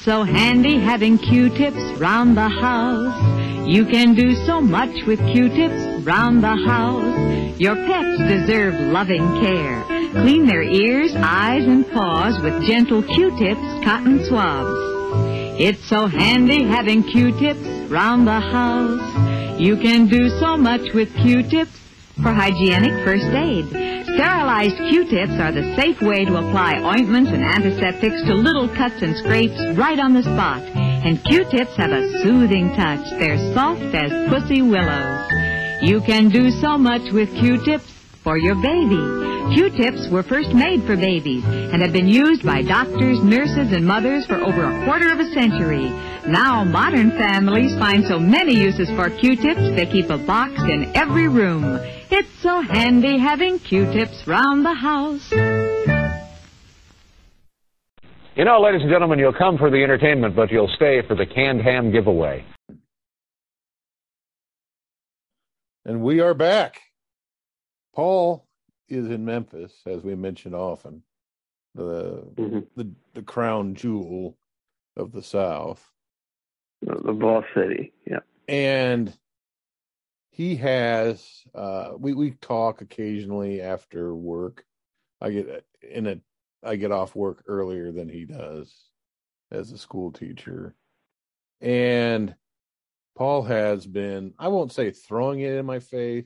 so 0.08 0.22
handy 0.22 0.80
having 0.80 1.18
Q-tips 1.18 2.00
round 2.00 2.34
the 2.34 2.48
house. 2.48 3.68
You 3.68 3.84
can 3.84 4.14
do 4.14 4.34
so 4.46 4.58
much 4.58 5.04
with 5.06 5.18
Q-tips 5.18 6.02
round 6.02 6.42
the 6.42 6.56
house. 6.56 7.60
Your 7.60 7.74
pets 7.74 8.18
deserve 8.20 8.72
loving 8.90 9.26
care. 9.42 9.84
Clean 10.12 10.46
their 10.46 10.62
ears, 10.62 11.12
eyes, 11.14 11.66
and 11.66 11.86
paws 11.90 12.42
with 12.42 12.66
gentle 12.66 13.02
Q-tips, 13.02 13.84
cotton 13.84 14.24
swabs. 14.24 14.72
It's 15.60 15.86
so 15.86 16.06
handy 16.06 16.64
having 16.64 17.02
Q-tips 17.02 17.90
round 17.90 18.26
the 18.26 18.40
house. 18.40 19.60
You 19.60 19.76
can 19.76 20.06
do 20.06 20.30
so 20.40 20.56
much 20.56 20.94
with 20.94 21.14
Q-tips 21.16 21.87
for 22.22 22.32
hygienic 22.32 22.92
first 23.04 23.26
aid. 23.26 23.68
Sterilized 23.68 24.76
Q-tips 24.76 25.38
are 25.38 25.52
the 25.52 25.74
safe 25.76 26.00
way 26.02 26.24
to 26.24 26.36
apply 26.36 26.80
ointments 26.82 27.30
and 27.30 27.44
antiseptics 27.44 28.22
to 28.24 28.34
little 28.34 28.68
cuts 28.68 29.00
and 29.02 29.16
scrapes 29.16 29.58
right 29.76 29.98
on 29.98 30.14
the 30.14 30.22
spot. 30.22 30.62
And 30.62 31.22
Q-tips 31.24 31.76
have 31.76 31.92
a 31.92 32.22
soothing 32.22 32.74
touch. 32.74 33.04
They're 33.18 33.54
soft 33.54 33.94
as 33.94 34.10
pussy 34.28 34.62
willows. 34.62 35.28
You 35.82 36.00
can 36.00 36.28
do 36.28 36.50
so 36.50 36.76
much 36.76 37.12
with 37.12 37.30
Q-tips 37.36 37.97
for 38.28 38.36
your 38.36 38.56
baby. 38.56 39.00
Q-tips 39.54 40.10
were 40.12 40.22
first 40.22 40.50
made 40.50 40.84
for 40.84 40.96
babies 40.96 41.42
and 41.46 41.80
have 41.80 41.94
been 41.94 42.06
used 42.06 42.44
by 42.44 42.60
doctors, 42.60 43.24
nurses, 43.24 43.72
and 43.72 43.86
mothers 43.86 44.26
for 44.26 44.36
over 44.36 44.64
a 44.64 44.84
quarter 44.84 45.10
of 45.10 45.18
a 45.18 45.32
century. 45.32 45.88
Now 46.28 46.62
modern 46.62 47.12
families 47.12 47.74
find 47.78 48.04
so 48.04 48.18
many 48.18 48.54
uses 48.54 48.90
for 48.90 49.08
Q-tips 49.08 49.74
they 49.76 49.86
keep 49.86 50.10
a 50.10 50.18
box 50.18 50.52
in 50.60 50.92
every 50.94 51.26
room. 51.26 51.64
It's 52.10 52.28
so 52.42 52.60
handy 52.60 53.18
having 53.18 53.58
Q-tips 53.60 54.26
round 54.26 54.62
the 54.62 54.74
house. 54.74 55.32
You 58.36 58.44
know, 58.44 58.60
ladies 58.60 58.82
and 58.82 58.90
gentlemen, 58.90 59.18
you'll 59.18 59.32
come 59.32 59.56
for 59.56 59.70
the 59.70 59.82
entertainment, 59.82 60.36
but 60.36 60.52
you'll 60.52 60.70
stay 60.76 61.00
for 61.08 61.14
the 61.14 61.24
canned 61.24 61.62
ham 61.62 61.92
giveaway. 61.92 62.44
And 65.86 66.02
we 66.02 66.20
are 66.20 66.34
back. 66.34 66.78
Paul 67.98 68.46
is 68.88 69.10
in 69.10 69.24
Memphis, 69.24 69.72
as 69.84 70.04
we 70.04 70.14
mentioned 70.14 70.54
often, 70.54 71.02
the 71.74 72.22
Mhm. 72.36 72.68
the, 72.76 72.94
the 73.14 73.22
crown 73.24 73.74
jewel 73.74 74.38
of 74.96 75.10
the 75.10 75.20
South. 75.22 75.84
The, 76.82 76.94
the 76.94 77.12
boss 77.12 77.44
city. 77.56 77.92
Yeah. 78.06 78.20
and 78.46 79.12
he 80.30 80.54
has 80.54 81.42
uh 81.56 81.94
we 81.98 82.14
we 82.14 82.30
talk 82.40 82.80
occasionally 82.82 83.60
after 83.60 84.14
work 84.14 84.64
i 85.20 85.30
get 85.32 85.66
in 85.82 86.06
a 86.06 86.20
i 86.62 86.76
get 86.76 86.92
off 86.92 87.16
work 87.16 87.42
earlier 87.48 87.90
than 87.90 88.08
he 88.08 88.24
does 88.24 88.72
as 89.50 89.72
a 89.72 89.76
school 89.78 90.12
teacher 90.12 90.76
and 91.60 92.36
paul 93.16 93.42
has 93.42 93.84
been 93.86 94.32
i 94.38 94.46
won't 94.46 94.70
say 94.72 94.92
throwing 94.92 95.40
it 95.40 95.54
in 95.54 95.66
my 95.66 95.80
face 95.80 96.24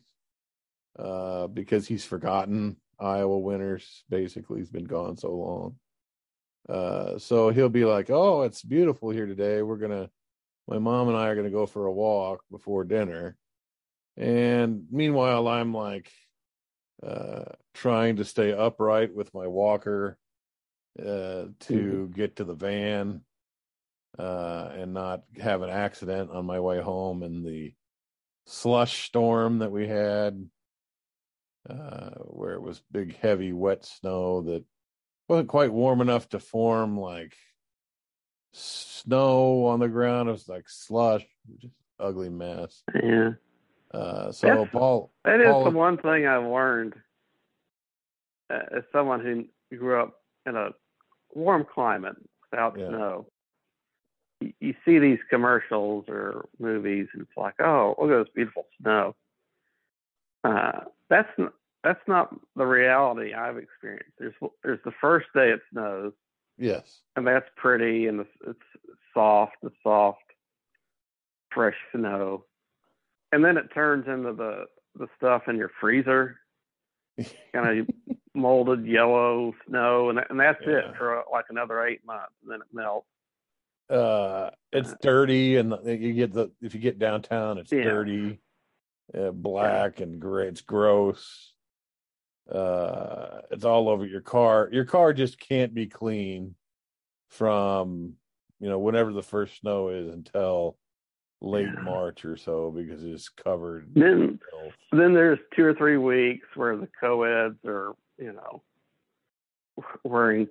uh 0.99 1.47
because 1.47 1.86
he's 1.86 2.05
forgotten 2.05 2.76
iowa 3.01 3.38
winters 3.38 4.05
basically 4.11 4.59
he's 4.59 4.70
been 4.70 4.84
gone 4.84 5.16
so 5.16 5.32
long. 5.32 5.76
Uh 6.68 7.18
so 7.18 7.51
he'll 7.51 7.68
be 7.68 7.84
like 7.84 8.11
oh 8.11 8.43
it's 8.43 8.62
beautiful 8.62 9.11
here 9.11 9.26
today. 9.26 9.62
We're 9.62 9.76
gonna 9.76 10.11
my 10.68 10.78
mom 10.78 11.09
and 11.09 11.16
I 11.16 11.28
are 11.28 11.34
going 11.34 11.47
to 11.47 11.51
go 11.51 11.66
for 11.66 11.86
a 11.86 11.93
walk 11.93 12.45
before 12.51 12.84
dinner. 12.84 13.36
And 14.16 14.86
meanwhile, 14.90 15.49
I'm 15.49 15.74
like 15.74 16.11
uh, 17.03 17.45
trying 17.74 18.16
to 18.16 18.24
stay 18.24 18.53
upright 18.53 19.14
with 19.14 19.32
my 19.34 19.47
walker 19.47 20.18
uh, 20.99 21.45
to 21.61 22.11
get 22.14 22.36
to 22.36 22.45
the 22.45 22.55
van 22.55 23.22
uh, 24.18 24.70
and 24.74 24.93
not 24.93 25.22
have 25.40 25.62
an 25.62 25.70
accident 25.70 26.30
on 26.30 26.47
my 26.47 26.61
way 26.61 26.80
home 26.80 27.22
in 27.22 27.43
the 27.43 27.74
slush 28.47 29.07
storm 29.07 29.59
that 29.61 29.72
we 29.72 29.88
had, 29.88 30.47
uh, 31.68 32.10
where 32.24 32.54
it 32.54 32.62
was 32.62 32.82
big, 32.90 33.16
heavy, 33.18 33.52
wet 33.52 33.84
snow 33.84 34.42
that 34.42 34.64
wasn't 35.28 35.48
quite 35.48 35.72
warm 35.72 36.00
enough 36.00 36.28
to 36.30 36.38
form 36.40 36.98
like 36.98 37.34
snow 38.52 39.66
on 39.66 39.80
the 39.80 39.88
ground. 39.88 40.28
It 40.28 40.32
was 40.32 40.48
like 40.48 40.68
slush, 40.68 41.24
just 41.60 41.72
ugly 41.98 42.28
mess. 42.28 42.82
Yeah. 43.02 43.30
Uh, 43.92 44.32
so 44.32 44.46
That's- 44.46 44.68
Paul, 44.72 45.12
That 45.24 45.40
is 45.40 45.46
Paul- 45.50 45.64
the 45.64 45.70
one 45.70 45.98
thing 45.98 46.26
I've 46.26 46.44
learned 46.44 46.94
uh, 48.50 48.60
as 48.76 48.82
someone 48.92 49.20
who 49.70 49.76
grew 49.76 50.00
up 50.02 50.20
in 50.46 50.56
a 50.56 50.70
warm 51.34 51.64
climate 51.64 52.16
without 52.50 52.78
Yeah. 52.78 52.88
snow. 52.88 53.26
You, 54.40 54.52
you 54.60 54.74
see 54.84 54.98
these 54.98 55.18
commercials 55.30 56.06
or 56.08 56.48
movies, 56.58 57.08
and 57.12 57.22
it's 57.22 57.36
like, 57.36 57.54
oh, 57.60 57.94
look 57.98 58.10
at 58.10 58.24
this 58.24 58.34
beautiful 58.34 58.66
snow. 58.80 59.14
Uh, 60.45 60.80
that's 61.09 61.28
that's 61.84 62.01
not 62.09 62.34
the 62.57 62.64
reality 62.66 63.34
I've 63.34 63.57
experienced. 63.59 64.12
There's 64.18 64.34
there's 64.62 64.80
the 64.84 64.93
first 65.01 65.26
day 65.34 65.51
it 65.51 65.61
snows, 65.72 66.12
yes, 66.59 67.01
and 67.16 67.26
that's 67.26 67.49
pretty, 67.57 68.07
and 68.07 68.20
it's, 68.20 68.30
it's 68.47 68.59
soft, 69.14 69.55
the 69.62 69.70
soft, 69.82 70.22
fresh 71.53 71.76
snow, 71.95 72.45
and 73.30 73.45
then 73.45 73.57
it 73.57 73.68
turns 73.74 74.07
into 74.09 74.32
the 74.32 74.64
the 74.97 75.07
stuff 75.16 75.43
in 75.49 75.57
your 75.57 75.70
freezer, 75.80 76.38
kind 77.53 77.80
of 77.80 77.86
molded 78.34 78.86
yellow 78.86 79.55
snow, 79.68 80.11
and 80.11 80.18
and 80.30 80.40
that's 80.40 80.61
Yeah. 80.66 80.78
it 80.78 80.97
for 80.97 81.20
uh, 81.20 81.22
like 81.30 81.47
another 81.51 81.84
eight 81.86 82.05
months, 82.05 82.32
and 82.43 82.51
then 82.51 82.61
it 82.61 82.66
melts. 82.72 83.07
uh, 83.90 84.51
it's 84.72 84.95
dirty, 85.03 85.57
and 85.57 85.74
you 85.84 86.14
get 86.14 86.32
the 86.32 86.51
if 86.62 86.74
you 86.74 86.80
get 86.80 86.99
downtown, 86.99 87.59
it's 87.59 87.70
Yeah. 87.72 87.84
dirty, 87.84 88.40
uh, 89.16 89.30
black 89.30 90.00
and 90.00 90.20
gray. 90.20 90.48
It's 90.48 90.61
gross. 90.61 91.53
Uh, 92.50 93.40
it's 93.50 93.64
all 93.64 93.88
over 93.88 94.05
your 94.05 94.20
car. 94.20 94.68
Your 94.72 94.84
car 94.84 95.12
just 95.12 95.38
can't 95.38 95.72
be 95.74 95.86
clean 95.86 96.55
from 97.28 98.14
you 98.61 98.68
know 98.68 98.78
whenever 98.78 99.12
the 99.12 99.22
first 99.22 99.61
snow 99.61 99.88
is 99.88 100.12
until 100.12 100.76
late 101.40 101.68
Yeah. 101.74 101.82
March 101.82 102.24
or 102.24 102.36
so 102.36 102.70
because 102.70 103.03
it's 103.05 103.28
covered. 103.28 103.88
Then 103.94 104.38
then 104.92 105.14
there's 105.14 105.38
two 105.55 105.64
or 105.64 105.74
three 105.74 105.96
weeks 105.96 106.46
where 106.55 106.76
the 106.76 106.88
co-eds 107.00 107.59
are, 107.64 107.94
you 108.18 108.32
know, 108.32 108.62
wearing. 110.05 110.48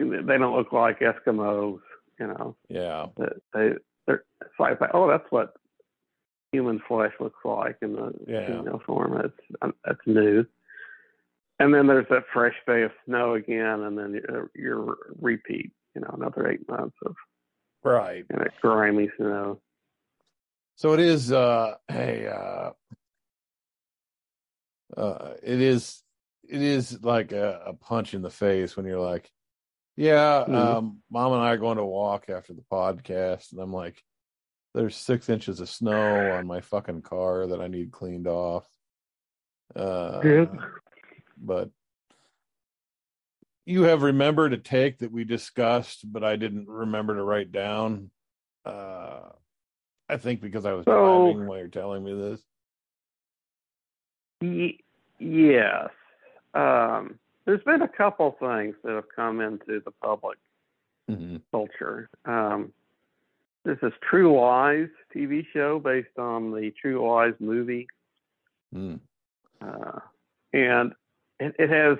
They 0.00 0.38
don't 0.38 0.56
look 0.56 0.72
like 0.72 1.00
Eskimos, 1.00 1.80
you 2.18 2.26
know. 2.26 2.56
Yeah, 2.68 3.06
they 3.52 3.74
they're 4.06 4.24
it's 4.40 4.58
like 4.58 4.78
oh 4.92 5.08
that's 5.08 5.30
what 5.30 5.54
human 6.54 6.80
flesh 6.86 7.12
looks 7.20 7.44
like 7.44 7.76
in 7.82 7.92
the 7.94 8.12
Yeah. 8.26 8.46
female 8.46 8.80
form 8.86 9.20
It's 9.20 9.34
um, 9.62 9.74
that's 9.84 10.06
new 10.06 10.46
and 11.58 11.72
then 11.74 11.86
there's 11.86 12.06
that 12.10 12.24
fresh 12.32 12.54
day 12.66 12.82
of 12.82 12.92
snow 13.06 13.34
again 13.34 13.80
and 13.82 13.98
then 13.98 14.14
your, 14.14 14.50
your 14.54 14.96
repeat 15.20 15.72
you 15.94 16.00
know 16.00 16.10
another 16.16 16.48
eight 16.50 16.68
months 16.68 16.96
of 17.04 17.14
right. 17.82 18.24
you 18.30 18.36
know, 18.38 18.46
grimy 18.62 19.10
snow 19.16 19.60
So 20.76 20.92
it 20.94 21.00
is 21.00 21.32
uh 21.32 21.74
a 21.90 22.26
uh 22.28 22.72
uh 24.96 25.34
it 25.42 25.60
is 25.60 26.02
it 26.48 26.60
is 26.62 27.02
like 27.02 27.32
a, 27.32 27.62
a 27.66 27.72
punch 27.74 28.14
in 28.14 28.22
the 28.22 28.30
face 28.30 28.76
when 28.76 28.86
you're 28.86 29.00
like, 29.00 29.30
Yeah, 29.96 30.44
Mhm. 30.46 30.54
um 30.76 31.02
mom 31.10 31.32
and 31.32 31.42
I 31.42 31.52
are 31.52 31.56
going 31.58 31.78
to 31.78 31.84
walk 31.84 32.28
after 32.28 32.52
the 32.52 32.62
podcast 32.70 33.52
and 33.52 33.60
I'm 33.60 33.72
like, 33.72 34.02
there's 34.74 34.96
six 34.96 35.28
inches 35.28 35.60
of 35.60 35.68
snow 35.68 36.32
on 36.32 36.46
my 36.46 36.60
fucking 36.60 37.02
car 37.02 37.46
that 37.46 37.60
I 37.60 37.68
need 37.68 37.92
cleaned 37.92 38.26
off. 38.26 38.68
Uh 39.74 40.20
Yeah. 40.24 40.46
but 41.36 41.70
you 43.66 43.82
have 43.84 44.02
remembered 44.02 44.52
a 44.52 44.58
take 44.58 44.98
that 44.98 45.10
we 45.10 45.24
discussed, 45.24 46.10
but 46.12 46.22
I 46.22 46.36
didn't 46.36 46.68
remember 46.68 47.14
to 47.14 47.22
write 47.22 47.50
down. 47.52 48.10
Uh 48.64 49.30
I 50.08 50.16
think 50.18 50.40
because 50.40 50.66
I 50.66 50.72
was 50.74 50.84
So- 50.84 51.32
driving 51.32 51.46
while 51.46 51.58
you're 51.58 51.68
telling 51.68 52.04
me 52.04 52.14
this. 52.14 52.42
Y- 54.42 54.78
yes 55.18 55.90
um 56.54 57.18
there's 57.46 57.62
been 57.62 57.82
a 57.82 57.88
couple 57.88 58.32
things 58.40 58.74
that 58.84 58.92
have 58.94 59.08
come 59.14 59.40
into 59.40 59.80
the 59.84 59.90
public 60.02 60.38
Mhm. 61.10 61.42
culture. 61.50 62.08
Um, 62.24 62.72
there's 63.64 63.78
is 63.82 63.92
True 64.08 64.38
Lies 64.38 64.88
TV 65.14 65.46
show 65.52 65.78
based 65.78 66.18
on 66.18 66.52
the 66.52 66.72
True 66.80 67.06
Lies 67.08 67.34
movie, 67.40 67.86
Mm. 68.74 68.98
uh, 69.60 70.00
and 70.52 70.92
it, 71.38 71.54
it 71.58 71.70
has 71.70 71.96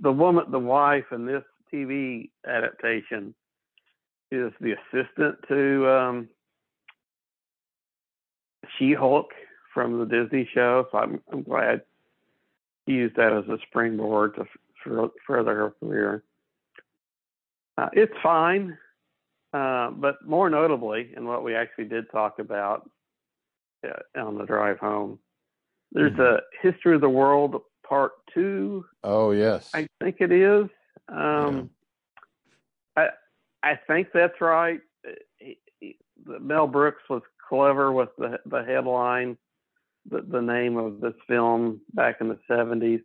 the 0.00 0.10
woman, 0.12 0.50
the 0.50 0.58
wife 0.58 1.04
in 1.12 1.26
this 1.26 1.42
TV 1.72 2.30
adaptation 2.46 3.34
is 4.30 4.52
the 4.60 4.72
assistant 4.72 5.36
to 5.48 5.88
um, 5.88 6.28
She-Hulk 8.78 9.32
from 9.74 9.98
the 9.98 10.06
Disney 10.06 10.48
show. 10.54 10.86
So 10.90 10.98
I'm, 10.98 11.20
I'm 11.32 11.42
glad 11.42 11.82
she 12.86 12.94
used 12.94 13.16
that 13.16 13.32
as 13.32 13.48
a 13.48 13.58
springboard 13.68 14.34
to 14.36 14.42
f- 14.42 15.10
further 15.26 15.54
her 15.54 15.74
career. 15.80 16.22
Uh, 17.76 17.88
it's 17.92 18.14
fine, 18.22 18.76
uh, 19.52 19.90
but 19.90 20.16
more 20.26 20.50
notably, 20.50 21.12
and 21.16 21.26
what 21.26 21.42
we 21.44 21.54
actually 21.54 21.86
did 21.86 22.10
talk 22.10 22.38
about 22.38 22.88
uh, 23.86 24.20
on 24.20 24.36
the 24.36 24.44
drive 24.44 24.78
home, 24.78 25.18
there's 25.92 26.12
Mhm. 26.12 26.36
a 26.38 26.42
History 26.60 26.94
of 26.94 27.00
the 27.00 27.08
World 27.08 27.62
Part 27.82 28.12
Two. 28.34 28.84
Oh 29.04 29.30
yes. 29.30 29.70
I 29.74 29.86
think 30.02 30.16
it 30.20 30.32
is. 30.32 30.68
Um, 31.08 31.70
I 32.96 33.08
I 33.62 33.76
think 33.86 34.08
that's 34.12 34.40
right. 34.40 34.80
He- 35.38 35.60
he- 35.80 35.98
Mel 36.26 36.66
Brooks 36.66 37.02
was 37.08 37.22
clever 37.48 37.90
with 37.92 38.10
the 38.16 38.40
the 38.46 38.62
headline, 38.64 39.38
the 40.04 40.20
the 40.22 40.42
name 40.42 40.76
of 40.76 41.00
this 41.00 41.14
film 41.26 41.80
back 41.94 42.20
in 42.20 42.28
the 42.28 42.38
seventies. 42.46 43.00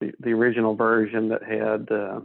The 0.00 0.14
the 0.20 0.32
original 0.32 0.74
version 0.74 1.28
that 1.28 1.42
had 1.42 1.90
uh, 1.92 2.20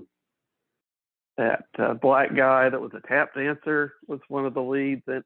that 1.38 1.66
uh, 1.80 1.94
black 1.96 2.36
guy 2.36 2.70
that 2.70 2.82
was 2.82 2.92
a 2.94 3.08
tap 3.08 3.34
dancer 3.36 3.94
was 4.08 4.20
one 4.28 4.46
of 4.46 4.54
the 4.54 4.62
leads. 4.62 5.02
That 5.08 5.24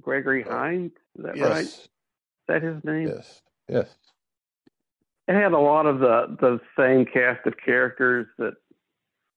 Gregory 0.00 0.42
Hines, 0.42 0.92
is 1.16 1.24
that 1.24 1.38
right? 1.38 1.64
Is 1.64 1.88
that 2.48 2.62
his 2.62 2.82
name? 2.84 3.08
Yes. 3.08 3.42
Yes. 3.68 3.94
it 5.26 5.34
had 5.34 5.52
a 5.52 5.58
lot 5.58 5.86
of 5.86 5.98
the 6.00 6.36
the 6.40 6.60
same 6.78 7.04
cast 7.04 7.46
of 7.46 7.54
characters 7.62 8.26
that 8.38 8.54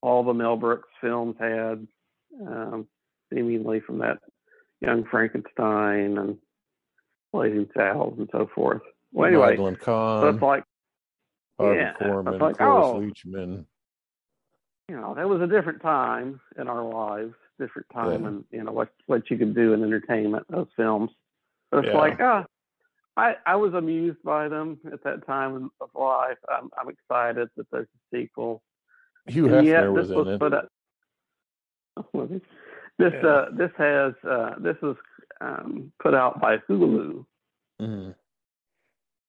all 0.02 0.24
the 0.24 0.34
Mel 0.34 0.58
Brooks 0.58 0.90
films 1.00 1.36
had, 1.40 1.88
um, 2.42 2.88
seemingly 3.32 3.80
from 3.82 4.00
that 4.00 4.20
Young 4.80 5.04
Frankenstein 5.10 6.18
and 6.18 6.38
Blazing 7.32 7.70
Saddles 7.76 8.16
and 8.18 8.30
so 8.32 8.50
forth. 8.54 8.82
Well, 9.12 9.28
anyway, 9.28 9.52
Madeline 9.52 9.78
so 9.84 10.30
it's 10.30 10.42
like 10.42 10.64
Harvey 11.60 11.80
yeah, 11.80 11.94
Korman, 12.02 12.40
like, 12.40 12.58
Cloris 12.58 12.88
oh. 12.88 13.00
Leachman. 13.00 13.66
You 14.92 15.00
know 15.00 15.14
that 15.16 15.28
was 15.30 15.42
a 15.42 15.48
different 15.48 15.82
time 15.82 16.42
in 16.60 16.68
our 16.68 16.84
lives, 16.84 17.34
different 17.58 17.88
time, 17.94 18.24
Yeah. 18.24 18.28
and 18.28 18.46
you 18.52 18.64
know 18.64 18.74
what 18.74 18.90
what 19.08 19.30
you 19.32 19.38
could 19.38 19.56
do 19.56 19.72
in 19.74 19.84
entertainment. 19.84 20.46
Those 20.50 20.68
films, 20.76 21.12
it's 21.72 21.88
Yeah. 21.88 21.98
like 21.98 22.20
ah. 22.20 22.46
I, 23.18 23.36
I 23.46 23.56
was 23.58 23.74
amused 23.74 24.24
by 24.24 24.48
them 24.48 24.80
at 24.92 25.04
that 25.04 25.26
time 25.28 25.70
of 25.82 25.90
life. 25.94 26.38
I'm, 26.48 26.70
I'm 26.80 26.88
excited 26.88 27.50
that 27.58 27.68
there's 27.70 27.88
a 27.88 28.16
sequel. 28.18 28.64
Hugh 29.28 29.54
And 29.54 29.66
yet 29.68 29.84
Hefner 29.84 29.94
was 29.94 30.08
this 30.08 30.18
in 30.18 30.54
it. 30.54 30.70
was 32.14 32.30
he? 32.32 32.42
This 32.98 33.14
Yeah. 33.22 33.30
uh 33.30 33.46
this 33.52 33.72
has 33.78 34.14
uh 34.24 34.52
this 34.60 34.78
was 34.82 34.96
um 35.42 35.92
put 36.02 36.14
out 36.14 36.40
by 36.40 36.58
Hulu 36.70 37.26
Mhm. 37.82 38.16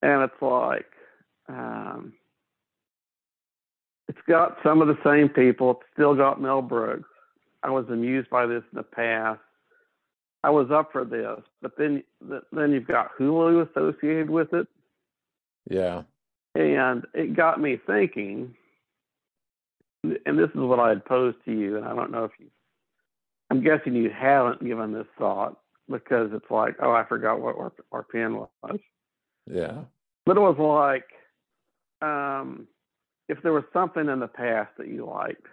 and 0.03 0.23
it's 0.23 0.43
like 0.43 0.93
um 1.49 2.13
it's 4.13 4.27
got 4.29 4.59
some 4.63 4.83
of 4.83 4.89
the 4.89 4.99
same 5.03 5.31
people, 5.31 5.71
it's 5.71 5.81
still 5.95 6.15
got 6.15 6.41
Mel 6.41 6.61
Brooks. 6.61 7.09
I 7.63 7.71
was 7.71 7.87
amused 7.89 8.29
by 8.29 8.45
this 8.45 8.63
in 8.71 8.77
the 8.77 8.83
past. 8.83 9.41
I 10.45 10.51
was 10.51 10.71
up 10.71 10.93
for 10.93 11.05
this, 11.05 11.39
but 11.63 11.79
then 11.79 12.03
then 12.21 12.73
you've 12.73 12.87
got 12.87 13.17
Hulu 13.19 13.71
associated 13.71 14.29
with 14.29 14.53
it. 14.53 14.67
Yeah. 15.71 16.03
And 16.55 17.07
it 17.15 17.35
got 17.35 17.59
me 17.59 17.79
thinking, 17.87 18.55
and 20.05 20.39
this 20.39 20.51
is 20.51 20.61
what 20.61 20.79
I 20.79 20.91
had 20.91 21.07
posed 21.07 21.39
to 21.47 21.53
you, 21.53 21.79
and 21.79 21.87
I 21.87 21.95
don't 21.95 22.11
know 22.11 22.25
if 22.25 22.33
you, 22.39 22.49
I'm 23.51 23.63
guessing 23.63 23.95
you 23.95 24.11
haven't 24.11 24.63
given 24.63 24.93
this 24.93 25.07
thought 25.17 25.59
because 25.89 26.31
it's 26.35 26.51
like, 26.51 26.75
oh, 26.83 26.93
I 26.93 27.05
forgot 27.05 27.41
what 27.41 27.57
our, 27.57 27.73
our 27.93 28.03
pen 28.03 28.35
was. 28.37 28.79
Yeah. 29.51 29.85
But 30.27 30.37
it 30.37 30.41
was 30.41 30.59
like, 30.59 31.07
um, 32.07 32.67
if 33.33 33.43
there 33.43 33.53
was 33.53 33.65
something 33.73 34.09
in 34.09 34.21
the 34.21 34.29
past 34.29 34.71
that 34.79 34.89
you 34.89 35.07
liked, 35.07 35.47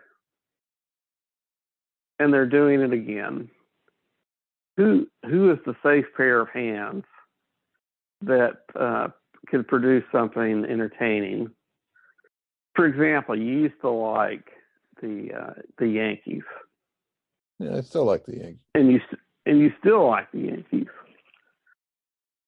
and 2.20 2.34
they're 2.34 2.46
doing 2.46 2.82
it 2.82 2.92
again, 2.94 3.50
who 4.78 5.08
who 5.26 5.52
is 5.52 5.58
the 5.66 5.76
safe 5.82 6.06
pair 6.16 6.42
of 6.42 6.50
hands 6.50 7.06
that 8.22 8.58
uh, 8.80 9.08
could 9.48 9.68
produce 9.68 10.04
something 10.12 10.66
entertaining? 10.66 11.50
For 12.76 12.86
example, 12.86 13.38
you 13.38 13.60
used 13.60 13.80
to 13.82 13.90
like 13.90 14.50
the 15.02 15.30
uh, 15.34 15.54
the 15.78 15.88
Yankees, 15.88 16.44
Yeah, 17.60 17.78
I 17.78 17.82
still 17.82 18.06
like 18.06 18.26
the 18.26 18.38
Yankees. 18.38 18.60
and 18.76 18.92
you 18.92 19.00
st- 19.08 19.22
and 19.46 19.60
you 19.60 19.72
still 19.80 20.06
like 20.08 20.30
the 20.34 20.40
Yankees. 20.40 20.88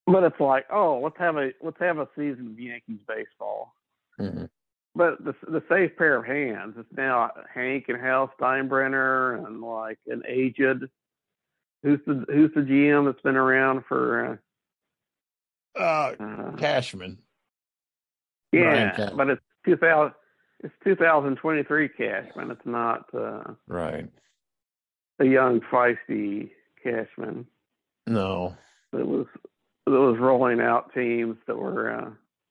But 0.08 0.24
it's 0.24 0.40
like, 0.40 0.66
oh, 0.72 1.00
let's 1.02 1.18
have 1.20 1.38
a 1.38 1.52
let's 1.62 1.80
have 1.80 2.00
a 2.00 2.08
season 2.18 2.48
of 2.52 2.60
Yankees 2.60 3.00
baseball. 3.08 3.74
Mhm. 4.20 4.50
But 4.94 5.24
the 5.24 5.34
the 5.48 5.64
safe 5.70 5.96
pair 5.98 6.18
of 6.18 6.26
hands 6.26 6.76
is 6.78 6.86
now 6.96 7.32
Hank 7.54 7.86
and 7.88 8.00
Hal 8.02 8.32
Steinbrenner 8.40 9.46
and 9.46 9.62
like 9.62 10.00
an 10.08 10.22
aged 10.28 10.84
who's 11.82 12.00
the 12.06 12.26
who's 12.28 12.52
the 12.54 12.62
GM 12.62 13.06
that's 13.06 13.22
been 13.22 13.38
around 13.38 13.86
for 13.88 14.40
Uh, 15.78 15.80
uh, 15.80 16.16
uh, 16.20 16.56
Cashman. 16.58 17.18
Yeah, 18.52 18.92
Cashman. 18.92 19.16
but 19.18 19.30
it's 19.30 19.42
two 19.66 19.78
thousand 19.78 20.14
it's 20.62 20.74
two 20.84 20.96
thousand 20.98 21.38
twenty 21.38 21.64
three 21.64 21.88
Cashman. 21.88 22.52
It's 22.52 22.66
not 22.66 23.06
uh, 23.14 23.54
Right. 23.68 24.10
a 25.20 25.26
young 25.26 25.62
feisty 25.72 26.50
Cashman 26.84 27.48
No. 28.08 28.58
it 28.92 29.08
was 29.08 29.28
that 29.86 29.92
was 29.92 30.20
rolling 30.20 30.60
out 30.60 30.94
teams 30.94 31.38
that 31.48 31.58
were 31.58 31.92
uh, 31.92 32.10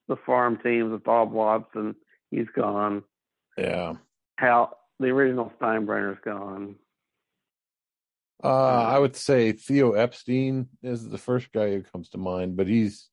the 0.09 0.17
farm 0.25 0.59
teams 0.63 0.91
with 0.91 1.05
Bob 1.05 1.33
Watson. 1.33 1.95
He's 2.31 2.47
gone. 2.55 3.03
Yeah. 3.59 3.95
How 4.37 4.77
the 4.99 5.09
original 5.09 5.53
Steinbrenner's 5.61 6.19
gone. 6.25 6.77
Uh, 8.43 8.49
I 8.49 8.99
would 8.99 9.17
say 9.17 9.53
Theo 9.53 9.93
Epstein 9.93 10.69
is 10.83 11.09
the 11.09 11.19
first 11.19 11.53
guy 11.53 11.73
who 11.73 11.83
comes 11.83 12.09
to 12.11 12.19
mind, 12.19 12.57
but 12.57 12.67
he's 12.67 13.09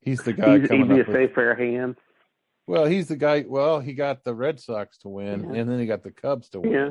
he's 0.00 0.22
the 0.22 0.32
guy 0.32 0.58
He's, 0.58 0.68
coming 0.68 0.82
he'd 0.90 1.06
be 1.06 1.12
a 1.12 1.26
with, 1.26 1.36
of 1.36 1.58
hands. 1.58 1.96
Well, 2.66 2.84
he's 2.86 3.06
the 3.06 3.16
guy. 3.16 3.44
Well, 3.46 3.78
he 3.78 3.92
got 3.94 4.24
the 4.24 4.34
Red 4.34 4.58
Sox 4.58 4.98
to 4.98 5.08
win, 5.08 5.52
Yeah. 5.52 5.60
and 5.60 5.70
then 5.70 5.78
he 5.78 5.86
got 5.86 6.02
the 6.02 6.10
Cubs 6.10 6.48
to 6.50 6.60
win. 6.60 6.72
Yeah. 6.72 6.90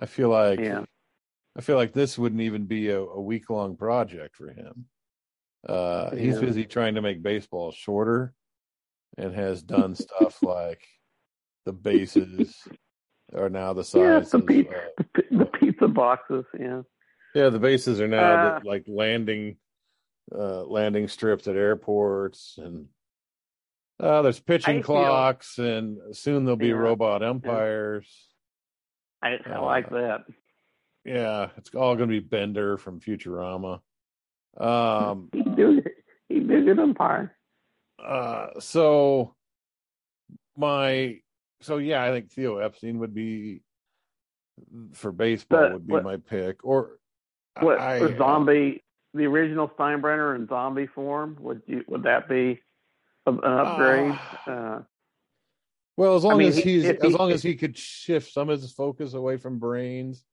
I 0.00 0.06
feel 0.06 0.30
like 0.30 0.58
Yeah. 0.58 0.84
I 1.56 1.60
feel 1.60 1.76
like 1.76 1.92
this 1.92 2.18
wouldn't 2.18 2.40
even 2.40 2.64
be 2.66 2.88
a, 2.90 3.00
a 3.00 3.20
week 3.20 3.50
long 3.50 3.76
project 3.76 4.36
for 4.36 4.48
him. 4.52 4.86
Uh, 5.68 6.14
he's 6.16 6.38
busy 6.38 6.64
trying 6.64 6.94
to 6.94 7.02
make 7.02 7.22
baseball 7.22 7.70
shorter, 7.70 8.32
and 9.20 9.34
has 9.34 9.62
done 9.62 9.94
stuff 9.94 10.42
like 10.42 10.82
the 11.66 11.72
bases 11.72 12.56
are 13.34 13.48
now 13.50 13.72
the 13.72 13.80
Yeah, 13.94 14.20
size 14.22 14.30
the, 14.32 14.38
of 14.38 14.44
uh, 14.44 15.02
the, 15.14 15.36
the 15.38 15.44
pizza 15.46 15.88
boxes. 15.88 16.44
Yeah. 16.58 16.82
Yeah, 17.34 17.50
the 17.50 17.58
bases 17.60 18.00
are 18.00 18.08
now 18.08 18.32
Uh, 18.56 18.58
the, 18.60 18.66
like 18.68 18.84
landing 18.88 19.56
uh 20.34 20.62
landing 20.64 21.08
strips 21.08 21.48
at 21.48 21.56
airports 21.56 22.54
and 22.58 22.86
uh 23.98 24.22
there's 24.22 24.40
pitching 24.40 24.76
I 24.78 24.78
feel- 24.78 24.84
clocks 24.84 25.58
and 25.58 25.98
soon 26.16 26.44
there'll 26.44 26.56
be 26.56 26.68
Yeah. 26.68 26.74
robot 26.74 27.22
umpires. 27.22 28.08
I, 29.22 29.36
I 29.46 29.58
like 29.58 29.90
that. 29.90 30.20
Yeah, 31.04 31.48
it's 31.58 31.74
all 31.74 31.94
going 31.96 32.08
to 32.08 32.20
be 32.20 32.26
Bender 32.26 32.78
from 32.78 33.00
Futurama. 33.00 33.80
Um 34.58 35.28
He 35.32 35.42
do 35.42 35.82
he 36.28 36.38
an 36.38 36.78
umpire. 36.78 37.36
Uh 38.04 38.58
so 38.60 39.34
my 40.56 41.20
so 41.62 41.76
yeah, 41.78 42.02
I 42.02 42.10
think 42.10 42.30
Theo 42.30 42.58
Epstein 42.58 42.98
would 43.00 43.14
be 43.14 43.62
for 44.94 45.12
baseball 45.12 45.60
But 45.60 45.72
would 45.74 45.86
be 45.86 45.92
what- 45.94 46.04
my 46.04 46.16
pick 46.16 46.64
or 46.64 46.98
What 47.60 47.78
I, 47.78 48.00
was 48.00 48.16
zombie 48.16 48.82
the 49.14 49.24
original 49.26 49.68
Steinbrenner 49.68 50.36
in 50.36 50.46
zombie 50.48 50.86
form? 50.86 51.36
Would 51.40 51.62
you 51.66 51.84
would 51.88 52.04
that 52.04 52.28
be 52.28 52.60
an 53.26 53.40
upgrade? 53.44 54.18
Uh, 54.46 54.80
Well, 55.96 56.16
as 56.16 56.24
long 56.24 56.38
mean, 56.38 56.48
as 56.48 56.56
he- 56.56 56.62
he's 56.62 56.84
if 56.84 56.98
as 57.00 57.12
he- 57.12 57.18
long 57.18 57.32
as 57.32 57.42
he 57.42 57.56
could 57.56 57.76
shift 57.76 58.32
some 58.32 58.48
of 58.48 58.60
his 58.60 58.72
focus 58.72 59.14
away 59.14 59.36
from 59.36 59.58
brains, 59.58 60.24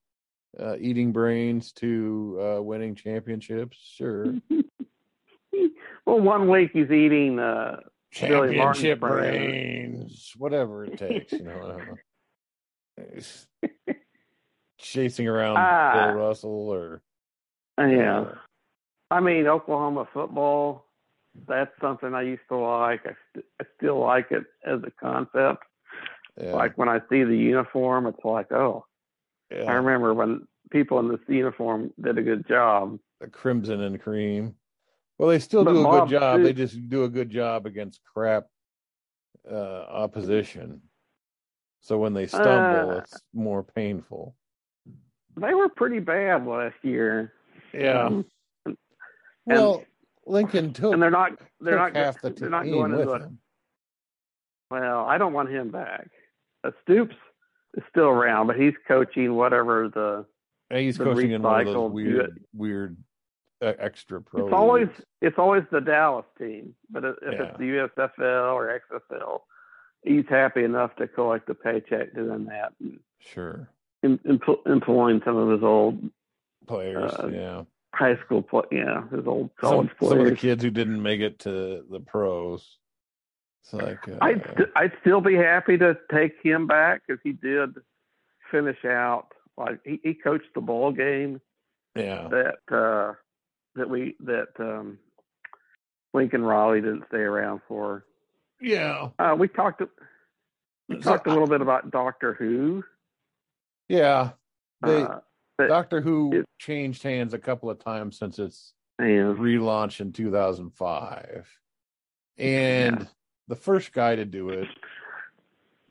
uh, 0.59 0.77
eating 0.79 1.11
brains 1.11 1.71
to 1.73 2.37
uh, 2.57 2.61
winning 2.61 2.95
championships, 2.95 3.77
sure. 3.77 4.35
well, 6.07 6.19
one 6.21 6.47
week 6.49 6.71
he's 6.73 6.89
eating 6.89 7.37
uh, 7.37 7.81
Championship 8.11 8.99
brain. 9.01 9.91
brains, 9.91 10.31
whatever 10.37 10.85
it 10.85 10.97
takes, 10.97 11.33
you 11.33 11.43
know. 11.43 11.51
I 11.55 11.67
don't 11.67 11.87
know. 11.87 11.97
He's 13.13 13.47
Chasing 14.79 15.27
around 15.27 15.57
Ah. 15.57 15.91
Bill 15.93 16.15
Russell 16.15 16.69
or 16.69 17.01
Uh, 17.79 17.85
yeah. 17.87 18.25
I 19.11 19.19
mean, 19.19 19.47
Oklahoma 19.47 20.07
football, 20.13 20.85
that's 21.47 21.71
something 21.81 22.13
I 22.13 22.21
used 22.23 22.41
to 22.49 22.57
like. 22.57 23.01
I, 23.05 23.13
st- 23.33 23.45
I 23.61 23.65
still 23.77 23.99
like 23.99 24.31
it 24.31 24.43
as 24.65 24.79
a 24.83 24.91
concept. 24.91 25.63
yeah, 26.41 26.53
Like 26.53 26.77
when 26.77 26.89
I 26.89 26.99
see 27.09 27.23
the 27.23 27.35
uniform, 27.37 28.05
it's 28.07 28.23
like, 28.23 28.51
oh, 28.51 28.85
I 29.51 29.73
remember 29.73 30.13
when 30.13 30.47
people 30.71 30.99
in 30.99 31.07
this 31.09 31.19
uniform 31.27 31.91
did 32.01 32.17
a 32.17 32.21
good 32.21 32.47
job. 32.47 32.99
the 33.19 33.27
crimson 33.27 33.81
and 33.81 33.99
cream. 34.01 34.55
Well, 35.17 35.29
they 35.29 35.39
still 35.39 35.63
But 35.63 35.73
do 35.73 35.79
a 35.79 35.83
Bob, 35.83 36.09
good 36.09 36.19
job. 36.19 36.41
They 36.41 36.53
just 36.53 36.89
do 36.89 37.03
a 37.03 37.09
good 37.09 37.29
job 37.29 37.65
against 37.65 38.01
crap 38.13 38.45
uh, 39.49 39.55
opposition. 39.55 40.81
So 41.81 41.97
when 41.97 42.13
they 42.13 42.27
stumble, 42.27 42.91
Uh, 42.91 42.97
it's 42.99 43.21
more 43.33 43.63
painful. 43.63 44.35
They 45.35 45.53
were 45.53 45.69
pretty 45.69 45.99
bad 45.99 46.45
last 46.45 46.75
year. 46.83 47.33
Yeah. 47.73 48.03
Um, 48.05 48.25
well, 49.45 49.83
Lincoln 50.25 50.73
took, 50.73 50.93
and 50.93 51.01
they're 51.01 51.09
not 51.11 51.33
they're 51.61 51.77
not 51.77 51.95
half 51.95 52.19
the 52.21 52.31
they're 52.31 52.49
not 52.49 52.65
going 52.65 52.91
into 52.91 53.11
a. 53.11 53.31
Well, 54.69 55.05
I 55.05 55.17
don't 55.17 55.31
want 55.33 55.49
him 55.49 55.69
back. 55.69 56.09
Uh, 56.63 56.71
Stoops 56.83 57.15
is 57.75 57.83
still 57.89 58.07
around, 58.07 58.47
but 58.47 58.59
he's 58.59 58.73
coaching 58.87 59.35
whatever 59.35 59.89
the. 59.93 60.25
And 60.69 60.81
he's 60.81 60.97
The 60.97 61.05
coaching 61.05 61.31
in 61.31 61.41
one 61.41 61.61
of 61.65 61.73
those 61.73 61.91
weird, 61.91 62.43
weird 62.53 62.97
extra 63.61 64.21
pro. 64.21 64.45
It's 64.45 64.53
always 64.53 64.87
leagues. 64.87 65.01
it's 65.21 65.37
always 65.37 65.63
the 65.71 65.81
Dallas 65.81 66.25
team, 66.37 66.75
but 66.89 67.03
if 67.03 67.15
if 67.21 67.33
Yeah. 67.33 67.43
it's 67.43 67.57
the 67.57 67.65
USFL 67.65 68.53
or 68.53 68.67
XFL, 68.91 69.41
he's 70.03 70.25
happy 70.29 70.63
enough 70.63 70.95
to 70.97 71.07
collect 71.07 71.49
a 71.49 71.55
paycheck 71.55 72.13
doing 72.13 72.45
that 72.45 72.73
and 72.79 72.99
sure 73.19 73.69
em- 74.03 74.19
empl- 74.19 74.65
employing 74.67 75.21
some 75.25 75.35
of 75.35 75.49
his 75.49 75.63
old 75.63 76.09
players. 76.67 77.11
Uh, 77.13 77.27
yeah, 77.27 77.63
high 77.93 78.17
school 78.25 78.41
play, 78.43 78.63
yeah, 78.71 79.07
his 79.09 79.25
old 79.25 79.49
some, 79.61 79.69
college 79.69 79.89
some 80.01 80.19
of 80.19 80.25
the 80.25 80.35
kids 80.35 80.63
who 80.63 80.69
didn't 80.69 81.01
make 81.01 81.21
it 81.21 81.39
to 81.39 81.83
the 81.89 81.99
pros. 81.99 82.77
It's 83.63 83.73
like 83.73 84.07
uh, 84.07 84.17
I'd 84.21 84.43
st- 84.53 84.69
I'd 84.75 84.93
still 85.01 85.19
be 85.19 85.35
happy 85.35 85.77
to 85.79 85.97
take 86.11 86.35
him 86.41 86.67
back 86.67 87.01
because 87.07 87.19
he 87.23 87.33
did 87.33 87.75
finish 88.51 88.85
out 88.85 89.33
like 89.57 89.79
he, 89.83 89.99
he 90.03 90.13
coached 90.13 90.53
the 90.55 90.61
ball 90.61 90.91
game 90.93 91.41
yeah, 91.95 92.29
that 92.29 92.73
uh 92.75 93.13
that 93.77 93.89
we 93.89 94.15
that 94.21 94.49
um 94.59 94.97
Lincoln 96.13 96.43
Riley 96.43 96.81
didn't 96.81 97.05
stay 97.07 97.19
around 97.19 97.61
for. 97.67 98.05
yeah, 98.59 99.09
Uh 99.19 99.35
we 99.37 99.47
talked 99.47 99.81
we 100.89 101.01
So, 101.01 101.11
talked 101.11 101.27
a 101.27 101.29
little 101.29 101.47
bit 101.47 101.61
about 101.61 101.91
Doctor 101.91 102.33
Who. 102.33 102.83
yeah. 103.87 104.31
They, 104.85 105.01
uh, 105.03 105.19
Doctor 105.67 106.01
Who 106.01 106.31
it- 106.33 106.45
changed 106.59 107.01
hands 107.03 107.33
a 107.33 107.39
couple 107.39 107.69
of 107.69 107.79
times 107.79 108.17
since 108.19 108.37
its 108.39 108.73
and 108.99 109.37
relaunch 109.37 110.01
in 110.01 110.11
2005, 110.11 111.47
and 112.37 112.99
Yeah. 113.01 113.05
the 113.47 113.55
first 113.55 113.91
guy 113.93 114.15
to 114.15 114.25
do 114.25 114.49
it, 114.49 114.67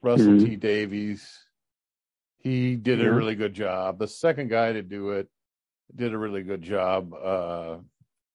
Russell 0.03 0.32
Mhm. 0.34 0.45
T 0.47 0.57
Davies, 0.57 1.47
he 2.39 2.74
did 2.76 3.05
a 3.05 3.12
really 3.12 3.34
good 3.37 3.55
job. 3.55 3.99
The 3.99 4.09
second 4.09 4.49
guy 4.49 4.72
to 4.72 4.82
do 4.82 5.11
it 5.11 5.28
did 5.95 6.12
a 6.12 6.18
really 6.18 6.43
good 6.43 6.62
job. 6.62 7.12
Uh, 7.14 7.78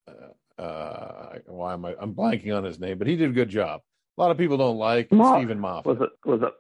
uh, 0.08 0.62
uh, 0.62 1.40
why 1.48 1.74
am 1.74 1.86
I? 1.86 1.96
I'm 2.00 2.14
blanking 2.14 2.56
on 2.56 2.64
his 2.64 2.80
name, 2.80 2.98
but 2.98 3.08
he 3.08 3.16
did 3.16 3.30
a 3.30 3.34
good 3.34 3.50
job. 3.50 3.82
A 4.18 4.22
lot 4.22 4.32
of 4.32 4.38
people 4.38 4.58
don't 4.58 4.78
like 4.78 5.12
Mo- 5.12 5.36
Steven 5.38 5.60
Moffat. 5.60 5.86
was 5.86 6.02
it 6.02 6.10
was 6.30 6.42
it 6.44 6.54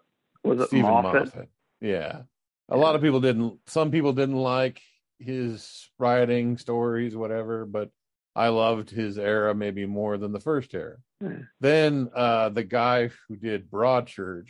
was 0.44 0.60
it 0.62 0.68
Steven 0.68 0.90
Moffat? 0.90 1.26
Moffat. 1.26 1.50
Yeah. 1.82 2.22
A 2.70 2.78
lot 2.78 2.96
of 2.96 3.02
people 3.02 3.20
didn't 3.20 3.60
some 3.68 3.92
people 3.92 4.14
didn't 4.14 4.38
like 4.38 4.82
his 5.20 5.90
writing 6.00 6.58
stories, 6.58 7.16
whatever, 7.16 7.66
but 7.66 7.90
I 8.36 8.48
loved 8.48 8.90
his 8.90 9.18
era 9.18 9.54
maybe 9.54 9.86
more 9.86 10.18
than 10.18 10.32
the 10.32 10.40
first 10.40 10.74
era. 10.74 10.98
Yeah. 11.20 11.38
Then 11.60 12.10
uh 12.16 12.50
the 12.50 12.64
guy 12.64 13.10
who 13.28 13.36
did 13.36 13.70
Broadchurch, 13.70 14.50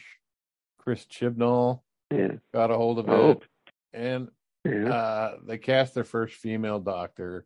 Chris 0.78 1.06
Chibnall, 1.06 1.82
Yeah. 2.12 2.34
got 2.54 2.72
a 2.72 2.76
hold 2.78 3.00
of 3.00 3.10
Oh. 3.10 3.32
it. 3.32 3.44
And 3.94 4.30
Yeah. 4.64 4.90
uh 4.94 5.38
they 5.46 5.58
cast 5.58 5.94
their 5.96 6.04
first 6.04 6.36
female 6.36 6.80
doctor. 6.80 7.46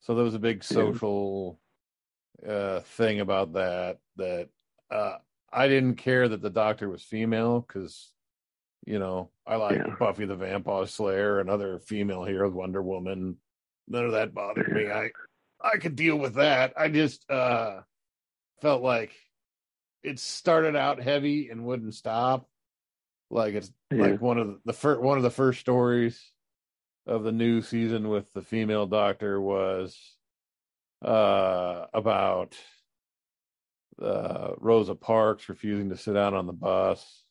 So 0.00 0.14
there 0.14 0.24
was 0.24 0.34
a 0.34 0.38
big 0.40 0.62
social 0.64 1.58
uh 2.46 2.80
thing 2.80 3.20
about 3.20 3.54
that 3.54 3.98
that 4.16 4.48
uh 4.90 5.16
I 5.52 5.68
didn't 5.68 5.96
care 5.96 6.28
that 6.28 6.42
the 6.42 6.50
doctor 6.50 6.88
was 6.88 7.02
female 7.02 7.60
because 7.60 8.10
you 8.86 8.98
know, 8.98 9.30
I 9.46 9.56
like 9.56 9.78
Yeah. 9.78 9.94
Buffy 9.98 10.26
the 10.26 10.36
Vampire 10.36 10.86
Slayer 10.86 11.40
and 11.40 11.48
other 11.48 11.78
female 11.78 12.22
heroes, 12.24 12.52
Wonder 12.52 12.82
Woman. 12.82 13.36
None 13.88 14.04
of 14.04 14.12
that 14.12 14.34
bothered 14.34 14.70
me. 14.72 14.90
I 14.90 15.10
I 15.60 15.78
could 15.78 15.96
deal 15.96 16.16
with 16.16 16.34
that. 16.34 16.74
I 16.76 16.88
just 16.88 17.28
uh 17.30 17.80
felt 18.60 18.82
like 18.82 19.12
it 20.02 20.18
started 20.18 20.76
out 20.76 21.02
heavy 21.02 21.48
and 21.48 21.64
wouldn't 21.64 21.94
stop. 21.94 22.46
Like 23.30 23.54
it's 23.54 23.72
Yeah. 23.90 24.02
like 24.02 24.20
one 24.20 24.36
of 24.38 24.46
the, 24.48 24.60
the 24.66 24.72
first 24.74 25.00
one 25.00 25.16
of 25.16 25.22
the 25.22 25.30
first 25.30 25.60
stories 25.60 26.22
of 27.06 27.22
the 27.24 27.32
new 27.32 27.60
season 27.62 28.08
with 28.08 28.32
the 28.32 28.42
female 28.42 28.86
doctor 28.86 29.40
was 29.40 29.96
uh 31.04 31.86
about 31.92 32.56
uh 34.00 34.52
Rosa 34.58 34.94
Parks 34.94 35.48
refusing 35.48 35.90
to 35.90 35.96
sit 35.96 36.14
down 36.14 36.34
on 36.34 36.46
the 36.46 36.52
bus 36.52 37.24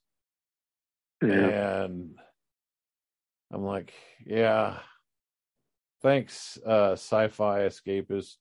yeah. 1.21 1.83
and 1.83 2.15
I'm 3.51 3.63
like, 3.63 3.93
yeah, 4.25 4.79
thanks, 6.01 6.57
uh, 6.65 6.93
sci-fi 6.93 7.59
escapist 7.61 8.37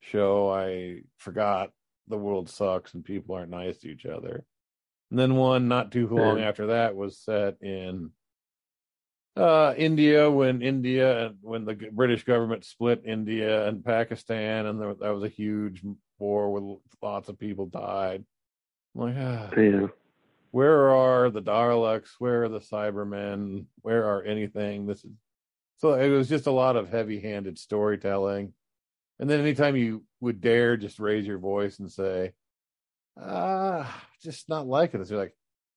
show. 0.00 0.50
I 0.50 1.00
forgot 1.16 1.70
the 2.08 2.18
world 2.18 2.50
sucks 2.50 2.92
and 2.94 3.02
people 3.04 3.34
aren't 3.34 3.50
nice 3.50 3.78
to 3.78 3.88
each 3.88 4.04
other. 4.04 4.44
And 5.10 5.18
then 5.18 5.36
one 5.36 5.68
not 5.68 5.90
too 5.90 6.06
long 6.06 6.38
Yeah. 6.38 6.48
after 6.48 6.66
that 6.66 6.94
was 6.94 7.18
set 7.18 7.62
in 7.62 8.10
uh, 9.36 9.74
India 9.76 10.30
when 10.30 10.62
India 10.62 11.32
when 11.42 11.64
the 11.64 11.74
British 11.92 12.24
government 12.24 12.64
split 12.64 13.02
India 13.04 13.68
and 13.68 13.84
Pakistan, 13.84 14.66
and 14.66 14.80
there, 14.80 14.94
that 14.94 15.14
was 15.14 15.24
a 15.24 15.28
huge 15.28 15.82
war 16.18 16.50
with 16.50 16.80
lots 17.02 17.28
of 17.28 17.38
people 17.38 17.66
died. 17.66 18.24
I'm 18.94 19.00
like, 19.00 19.14
ah 19.18 19.50
yeah. 19.56 19.86
where 20.50 20.90
are 20.90 21.30
the 21.30 21.42
Daleks? 21.42 22.10
Where 22.18 22.44
are 22.44 22.48
the 22.48 22.60
Cybermen? 22.60 23.66
Where 23.82 24.04
are 24.04 24.22
anything? 24.22 24.86
This 24.86 25.04
is 25.04 25.12
so 25.78 25.94
it 25.94 26.08
was 26.08 26.28
just 26.28 26.46
a 26.46 26.52
lot 26.52 26.76
of 26.76 26.88
heavy-handed 26.88 27.58
storytelling. 27.58 28.54
And 29.18 29.28
then 29.28 29.40
anytime 29.40 29.76
you 29.76 30.04
would 30.20 30.40
dare 30.40 30.76
just 30.76 30.98
raise 30.98 31.26
your 31.26 31.38
voice 31.38 31.78
and 31.78 31.90
say, 31.90 32.32
ah, 33.20 34.02
just 34.22 34.48
not 34.48 34.66
liking 34.66 35.00
this, 35.00 35.10
you're 35.10 35.18
like, 35.18 35.34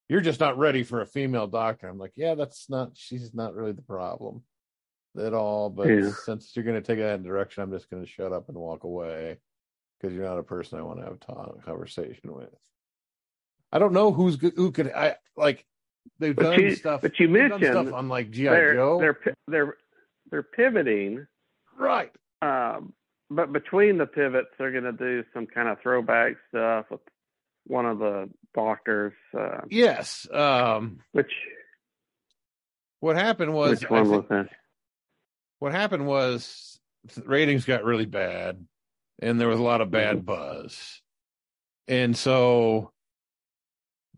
you're 0.10 0.22
just 0.22 0.40
not 0.40 0.58
ready 0.58 0.84
for 0.84 1.02
a 1.02 1.06
female 1.06 1.48
doctor. 1.48 1.88
I'm 1.88 2.00
like, 2.00 2.14
yeah, 2.16 2.36
that's 2.36 2.70
not 2.70 2.92
she's 2.96 3.34
not 3.34 3.54
really 3.56 3.72
the 3.72 3.82
problem 3.84 4.44
at 5.18 5.34
all. 5.34 5.70
But 5.70 5.88
Yeah. 5.88 6.10
since 6.12 6.56
you're 6.56 6.66
gonna 6.66 6.82
take 6.82 6.98
that 7.00 7.24
direction, 7.24 7.64
I'm 7.64 7.72
just 7.72 7.90
gonna 7.90 8.06
shut 8.06 8.34
up 8.34 8.50
and 8.50 8.58
walk 8.58 8.84
away 8.84 9.38
because 10.02 10.16
you're 10.16 10.26
not 10.26 10.40
a 10.40 10.44
person 10.44 10.80
I 10.80 10.82
want 10.82 11.00
to 11.00 11.06
have 11.06 11.14
a 11.14 11.62
conversation 11.62 12.34
with. 12.34 12.50
I 13.72 13.78
don't 13.80 13.94
know 13.94 14.12
who's 14.12 14.36
good, 14.36 14.54
who 14.56 14.72
could 14.72 14.92
I 14.92 15.16
like. 15.38 15.66
They've 16.18 16.36
But 16.36 16.44
done 16.44 16.60
you- 16.60 16.76
stuff. 16.76 17.02
but 17.02 17.20
you 17.20 17.30
mentioned 17.30 17.64
stuff 17.66 17.94
on 17.94 18.10
like 18.10 18.32
GI 18.32 18.46
They're 18.50 18.74
Joe, 18.74 19.00
they're 19.00 19.36
they're 19.48 19.78
they're 20.32 20.44
pivoting, 20.44 21.28
right? 21.78 22.12
um, 22.42 22.94
but 23.30 23.52
between 23.54 23.98
the 24.00 24.08
pivots, 24.08 24.50
they're 24.58 24.72
going 24.72 24.86
to 24.86 24.92
do 24.92 25.24
some 25.34 25.46
kind 25.46 25.68
of 25.68 25.80
throwback 25.82 26.36
stuff 26.50 26.86
with 26.90 27.02
one 27.70 27.86
of 27.86 28.00
the 28.00 28.30
doctors. 28.54 29.14
Uh, 29.38 29.62
Yes. 29.70 30.28
Um, 30.32 31.00
which 31.14 31.32
what 33.00 33.16
happened 33.16 33.54
was, 33.54 33.82
which 33.82 33.90
one 33.90 34.02
was 34.10 34.18
think- 34.26 34.30
that? 34.30 34.50
what 35.60 35.72
happened 35.72 36.06
was 36.08 36.80
ratings 37.26 37.66
got 37.66 37.84
really 37.84 38.06
bad, 38.06 38.66
and 39.22 39.40
there 39.40 39.48
was 39.48 39.60
a 39.60 39.64
lot 39.64 39.82
of 39.82 39.92
bad 39.92 40.26
buzz, 40.26 41.02
and 41.88 42.18
so 42.18 42.92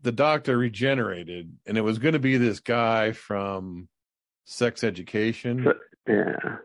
the 0.00 0.12
doctor 0.12 0.56
regenerated, 0.58 1.56
and 1.66 1.78
it 1.78 1.82
was 1.82 1.98
going 1.98 2.14
to 2.14 2.18
be 2.18 2.36
this 2.36 2.58
guy 2.58 3.12
from 3.12 3.88
Sex 4.46 4.82
Education. 4.82 5.64
Yeah, 6.08 6.56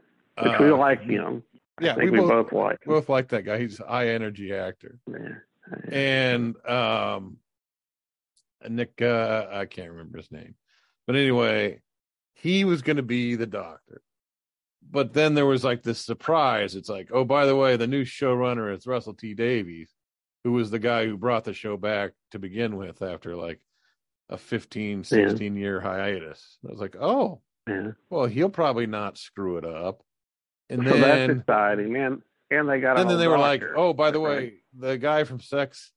which 0.42 0.60
we 0.60 0.72
Uh, 0.72 0.78
like 0.78 1.02
him. 1.02 1.44
Yeah, 1.80 1.92
I 1.92 1.96
think 1.96 2.12
we 2.12 2.20
we, 2.20 2.28
both- 2.28 2.50
both 2.50 2.54
like 2.54 2.84
him. 2.84 2.94
both 2.94 3.10
like 3.10 3.28
that 3.30 3.44
guy. 3.44 3.60
He's 3.60 3.80
a 3.80 3.86
high 3.86 4.08
energy 4.10 4.52
actor. 4.54 4.98
Yeah. 5.08 5.36
And 5.92 6.56
um 6.66 7.38
Nick 8.68 9.02
uh, 9.02 9.48
I 9.52 9.66
can't 9.66 9.92
remember 9.92 10.18
his 10.18 10.32
name. 10.32 10.56
But 11.06 11.16
anyway, 11.16 11.82
he 12.34 12.66
was 12.66 12.82
going 12.82 12.98
to 12.98 13.04
be 13.04 13.36
the 13.36 13.46
doctor. 13.46 14.02
But 14.90 15.14
then 15.14 15.36
there 15.36 15.46
was 15.46 15.64
like 15.64 15.84
this 15.84 16.00
surprise. 16.00 16.76
It's 16.76 16.90
like, 16.90 17.10
"Oh, 17.12 17.24
by 17.24 17.46
the 17.46 17.56
way, 17.56 17.78
the 17.78 17.88
new 17.88 18.04
showrunner 18.04 18.76
is 18.76 18.88
Russell 18.88 19.14
T 19.14 19.34
Davies, 19.34 19.92
who 20.44 20.54
was 20.54 20.72
the 20.72 20.80
guy 20.80 21.06
who 21.06 21.18
brought 21.18 21.44
the 21.44 21.54
show 21.54 21.78
back 21.78 22.14
to 22.32 22.40
begin 22.40 22.78
with 22.78 23.02
after 23.02 23.36
like 23.36 23.62
a 24.30 24.38
15, 24.38 25.04
16 25.04 25.56
year 25.56 25.82
hiatus." 25.82 26.58
I 26.66 26.72
was 26.72 26.80
like, 26.80 26.96
"Oh, 27.00 27.42
Yeah. 27.68 27.92
well, 28.10 28.26
he'll 28.26 28.50
probably 28.50 28.88
not 28.88 29.18
screw 29.18 29.58
it 29.58 29.66
up." 29.66 30.04
And 30.70 30.86
so 30.86 30.98
that's 30.98 31.32
exciting, 31.40 31.92
man. 31.94 32.22
And 32.50 32.70
they 32.70 32.80
got 32.80 32.98
and 32.98 33.10
then 33.10 33.18
they 33.18 33.28
were 33.28 33.38
like, 33.38 33.62
"Oh, 33.76 33.94
by 33.94 34.12
the 34.12 34.20
way, 34.20 34.54
the 34.78 34.98
guy 34.98 35.26
from 35.26 35.40
Sex 35.40 35.92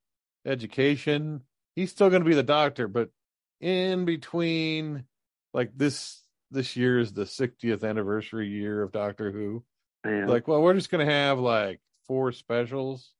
Education, 0.44 1.42
he's 1.76 1.90
still 1.90 2.10
going 2.10 2.22
to 2.22 2.28
be 2.28 2.34
the 2.34 2.42
doctor, 2.42 2.88
but 2.88 3.10
in 3.60 4.04
between, 4.04 5.04
like 5.54 5.70
this 5.76 6.22
this 6.50 6.74
year 6.76 6.98
is 6.98 7.12
the 7.12 7.24
60th 7.24 7.88
anniversary 7.88 8.48
year 8.48 8.82
of 8.82 8.90
Doctor 8.90 9.30
Who. 9.30 9.62
Yeah. 10.04 10.26
Like, 10.26 10.48
well, 10.48 10.60
we're 10.62 10.74
just 10.74 10.90
going 10.90 11.06
to 11.06 11.12
have 11.12 11.38
like 11.38 11.80
four 12.08 12.32
specials, 12.32 13.12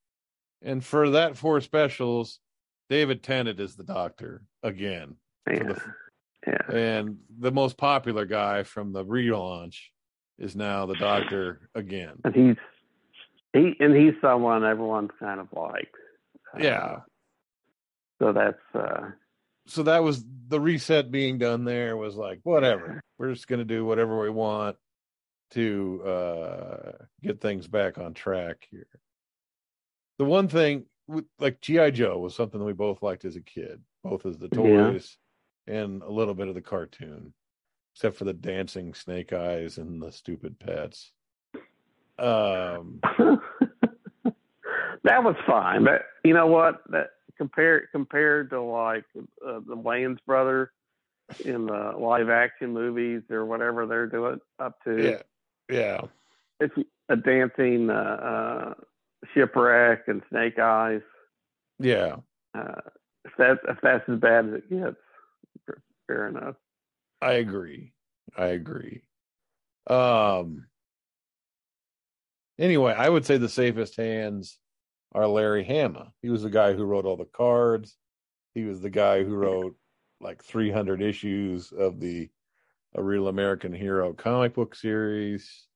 and 0.62 0.84
for 0.84 1.10
that 1.10 1.36
four 1.36 1.60
specials, 1.60 2.40
David 2.88 3.22
Tennant 3.22 3.60
is 3.60 3.76
the 3.76 3.84
doctor 3.84 4.42
again, 4.62 5.16
yeah. 5.48 5.62
the- 5.62 5.82
yeah. 6.46 6.76
and 6.76 7.18
the 7.38 7.52
most 7.52 7.76
popular 7.76 8.24
guy 8.24 8.62
from 8.62 8.92
the 8.92 9.04
relaunch 9.04 9.76
is 10.38 10.56
now 10.56 10.86
the 10.86 10.94
doctor 10.96 11.68
again. 11.74 12.14
And 12.24 12.34
he's 12.34 12.56
he 13.52 13.74
and 13.80 13.94
he's 13.94 14.14
someone 14.20 14.64
everyone's 14.64 15.10
kind 15.18 15.40
of 15.40 15.48
like. 15.52 15.90
Uh, 16.54 16.58
Yeah. 16.62 16.96
So 18.20 18.32
that's 18.32 18.58
uh, 18.74 19.10
so 19.66 19.82
that 19.84 20.02
was 20.02 20.24
the 20.48 20.60
reset 20.60 21.10
being 21.10 21.38
done 21.38 21.64
there 21.64 21.96
was 21.96 22.16
like 22.16 22.40
whatever 22.42 23.00
we're 23.18 23.32
just 23.32 23.46
going 23.48 23.60
to 23.60 23.64
do 23.64 23.84
whatever 23.84 24.20
we 24.20 24.28
want 24.30 24.76
to 25.52 26.02
uh 26.04 26.92
get 27.22 27.40
things 27.40 27.66
back 27.68 27.96
on 27.98 28.12
track 28.14 28.66
here 28.70 28.86
the 30.18 30.24
one 30.24 30.48
thing 30.48 30.84
like 31.38 31.60
gi 31.60 31.90
joe 31.92 32.18
was 32.18 32.34
something 32.34 32.58
that 32.58 32.66
we 32.66 32.72
both 32.72 33.02
liked 33.02 33.24
as 33.24 33.36
a 33.36 33.40
kid 33.40 33.80
both 34.02 34.26
as 34.26 34.38
the 34.38 34.48
Yeah. 34.52 34.90
toys 34.90 35.16
and 35.66 36.02
a 36.02 36.10
little 36.10 36.34
bit 36.34 36.48
of 36.48 36.54
the 36.54 36.60
cartoon 36.62 37.32
except 37.94 38.16
for 38.16 38.24
the 38.24 38.32
dancing 38.32 38.92
snake 38.94 39.32
eyes 39.32 39.78
and 39.78 40.02
the 40.02 40.10
stupid 40.10 40.58
pets 40.58 41.12
um 42.20 43.00
that 45.04 45.24
was 45.24 45.36
fine. 45.46 45.84
But 45.84 46.02
you 46.24 46.34
know 46.34 46.46
what? 46.46 46.82
That 46.90 47.10
compared 47.36 47.88
compared 47.92 48.50
to 48.50 48.60
like 48.60 49.04
uh, 49.16 49.60
the 49.66 49.76
Wayans 49.76 50.18
brother 50.26 50.72
in 51.44 51.66
the 51.66 51.92
live 51.98 52.28
action 52.28 52.72
movies 52.72 53.22
or 53.30 53.46
whatever 53.46 53.86
they're 53.86 54.06
doing 54.06 54.40
up 54.58 54.82
to. 54.84 54.96
yeah 55.04 55.22
yeah 55.70 56.00
It's 56.60 56.74
a 57.08 57.16
dancing 57.16 57.90
uh, 57.90 57.94
uh, 57.94 58.74
shipwreck 59.34 60.08
and 60.08 60.22
snake 60.30 60.58
eyes. 60.58 61.02
yeah 61.78 62.16
Uh, 62.54 62.80
if 63.24 63.32
that's 63.38 63.60
if 63.68 63.78
that's 63.82 64.08
as 64.08 64.18
bad 64.18 64.46
as 64.48 64.54
it 64.54 64.70
gets, 64.70 64.96
fair 66.06 66.28
enough. 66.28 66.56
I 67.22 67.32
agree. 67.34 67.92
I 68.36 68.46
agree. 68.46 69.02
Um 69.86 70.66
anyway, 72.60 72.94
I 72.96 73.08
would 73.08 73.26
say 73.26 73.36
the 73.38 73.48
safest 73.48 73.96
hands 73.96 74.58
are 75.12 75.26
Larry 75.26 75.64
Hama. 75.64 76.12
He 76.22 76.30
was 76.30 76.42
the 76.44 76.50
guy 76.50 76.72
who 76.74 76.84
wrote 76.84 77.04
all 77.06 77.16
the 77.16 77.24
cards. 77.24 77.96
He 78.54 78.64
was 78.64 78.80
the 78.80 78.90
guy 78.90 79.24
who 79.24 79.34
wrote 79.34 79.76
like 80.20 80.44
300 80.44 81.02
issues 81.02 81.72
of 81.72 81.98
the 81.98 82.28
A 82.94 83.02
Real 83.02 83.26
American 83.28 83.72
Hero 83.72 84.12
comic 84.12 84.54
book 84.54 84.74
series. 84.76 85.66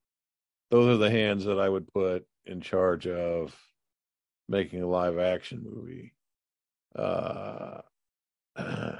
Those 0.70 0.95
are 0.95 0.99
the 0.99 1.11
hands 1.11 1.45
that 1.47 1.59
I 1.59 1.68
would 1.68 1.93
put 1.93 2.26
in 2.47 2.61
charge 2.61 3.07
of 3.07 3.57
making 4.49 4.82
a 4.82 4.87
live 4.89 5.18
action 5.18 5.64
movie. 5.64 6.12
Uh 6.95 7.80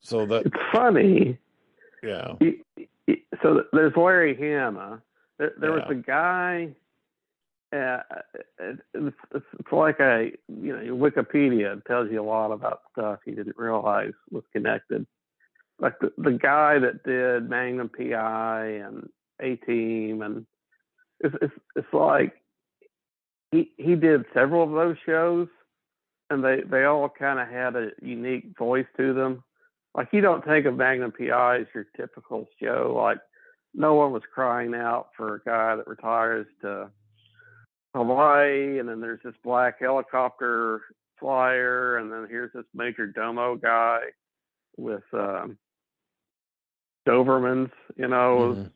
so 0.00 0.26
that 0.26 0.46
It's 0.46 0.56
funny. 0.72 1.38
yeah 2.02 2.32
so 3.42 3.62
there's 3.72 3.92
Larry 3.96 4.34
Hama. 4.34 5.02
There, 5.38 5.52
there 5.60 5.72
was 5.72 5.84
a 5.90 5.94
guy. 5.94 6.74
Uh, 7.72 7.98
it's, 8.58 8.80
it's 8.94 9.16
it's 9.34 9.72
like 9.72 10.00
a 10.00 10.32
you 10.48 10.76
know 10.76 10.96
Wikipedia 10.96 11.84
tells 11.84 12.10
you 12.10 12.20
a 12.20 12.24
lot 12.24 12.50
about 12.50 12.80
stuff 12.92 13.20
you 13.26 13.34
didn't 13.34 13.56
realize 13.56 14.12
was 14.30 14.42
connected. 14.52 15.06
Like 15.78 15.98
the 16.00 16.12
the 16.18 16.32
guy 16.32 16.78
that 16.78 17.04
did 17.04 17.48
Magnum 17.48 17.90
PI 17.96 18.66
and 18.66 19.08
A 19.40 19.56
Team 19.56 20.22
and 20.22 20.46
it's 21.20 21.34
it's 21.40 21.54
it's 21.76 21.92
like 21.92 22.34
he 23.52 23.70
he 23.76 23.94
did 23.94 24.24
several 24.34 24.64
of 24.64 24.72
those 24.72 24.96
shows 25.06 25.48
and 26.28 26.44
they 26.44 26.62
they 26.68 26.84
all 26.84 27.08
kind 27.08 27.38
of 27.38 27.48
had 27.48 27.76
a 27.76 27.90
unique 28.02 28.56
voice 28.58 28.86
to 28.96 29.14
them 29.14 29.44
like 29.94 30.08
you 30.12 30.20
don't 30.20 30.44
think 30.44 30.66
of 30.66 30.76
Magnum 30.76 31.12
PI 31.12 31.60
as 31.60 31.66
your 31.74 31.84
typical 31.96 32.46
show. 32.62 32.94
Like 32.96 33.18
no 33.74 33.94
one 33.94 34.12
was 34.12 34.22
crying 34.32 34.74
out 34.74 35.08
for 35.16 35.36
a 35.36 35.40
guy 35.40 35.76
that 35.76 35.86
retires 35.86 36.46
to 36.62 36.90
Hawaii, 37.94 38.78
and 38.78 38.88
then 38.88 39.00
there's 39.00 39.20
this 39.24 39.34
black 39.42 39.80
helicopter 39.80 40.82
flyer, 41.18 41.98
and 41.98 42.10
then 42.12 42.26
here's 42.30 42.52
this 42.52 42.64
major 42.74 43.06
domo 43.06 43.56
guy 43.56 44.00
with 44.76 45.02
um, 45.12 45.58
Dobermans, 47.06 47.70
you 47.96 48.08
know, 48.08 48.54
Mhm. 48.54 48.72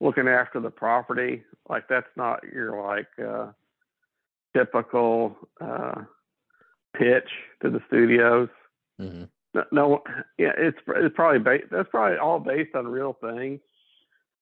looking 0.00 0.28
after 0.28 0.60
the 0.60 0.70
property. 0.70 1.44
Like 1.68 1.86
that's 1.88 2.10
not 2.16 2.42
your 2.44 2.82
like 2.82 3.08
uh, 3.18 3.52
typical 4.54 5.36
uh, 5.60 6.02
pitch 6.94 7.30
to 7.62 7.70
the 7.70 7.80
studios 7.86 8.48
Mhm. 8.98 9.28
No, 9.54 9.64
no 9.72 10.02
yeah 10.38 10.52
it's 10.56 10.78
it's 10.88 11.14
probably 11.14 11.38
ba- 11.38 11.66
that's 11.70 11.88
probably 11.90 12.18
all 12.18 12.38
based 12.38 12.74
on 12.74 12.86
real 12.86 13.16
things 13.20 13.60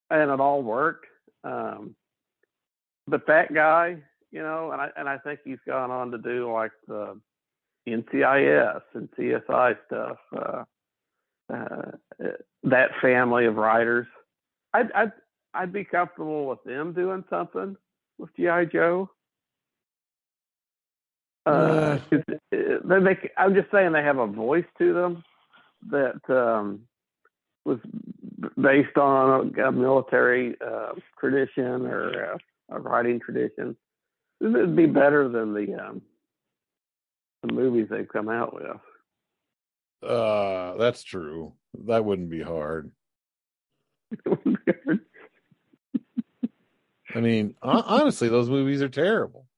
and 0.09 0.31
it 0.31 0.39
all 0.39 0.61
worked 0.61 1.05
um 1.43 1.95
but 3.07 3.25
that 3.27 3.53
guy 3.53 3.97
you 4.31 4.41
know 4.41 4.71
and 4.71 4.81
i 4.81 4.89
and 4.95 5.07
i 5.09 5.17
think 5.17 5.39
he's 5.43 5.59
gone 5.67 5.91
on 5.91 6.11
to 6.11 6.17
do 6.17 6.51
like 6.51 6.71
the 6.87 7.19
ncis 7.87 8.81
and 8.93 9.09
csi 9.17 9.77
stuff 9.87 10.17
uh, 10.37 10.63
uh 11.53 11.91
that 12.63 12.89
family 13.01 13.45
of 13.45 13.55
writers. 13.55 14.05
I'd 14.73 14.91
i'd 14.91 15.11
i'd 15.55 15.73
be 15.73 15.83
comfortable 15.83 16.45
with 16.47 16.63
them 16.63 16.93
doing 16.93 17.23
something 17.29 17.75
with 18.17 18.35
gi 18.35 18.67
joe 18.71 19.09
uh, 21.45 21.49
uh, 21.49 21.97
they, 22.51 23.29
I'm 23.37 23.55
just 23.55 23.71
saying 23.71 23.91
they 23.91 24.03
have 24.03 24.17
a 24.17 24.27
voice 24.27 24.65
to 24.77 24.93
them 24.93 25.23
that 25.89 26.19
um, 26.29 26.81
was 27.65 27.79
based 28.61 28.97
on 28.97 29.53
a, 29.57 29.67
a 29.67 29.71
military 29.71 30.55
uh, 30.65 30.93
tradition 31.19 31.85
or 31.85 32.09
a, 32.09 32.37
a 32.69 32.79
writing 32.79 33.19
tradition. 33.19 33.75
It 34.41 34.47
would 34.47 34.75
be 34.75 34.85
better 34.85 35.27
than 35.27 35.53
the 35.53 35.75
um, 35.75 36.01
the 37.43 37.53
movies 37.53 37.87
they've 37.89 38.07
come 38.07 38.29
out 38.29 38.53
with. 38.53 40.09
Uh, 40.09 40.77
that's 40.77 41.03
true. 41.03 41.53
That 41.85 42.05
wouldn't 42.05 42.29
be 42.29 42.41
hard. 42.41 42.91
I 47.15 47.21
mean, 47.21 47.55
honestly, 47.61 48.29
those 48.29 48.49
movies 48.49 48.81
are 48.81 48.89
terrible. 48.89 49.48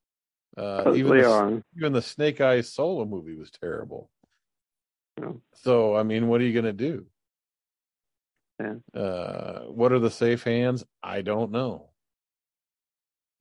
Uh, 0.58 0.94
even 0.96 1.18
the, 1.18 1.64
even 1.78 1.94
the 1.94 2.02
Snake 2.02 2.42
Eyes 2.42 2.72
solo 2.72 3.06
movie 3.06 3.36
was 3.36 3.52
terrible. 3.52 4.10
Yeah. 5.20 5.32
So, 5.54 5.96
I 5.96 6.04
mean, 6.04 6.28
what 6.28 6.42
are 6.42 6.44
you 6.44 6.54
going 6.54 6.66
to 6.66 6.74
do? 6.74 7.06
Yeah. 8.60 9.00
Uh, 9.00 9.62
what 9.66 9.92
are 9.92 10.00
the 10.00 10.12
safe 10.12 10.44
hands? 10.44 10.84
I 11.02 11.22
don't 11.22 11.52
know. 11.52 11.90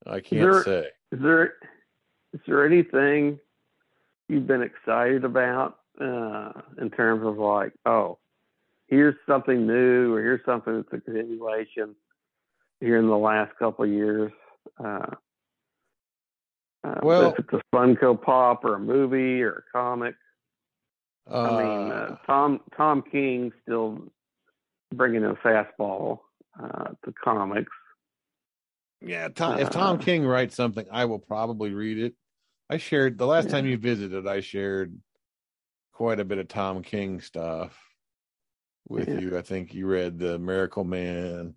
I 0.05 0.19
can't 0.19 0.51
there- 0.51 0.63
say. 0.63 0.87
Is 1.11 1.19
there 1.21 1.53
is 2.33 2.39
there 2.47 2.65
anything 2.65 3.37
you've 4.29 4.47
been 4.47 4.61
excited 4.61 5.25
about 5.25 5.79
uh, 5.99 6.53
in 6.79 6.89
terms 6.89 7.25
of 7.25 7.37
like, 7.37 7.73
oh, 7.85 8.17
here's 8.87 9.15
something 9.27 9.67
new, 9.67 10.13
or 10.13 10.21
here's 10.21 10.45
something 10.45 10.77
that's 10.77 10.87
a 10.87 11.01
continuation 11.01 11.95
here 12.79 12.97
in 12.97 13.07
the 13.07 13.17
last 13.17 13.53
couple 13.59 13.83
of 13.83 13.91
years? 13.91 14.31
Uh, 14.81 15.07
uh, 16.83 16.99
Well- 17.03 17.31
if 17.31 17.39
it's 17.39 17.53
a 17.53 17.61
Funko 17.75 18.19
Pop 18.21 18.63
or 18.65 18.75
a 18.75 18.79
movie 18.79 19.41
or 19.41 19.65
a 19.67 19.71
comic. 19.77 20.15
I 21.29 21.49
mean, 21.63 21.91
uh, 21.91 22.17
Tom 22.25 22.61
Tom 22.75 23.03
King 23.03 23.53
still 23.61 24.11
bringing 24.93 25.23
a 25.23 25.35
fastball 25.35 26.19
uh, 26.61 26.89
to 27.05 27.13
comics. 27.23 27.71
Yeah, 29.01 29.29
Tom, 29.29 29.59
if 29.59 29.69
Tom 29.69 29.97
Uh, 29.97 29.99
King 29.99 30.25
writes 30.25 30.55
something, 30.55 30.85
I 30.91 31.05
will 31.05 31.19
probably 31.19 31.73
read 31.73 31.99
it. 31.99 32.15
I 32.69 32.77
shared 32.77 33.17
the 33.17 33.27
last 33.27 33.49
time 33.49 33.65
you 33.65 33.77
visited, 33.77 34.27
I 34.27 34.39
shared 34.41 34.99
quite 35.93 36.19
a 36.19 36.25
bit 36.25 36.37
of 36.39 36.47
Tom 36.47 36.81
King 36.81 37.21
stuff 37.21 37.79
with 38.89 39.07
Yeah. 39.07 39.19
you. 39.19 39.37
I 39.37 39.41
think 39.41 39.73
you 39.73 39.87
read 39.87 40.17
the 40.19 40.37
Miracle 40.39 40.83
Man 40.83 41.55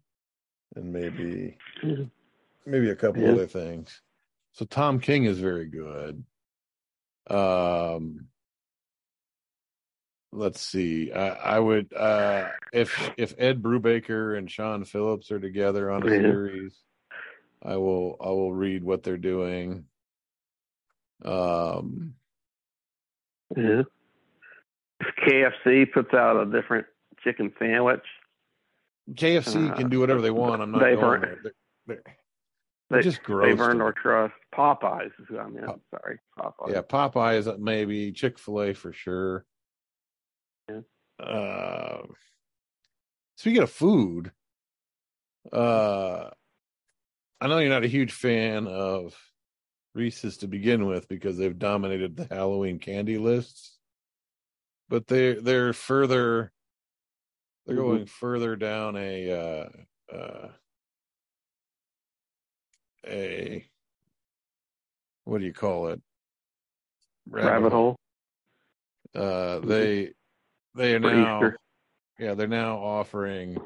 and 0.76 0.92
maybe 0.92 1.56
maybe 2.66 2.90
a 2.90 2.96
couple 2.96 3.22
Yeah. 3.22 3.32
other 3.32 3.46
things. 3.46 4.02
So 4.54 4.64
Tom 4.64 5.00
King 5.00 5.24
is 5.24 5.38
very 5.38 5.66
good. 5.66 6.24
Um 7.28 8.28
let's 10.30 10.60
see. 10.60 11.12
I, 11.12 11.28
I 11.28 11.58
would 11.58 11.92
uh 11.92 12.48
if 12.72 13.10
if 13.16 13.34
Ed 13.38 13.62
Brubaker 13.62 14.36
and 14.38 14.50
Sean 14.50 14.84
Phillips 14.84 15.30
are 15.30 15.40
together 15.40 15.90
on 15.90 16.02
a 16.06 16.10
Yeah. 16.10 16.22
series, 16.22 16.78
I 17.62 17.76
will 17.76 18.16
I 18.20 18.28
will 18.28 18.52
read 18.52 18.84
what 18.84 19.02
they're 19.02 19.16
doing. 19.16 19.86
Um 21.24 22.14
Yeah. 23.56 23.82
If 25.00 25.06
KFC 25.26 25.92
puts 25.92 26.14
out 26.14 26.36
a 26.36 26.46
different 26.50 26.86
chicken 27.24 27.52
sandwich, 27.58 28.04
KFC 29.14 29.70
Uh, 29.70 29.74
can 29.74 29.88
do 29.88 29.98
whatever 29.98 30.20
they 30.20 30.30
want. 30.30 30.62
I'm 30.62 30.70
not 30.70 30.80
they've 30.80 30.98
they, 32.90 33.02
just 33.02 33.22
gross. 33.22 33.46
they've 33.50 33.60
earned 33.60 33.82
our 33.82 33.92
trust. 33.92 34.34
Popeyes 34.54 35.06
is 35.18 35.26
who 35.28 35.38
I 35.38 35.48
meant. 35.48 35.66
Pop- 35.66 35.80
Sorry, 35.90 36.18
Popeyes. 36.38 36.72
Yeah, 36.72 36.82
Popeyes 36.82 37.58
maybe 37.58 38.12
Chick 38.12 38.38
Fil 38.38 38.62
A 38.62 38.72
for 38.74 38.92
sure. 38.92 39.44
Yeah. 40.68 40.80
Uh, 41.24 42.02
speaking 43.36 43.62
of 43.62 43.70
food, 43.70 44.32
uh, 45.52 46.30
I 47.40 47.46
know 47.46 47.58
you're 47.58 47.68
not 47.70 47.84
a 47.84 47.88
huge 47.88 48.12
fan 48.12 48.66
of 48.66 49.14
Reese's 49.94 50.38
to 50.38 50.48
begin 50.48 50.86
with 50.86 51.08
because 51.08 51.36
they've 51.36 51.58
dominated 51.58 52.16
the 52.16 52.26
Halloween 52.34 52.78
candy 52.78 53.18
lists. 53.18 53.78
But 54.88 55.06
they 55.06 55.34
they're 55.34 55.72
further 55.72 56.52
they're 57.66 57.76
Mhm. 57.76 57.80
going 57.80 58.06
further 58.06 58.56
down 58.56 58.96
a 58.96 59.30
uh 59.30 59.68
uh 60.14 60.48
a 63.06 63.64
what 65.24 65.38
do 65.40 65.46
you 65.46 65.52
call 65.52 65.88
it? 65.88 66.00
Rabbit 67.28 67.72
hole. 67.72 67.96
Uh 69.14 69.60
they 69.60 70.10
they 70.74 70.94
are 70.94 71.00
For 71.00 71.10
now 71.14 71.36
Easter. 71.38 71.56
yeah, 72.18 72.34
they're 72.34 72.46
now 72.48 72.78
offering 72.78 73.56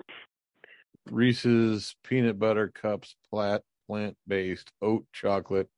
Reese's 1.10 1.96
peanut 2.04 2.38
butter 2.38 2.68
cups 2.68 3.16
plat 3.30 3.62
plant 3.86 4.16
based 4.26 4.70
oat 4.82 5.06
chocolate 5.12 5.68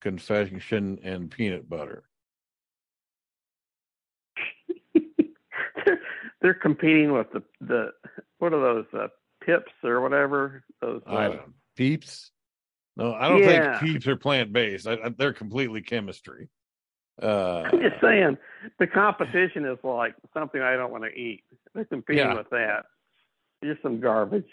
confection 0.00 0.98
and 1.02 1.30
peanut 1.30 1.68
butter. 1.68 2.04
they're, 4.94 6.00
they're 6.42 6.54
competing 6.54 7.12
with 7.12 7.26
the 7.32 7.42
the 7.60 7.90
what 8.38 8.52
are 8.52 8.60
those 8.60 8.86
uh, 8.92 9.08
pips 9.44 9.72
or 9.82 10.00
whatever 10.00 10.62
those 10.80 11.02
uh, 11.06 11.14
I 11.16 11.28
don't 11.28 11.54
peeps. 11.76 12.30
No, 12.98 13.14
I 13.14 13.28
don't 13.28 13.38
Yeah. 13.42 13.78
think 13.78 13.92
peeps 13.94 14.06
are 14.08 14.16
plant 14.16 14.52
based. 14.52 14.86
They're 15.16 15.32
completely 15.32 15.80
chemistry. 15.82 16.48
Uh, 17.22 17.62
I'm 17.72 17.80
just 17.80 18.00
saying 18.00 18.36
the 18.78 18.86
competition 18.86 19.64
is 19.64 19.78
like 19.82 20.14
something 20.34 20.60
I 20.60 20.74
don't 20.76 20.90
want 20.90 21.04
to 21.04 21.10
eat. 21.10 21.44
They're 21.74 21.84
competing 21.84 22.26
Yeah. 22.26 22.34
with 22.36 22.50
that. 22.50 22.86
Just 23.64 23.82
some 23.82 24.00
garbage. 24.00 24.48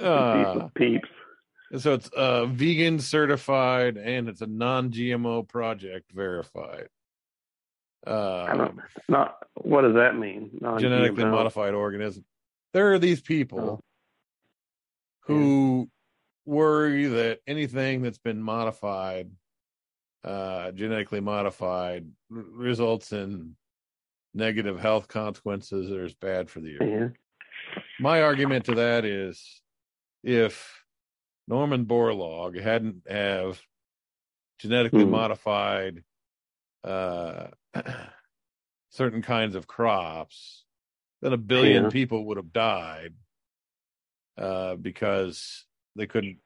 uh, 0.00 0.68
peeps. 0.74 1.08
so 1.76 1.92
it's 1.94 2.08
uh, 2.10 2.46
vegan 2.46 2.98
certified 3.00 3.96
and 3.98 4.28
it's 4.28 4.40
a 4.40 4.46
non-GMO 4.46 5.46
project 5.48 6.10
verified. 6.12 6.88
I 8.06 8.10
Uh, 8.10 8.56
don't 8.56 8.80
not 9.08 9.36
what 9.56 9.82
does 9.82 9.94
that 9.94 10.16
mean? 10.16 10.50
genetically 10.78 11.24
Non-GMO. 11.24 11.30
modified 11.30 11.74
organism. 11.74 12.24
There 12.72 12.92
are 12.92 12.98
these 12.98 13.20
people 13.20 13.60
Oh. 13.60 13.80
who 15.22 15.90
worry 16.44 17.06
that 17.06 17.40
anything 17.46 18.02
that's 18.02 18.18
been 18.18 18.42
modified, 18.42 19.30
uh, 20.24 20.70
genetically 20.72 21.20
modified, 21.20 22.06
r- 22.34 22.42
results 22.52 23.12
in 23.12 23.56
negative 24.34 24.78
health 24.78 25.08
consequences 25.08 25.90
or 25.90 26.04
is 26.04 26.14
bad 26.14 26.48
for 26.48 26.60
the 26.60 26.80
earth. 26.80 26.88
Yeah. 26.88 27.08
My 27.98 28.22
argument 28.22 28.64
to 28.66 28.74
that 28.76 29.04
is 29.04 29.62
if 30.22 30.84
Norman 31.48 31.84
Borlaug 31.86 32.60
hadn't 32.60 33.02
have 33.10 33.60
genetically 34.58 35.04
Hmm. 35.04 35.10
modified 35.10 36.04
uh, 36.84 37.48
certain 38.90 39.22
kinds 39.22 39.54
of 39.54 39.66
crops, 39.66 40.64
then 41.22 41.32
a 41.32 41.36
billion 41.38 41.84
Yeah. 41.84 41.90
people 41.90 42.24
would 42.26 42.36
have 42.38 42.52
died 42.52 43.14
uh, 44.38 44.76
because 44.76 45.66
they 45.96 46.06
couldn't 46.06 46.38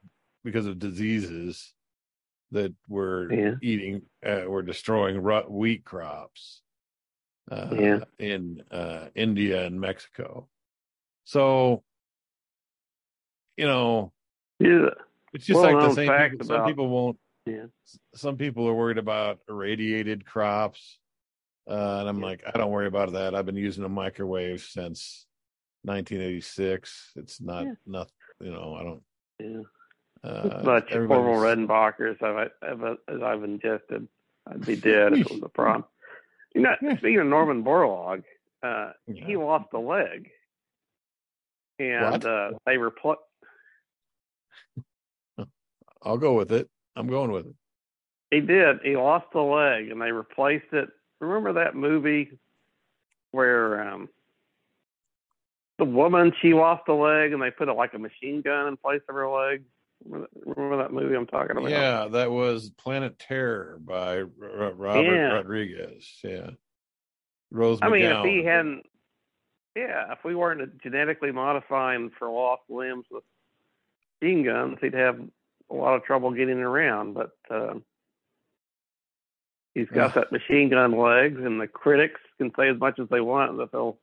because 0.43 0.65
of 0.65 0.79
diseases 0.79 1.73
that 2.51 2.73
were 2.87 3.31
Yeah. 3.33 3.55
eating 3.61 4.03
uh, 4.25 4.43
were 4.47 4.61
destroying 4.63 5.21
ru- 5.21 5.49
wheat 5.49 5.83
crops 5.83 6.61
uh, 7.51 7.69
Yeah. 7.71 7.99
in 8.19 8.63
uh, 8.71 9.09
India 9.15 9.65
and 9.65 9.79
Mexico. 9.79 10.47
So, 11.23 11.83
you 13.57 13.65
know, 13.65 14.13
Yeah. 14.59 14.89
it's 15.33 15.45
just 15.45 15.59
Well 15.59 15.73
like 15.73 15.89
the 15.89 15.95
same. 15.95 16.29
People, 16.31 16.47
some 16.47 16.65
people 16.65 16.87
won't. 16.89 17.19
Yeah. 17.45 17.65
Some 18.15 18.37
people 18.37 18.67
are 18.67 18.73
worried 18.73 18.97
about 18.97 19.39
irradiated 19.49 20.25
crops, 20.25 20.99
uh, 21.69 21.99
and 21.99 22.09
I'm 22.09 22.19
Yeah. 22.19 22.25
like, 22.25 22.43
I 22.47 22.51
don't 22.57 22.71
worry 22.71 22.87
about 22.87 23.11
that. 23.13 23.35
I've 23.35 23.45
been 23.45 23.55
using 23.55 23.83
a 23.83 23.89
microwave 23.89 24.61
since 24.61 25.27
1986. 25.83 27.11
It's 27.15 27.39
not 27.41 27.65
Yeah. 27.65 27.73
nothing. 27.85 28.13
You 28.39 28.51
know, 28.51 28.75
I 28.75 28.83
don't. 28.83 29.03
Yeah. 29.39 29.61
Uh, 30.23 30.49
As 30.59 30.65
much 30.65 30.91
Orville 30.91 31.17
Redenbacher 31.19 32.11
as 32.11 32.17
I've, 32.21 32.81
as 33.07 33.21
I've 33.21 33.43
ingested, 33.43 34.07
I'd 34.47 34.65
be 34.65 34.75
dead 34.75 35.13
if 35.13 35.19
it 35.27 35.31
was 35.31 35.41
a 35.43 35.49
problem. 35.49 35.85
You 36.53 36.61
know, 36.61 36.75
speaking 36.81 37.19
of 37.19 37.27
Norman 37.27 37.63
Borlaug, 37.63 38.23
uh, 38.63 38.91
Yeah. 39.07 39.25
he 39.25 39.35
lost 39.37 39.73
a 39.73 39.79
leg, 39.79 40.29
and 41.79 42.25
uh, 42.25 42.51
they 42.65 42.77
repl- 42.77 43.17
I'll 46.01 46.17
go 46.17 46.33
with 46.33 46.51
it. 46.51 46.69
I'm 46.95 47.07
going 47.07 47.31
with 47.31 47.47
it. 47.47 47.55
He 48.31 48.39
did. 48.41 48.79
He 48.83 48.95
lost 48.95 49.27
a 49.35 49.41
leg, 49.41 49.89
and 49.91 50.01
they 50.01 50.11
replaced 50.11 50.71
it. 50.71 50.89
Remember 51.19 51.53
that 51.53 51.75
movie 51.75 52.39
where 53.31 53.87
um, 53.89 54.09
the 55.77 55.85
woman 55.85 56.31
she 56.41 56.53
lost 56.53 56.87
a 56.87 56.93
leg, 56.93 57.33
and 57.33 57.41
they 57.41 57.51
put 57.51 57.67
a, 57.67 57.73
like 57.73 57.93
a 57.93 57.99
machine 57.99 58.41
gun 58.41 58.67
in 58.67 58.77
place 58.77 59.01
of 59.09 59.15
her 59.15 59.27
leg. 59.27 59.63
Remember 60.03 60.27
that, 60.33 60.45
remember 60.45 60.77
that 60.77 60.93
movie 60.93 61.15
I'm 61.15 61.25
talking 61.25 61.57
about? 61.57 61.69
Yeah, 61.69 62.07
that 62.11 62.31
was 62.31 62.69
Planet 62.69 63.17
Terror 63.17 63.79
by 63.83 64.19
R- 64.19 64.27
R- 64.41 64.73
Robert 64.73 65.03
Yeah. 65.03 65.31
Rodriguez. 65.33 66.19
Yeah, 66.23 66.49
Rose. 67.51 67.79
I 67.81 67.89
mean, 67.89 68.03
if 68.03 68.25
he 68.25 68.43
hadn't, 68.43 68.85
yeah, 69.75 70.11
if 70.11 70.19
we 70.23 70.35
weren't 70.35 70.81
genetically 70.81 71.31
modifying 71.31 72.11
for 72.17 72.29
lost 72.29 72.63
limbs 72.69 73.05
with 73.09 73.23
machine 74.21 74.43
guns, 74.43 74.77
he'd 74.81 74.93
have 74.93 75.19
a 75.69 75.73
lot 75.73 75.95
of 75.95 76.03
trouble 76.03 76.31
getting 76.31 76.59
around. 76.59 77.13
But 77.13 77.31
uh, 77.49 77.75
he's 79.73 79.89
got 79.89 80.13
that 80.15 80.31
machine 80.31 80.69
gun 80.69 80.97
legs, 80.97 81.39
and 81.43 81.59
the 81.59 81.67
critics 81.67 82.21
can 82.37 82.51
say 82.57 82.69
as 82.69 82.79
much 82.79 82.99
as 82.99 83.07
they 83.09 83.21
want 83.21 83.57
that 83.57 83.71
they'll, 83.71 83.97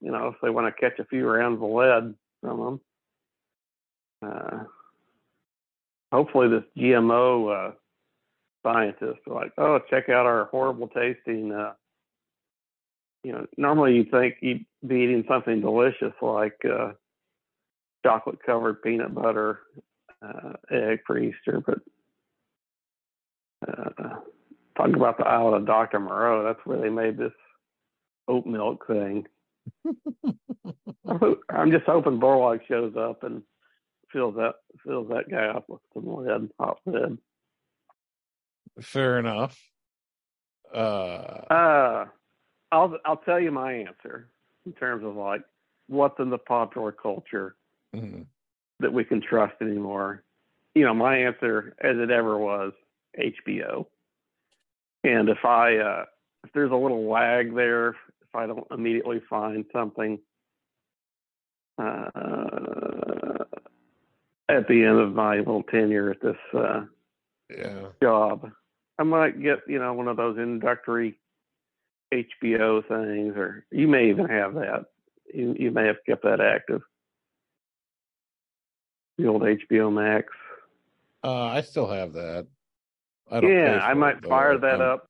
you 0.00 0.10
know, 0.10 0.28
if 0.28 0.34
they 0.42 0.50
want 0.50 0.66
to 0.74 0.80
catch 0.80 0.98
a 0.98 1.04
few 1.04 1.26
rounds 1.28 1.62
of 1.62 1.70
lead 1.70 2.14
from 2.40 2.60
them. 2.60 2.80
Uh, 4.22 4.64
hopefully, 6.12 6.48
this 6.48 6.64
GMO 6.76 7.70
uh, 7.70 7.72
scientist 8.64 9.20
like, 9.26 9.52
oh, 9.58 9.78
check 9.90 10.08
out 10.08 10.26
our 10.26 10.46
horrible 10.46 10.88
tasting. 10.88 11.52
Uh, 11.52 11.72
you 13.24 13.32
know, 13.32 13.46
normally 13.56 13.94
you'd 13.96 14.10
think 14.10 14.36
you'd 14.40 14.64
be 14.86 14.96
eating 14.96 15.24
something 15.28 15.60
delicious 15.60 16.12
like 16.22 16.56
uh, 16.64 16.92
chocolate 18.04 18.38
covered 18.44 18.82
peanut 18.82 19.14
butter 19.14 19.60
uh, 20.22 20.52
egg 20.70 21.00
for 21.06 21.18
Easter, 21.18 21.60
but 21.64 21.78
uh, 23.66 24.14
talk 24.76 24.94
about 24.94 25.18
the 25.18 25.26
island 25.26 25.56
of 25.56 25.66
Dr. 25.66 26.00
Moreau. 26.00 26.44
That's 26.44 26.64
where 26.64 26.78
they 26.78 26.90
made 26.90 27.16
this 27.16 27.32
oat 28.28 28.46
milk 28.46 28.86
thing. 28.86 29.26
I'm 31.48 31.70
just 31.70 31.84
hoping 31.86 32.20
Borlaug 32.20 32.60
shows 32.66 32.94
up 32.96 33.22
and 33.22 33.42
fills 34.12 34.36
that 34.36 34.54
fills 34.84 35.08
that 35.08 35.30
guy 35.30 35.46
up 35.46 35.64
with 35.68 35.80
some 35.94 36.06
lead, 36.06 36.50
hot 36.58 36.78
lead. 36.86 37.18
Fair 38.80 39.18
enough. 39.18 39.58
Uh, 40.74 41.42
Uh, 41.50 42.06
I'll 42.72 42.98
I'll 43.04 43.16
tell 43.18 43.40
you 43.40 43.50
my 43.50 43.72
answer 43.72 44.28
in 44.66 44.72
terms 44.72 45.04
of 45.04 45.16
like 45.16 45.42
what's 45.86 46.18
in 46.18 46.30
the 46.30 46.38
popular 46.38 46.92
culture 46.92 47.56
mhm. 47.94 48.26
that 48.80 48.92
we 48.92 49.04
can 49.04 49.20
trust 49.20 49.54
anymore. 49.60 50.22
You 50.74 50.84
know, 50.84 50.94
my 50.94 51.16
answer, 51.18 51.74
as 51.80 51.96
it 51.96 52.10
ever 52.10 52.36
was, 52.36 52.72
HBO. 53.18 53.86
And 55.04 55.28
if 55.28 55.44
I 55.44 55.76
uh, 55.76 56.04
if 56.44 56.52
there's 56.52 56.72
a 56.72 56.76
little 56.76 57.08
lag 57.08 57.54
there, 57.54 57.96
I 58.36 58.46
don't 58.46 58.66
immediately 58.70 59.20
find 59.28 59.64
something 59.72 60.18
uh, 61.78 63.44
at 64.48 64.68
the 64.68 64.84
end 64.84 64.98
of 64.98 65.14
my 65.14 65.38
little 65.38 65.62
tenure 65.62 66.10
at 66.10 66.20
this 66.20 66.36
uh, 66.54 66.84
yeah. 67.50 67.86
job, 68.02 68.50
I 68.98 69.02
might 69.02 69.42
get 69.42 69.58
you 69.68 69.78
know 69.78 69.92
one 69.92 70.08
of 70.08 70.16
those 70.16 70.38
introductory 70.38 71.18
HBO 72.12 72.86
things, 72.86 73.36
or 73.36 73.64
you 73.70 73.88
may 73.88 74.08
even 74.08 74.28
have 74.28 74.54
that. 74.54 74.86
You 75.32 75.54
you 75.58 75.70
may 75.70 75.86
have 75.86 75.96
kept 76.06 76.22
that 76.24 76.40
active. 76.40 76.82
The 79.18 79.26
old 79.26 79.42
HBO 79.42 79.92
Max. 79.92 80.28
Uh, 81.24 81.44
I 81.44 81.62
still 81.62 81.88
have 81.88 82.12
that. 82.12 82.46
I 83.30 83.40
don't. 83.40 83.50
Yeah, 83.52 83.80
I 83.82 83.94
might 83.94 84.18
it, 84.18 84.26
fire 84.26 84.56
that 84.58 84.80
I'm- 84.80 84.92
up. 84.92 85.05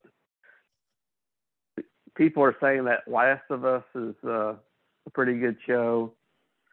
People 2.17 2.43
are 2.43 2.57
saying 2.61 2.85
that 2.85 3.07
Last 3.07 3.43
of 3.51 3.65
Us 3.65 3.85
is 3.95 4.15
uh, 4.25 4.55
a 5.07 5.11
pretty 5.13 5.39
good 5.39 5.57
show, 5.67 6.13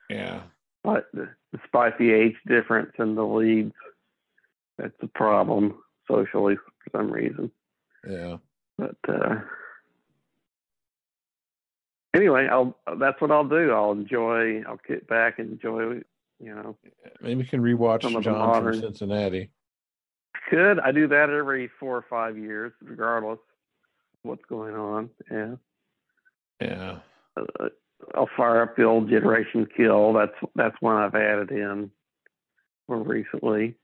Yeah. 0.10 0.42
but 0.84 1.08
despite 1.54 1.98
the 1.98 2.12
age 2.12 2.36
difference 2.48 2.92
in 2.98 3.16
the 3.16 3.26
leads, 3.26 3.74
that's 4.78 4.94
a 5.02 5.08
problem 5.08 5.76
socially 6.10 6.56
for 6.56 6.98
some 6.98 7.12
reason. 7.12 7.52
Yeah. 8.10 8.38
But 8.78 8.96
uh, 9.08 9.36
anyway, 12.16 12.48
I'll 12.50 12.76
that's 12.98 13.20
what 13.22 13.32
I'll 13.32 13.48
do. 13.48 13.72
I'll 13.72 13.92
enjoy. 13.92 14.62
I'll 14.64 14.80
get 14.88 15.08
back 15.08 15.40
and 15.40 15.52
enjoy. 15.54 16.02
You 16.40 16.56
know, 16.56 16.78
Maybe 17.22 17.36
we 17.36 17.46
can 17.46 17.62
rewatch 17.62 18.02
Some 18.02 18.16
of 18.16 18.24
the 18.24 18.30
John 18.32 18.40
modern- 18.40 18.74
from 18.74 18.82
Cincinnati. 18.82 19.50
Could 20.50 20.80
I 20.80 20.92
do 20.92 21.08
that 21.08 21.30
every 21.30 21.70
four 21.80 21.96
or 21.96 22.06
five 22.10 22.38
years, 22.38 22.74
regardless 22.84 23.40
what's 24.24 24.46
going 24.50 24.76
on? 24.76 25.10
Yeah. 25.32 25.56
Yeah. 26.62 27.00
Uh, 27.38 27.70
I'll 28.16 28.30
fire 28.36 28.62
up 28.62 28.76
the 28.76 28.84
old 28.84 29.10
Generation 29.10 29.68
Kill. 29.76 30.14
That's 30.14 30.36
that's 30.56 30.76
one 30.82 30.98
I've 30.98 31.16
added 31.16 31.52
in 31.52 31.92
more 32.88 33.04
recently. 33.04 33.76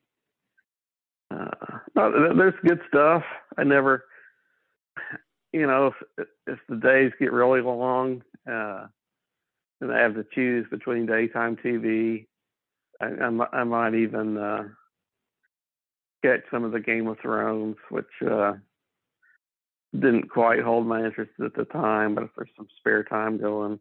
Uh, 1.32 1.80
no, 1.96 2.34
there's 2.36 2.56
good 2.66 2.82
stuff. 2.88 3.24
I 3.58 3.64
never, 3.64 4.06
you 5.54 5.68
know, 5.68 5.94
if 6.18 6.28
if 6.48 6.60
the 6.68 6.76
days 6.76 7.12
get 7.20 7.32
really 7.32 7.62
long, 7.62 8.24
uh, 8.50 8.88
and 9.82 9.92
I 9.92 10.00
have 10.00 10.16
to 10.16 10.26
choose 10.34 10.66
between 10.70 11.06
daytime 11.06 11.56
TV, 11.56 12.26
I, 13.00 13.06
I, 13.06 13.60
I 13.60 13.64
might 13.64 13.94
even 13.94 14.38
uh, 14.38 14.64
catch 16.24 16.42
some 16.52 16.64
of 16.64 16.72
the 16.72 16.80
Game 16.80 17.08
of 17.08 17.20
Thrones, 17.20 17.78
which 17.90 18.06
uh, 18.30 18.54
didn't 19.94 20.30
quite 20.30 20.62
hold 20.62 20.86
my 20.86 21.04
interest 21.04 21.32
at 21.44 21.54
the 21.56 21.66
time. 21.66 22.16
But 22.16 22.26
if 22.26 22.30
there's 22.36 22.50
some 22.56 22.68
spare 22.80 23.04
time 23.04 23.38
going, 23.38 23.80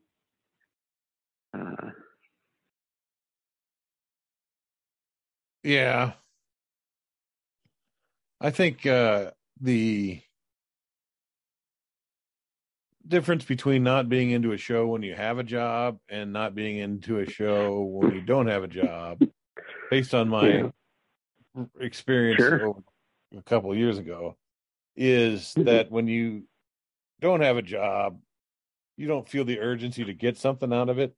uh, 1.54 1.90
Yeah. 5.62 6.12
I 8.40 8.50
think 8.50 8.86
uh 8.86 9.32
the 9.60 10.22
difference 13.06 13.44
between 13.44 13.82
not 13.82 14.08
being 14.08 14.30
into 14.30 14.52
a 14.52 14.56
show 14.56 14.86
when 14.86 15.02
you 15.02 15.14
have 15.14 15.38
a 15.38 15.42
job 15.42 15.98
and 16.08 16.32
not 16.32 16.54
being 16.54 16.76
into 16.76 17.18
a 17.18 17.26
show 17.26 17.80
when 17.82 18.14
you 18.14 18.20
don't 18.20 18.46
have 18.46 18.62
a 18.62 18.68
job 18.68 19.26
based 19.90 20.14
on 20.14 20.28
my 20.28 20.70
Yeah. 21.56 21.64
experience 21.80 22.40
Sure. 22.40 22.66
over 22.68 22.80
a 23.36 23.42
couple 23.42 23.72
of 23.72 23.78
years 23.78 23.98
ago 23.98 24.36
is 25.00 25.54
Mhm. 25.56 25.64
that 25.64 25.90
when 25.92 26.08
you 26.08 26.48
don't 27.20 27.40
have 27.40 27.56
a 27.56 27.62
job 27.62 28.20
you 28.96 29.06
don't 29.06 29.28
feel 29.28 29.44
the 29.44 29.60
urgency 29.60 30.04
to 30.04 30.12
get 30.12 30.36
something 30.36 30.72
out 30.72 30.88
of 30.88 30.98
it 30.98 31.14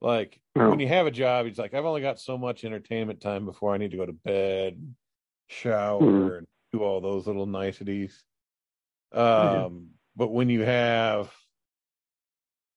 like 0.00 0.40
No. 0.56 0.70
when 0.70 0.80
you 0.80 0.88
have 0.88 1.06
a 1.06 1.10
job, 1.12 1.46
it's 1.46 1.58
like 1.58 1.72
I've 1.72 1.84
only 1.84 2.00
got 2.00 2.18
so 2.18 2.36
much 2.36 2.64
entertainment 2.64 3.20
time 3.20 3.44
before 3.44 3.72
I 3.74 3.78
need 3.78 3.90
to 3.92 3.96
go 3.96 4.06
to 4.06 4.12
bed, 4.12 4.94
shower, 5.48 6.00
Mhm. 6.00 6.38
and 6.38 6.46
do 6.72 6.82
all 6.82 7.00
those 7.00 7.26
little 7.28 7.46
niceties. 7.46 8.24
Um, 9.12 9.90
but 10.16 10.28
when 10.28 10.48
you 10.48 10.62
have 10.62 11.32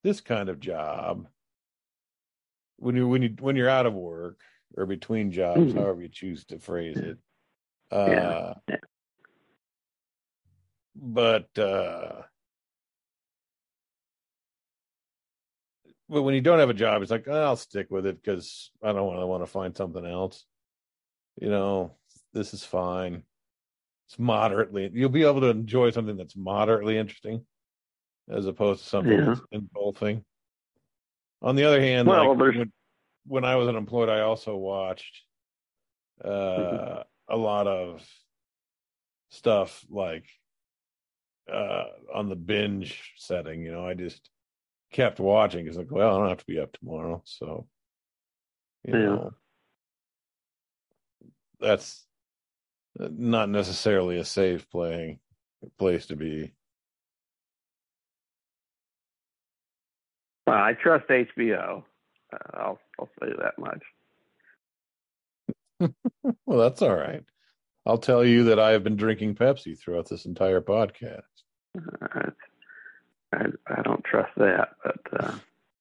this 0.03 0.19
kind 0.21 0.49
of 0.49 0.59
job, 0.59 1.27
when 2.77 2.95
you 2.95 3.07
when 3.07 3.23
you 3.23 3.35
when 3.39 3.55
you're 3.55 3.69
out 3.69 3.85
of 3.85 3.93
work 3.93 4.41
or 4.75 4.85
between 4.85 5.31
jobs, 5.31 5.73
Mhm. 5.73 5.75
however 5.75 6.01
you 6.01 6.09
choose 6.09 6.45
to 6.47 6.59
phrase 6.59 6.97
it, 6.97 7.17
uh, 7.89 8.53
Yeah. 8.67 8.77
But 10.95 11.57
uh, 11.57 12.21
but 16.09 16.21
when 16.23 16.35
you 16.35 16.41
don't 16.41 16.59
have 16.59 16.69
a 16.69 16.73
job, 16.73 17.01
it's 17.01 17.11
like 17.11 17.27
"Oh, 17.27 17.43
I'll 17.43 17.55
stick 17.55 17.87
with 17.89 18.05
it 18.05 18.21
because 18.21 18.71
I 18.83 18.91
don't 18.93 19.05
want 19.07 19.19
to 19.19 19.27
want 19.27 19.43
to 19.43 19.47
find 19.51 19.75
something 19.75 20.05
else. 20.05 20.45
You 21.39 21.49
know, 21.49 21.95
this 22.33 22.53
is 22.53 22.63
fine. 22.63 23.23
It's 24.07 24.19
moderately. 24.19 24.89
You'll 24.93 25.09
be 25.09 25.23
able 25.23 25.41
to 25.41 25.47
enjoy 25.47 25.91
something 25.91 26.17
that's 26.17 26.35
moderately 26.35 26.97
interesting, 26.97 27.45
as 28.29 28.45
opposed 28.45 28.83
to 28.83 28.89
something 28.89 29.17
Yeah. 29.17 29.25
that's 29.25 29.41
engulfing. 29.51 30.23
On 31.41 31.55
the 31.55 31.63
other 31.63 31.81
hand, 31.81 32.07
Well, 32.07 32.29
like 32.29 32.37
there's- 32.37 32.57
when, 32.57 32.73
when 33.25 33.45
I 33.45 33.55
was 33.55 33.67
unemployed, 33.67 34.09
I 34.09 34.21
also 34.21 34.55
watched 34.55 35.23
uh, 36.23 36.27
Mm-hmm. 36.29 37.01
a 37.33 37.37
lot 37.37 37.67
of 37.67 38.07
stuff 39.29 39.83
like 39.89 40.25
uh, 41.51 41.83
on 42.13 42.29
the 42.29 42.35
binge 42.35 43.13
setting. 43.17 43.61
You 43.63 43.71
know, 43.71 43.85
I 43.85 43.93
just 43.93 44.29
kept 44.91 45.19
watching. 45.19 45.67
It's 45.67 45.77
like, 45.77 45.91
well, 45.91 46.15
I 46.15 46.19
don't 46.19 46.29
have 46.29 46.37
to 46.39 46.45
be 46.45 46.59
up 46.59 46.71
tomorrow, 46.73 47.21
so 47.25 47.67
you 48.85 48.93
Yeah. 48.93 48.99
know, 48.99 49.31
that's 51.59 52.05
not 52.97 53.49
necessarily 53.49 54.17
a 54.19 54.25
safe 54.25 54.69
playing 54.69 55.19
place 55.77 56.05
to 56.07 56.15
be. 56.15 56.53
Well, 60.45 60.57
I 60.57 60.73
trust 60.73 61.07
HBO. 61.07 61.83
Uh, 62.31 62.37
I'll 62.53 62.79
I'll 62.99 63.09
say 63.19 63.29
that 63.39 63.57
much. 63.57 63.83
Well, 66.45 66.59
that's 66.59 66.81
all 66.81 66.95
right. 66.95 67.23
I'll 67.85 67.97
tell 67.97 68.23
you 68.23 68.45
that 68.45 68.59
I 68.59 68.71
have 68.71 68.83
been 68.83 68.95
drinking 68.95 69.35
Pepsi 69.35 69.77
throughout 69.77 70.07
this 70.09 70.25
entire 70.25 70.61
podcast. 70.61 71.21
I 73.33 73.45
I 73.67 73.81
don't 73.83 74.03
trust 74.03 74.31
that, 74.37 74.69
but 74.83 75.23
uh, 75.23 75.35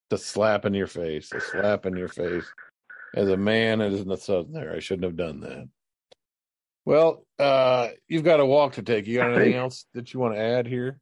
The 0.09 0.18
slap 0.18 0.64
in 0.64 0.74
your 0.74 0.86
face, 0.86 1.28
the 1.28 1.40
slap 1.40 1.86
in 1.86 1.96
your 1.96 2.09
face. 2.09 2.46
As 3.14 3.28
a 3.28 3.36
man 3.36 3.82
as 3.82 4.00
a 4.00 4.16
southerner, 4.16 4.72
I 4.74 4.78
shouldn't 4.78 5.05
have 5.05 5.16
done 5.16 5.40
that. 5.40 5.68
Well, 6.84 7.26
uh, 7.38 7.88
you've 8.09 8.24
got 8.24 8.40
a 8.40 8.46
walk 8.46 8.72
to 8.74 8.82
take. 8.82 9.07
You 9.07 9.18
got 9.18 9.34
anything 9.34 9.55
else 9.55 9.84
that 9.92 10.12
you 10.12 10.18
want 10.20 10.34
to 10.34 10.40
add 10.40 10.66
here? 10.66 10.98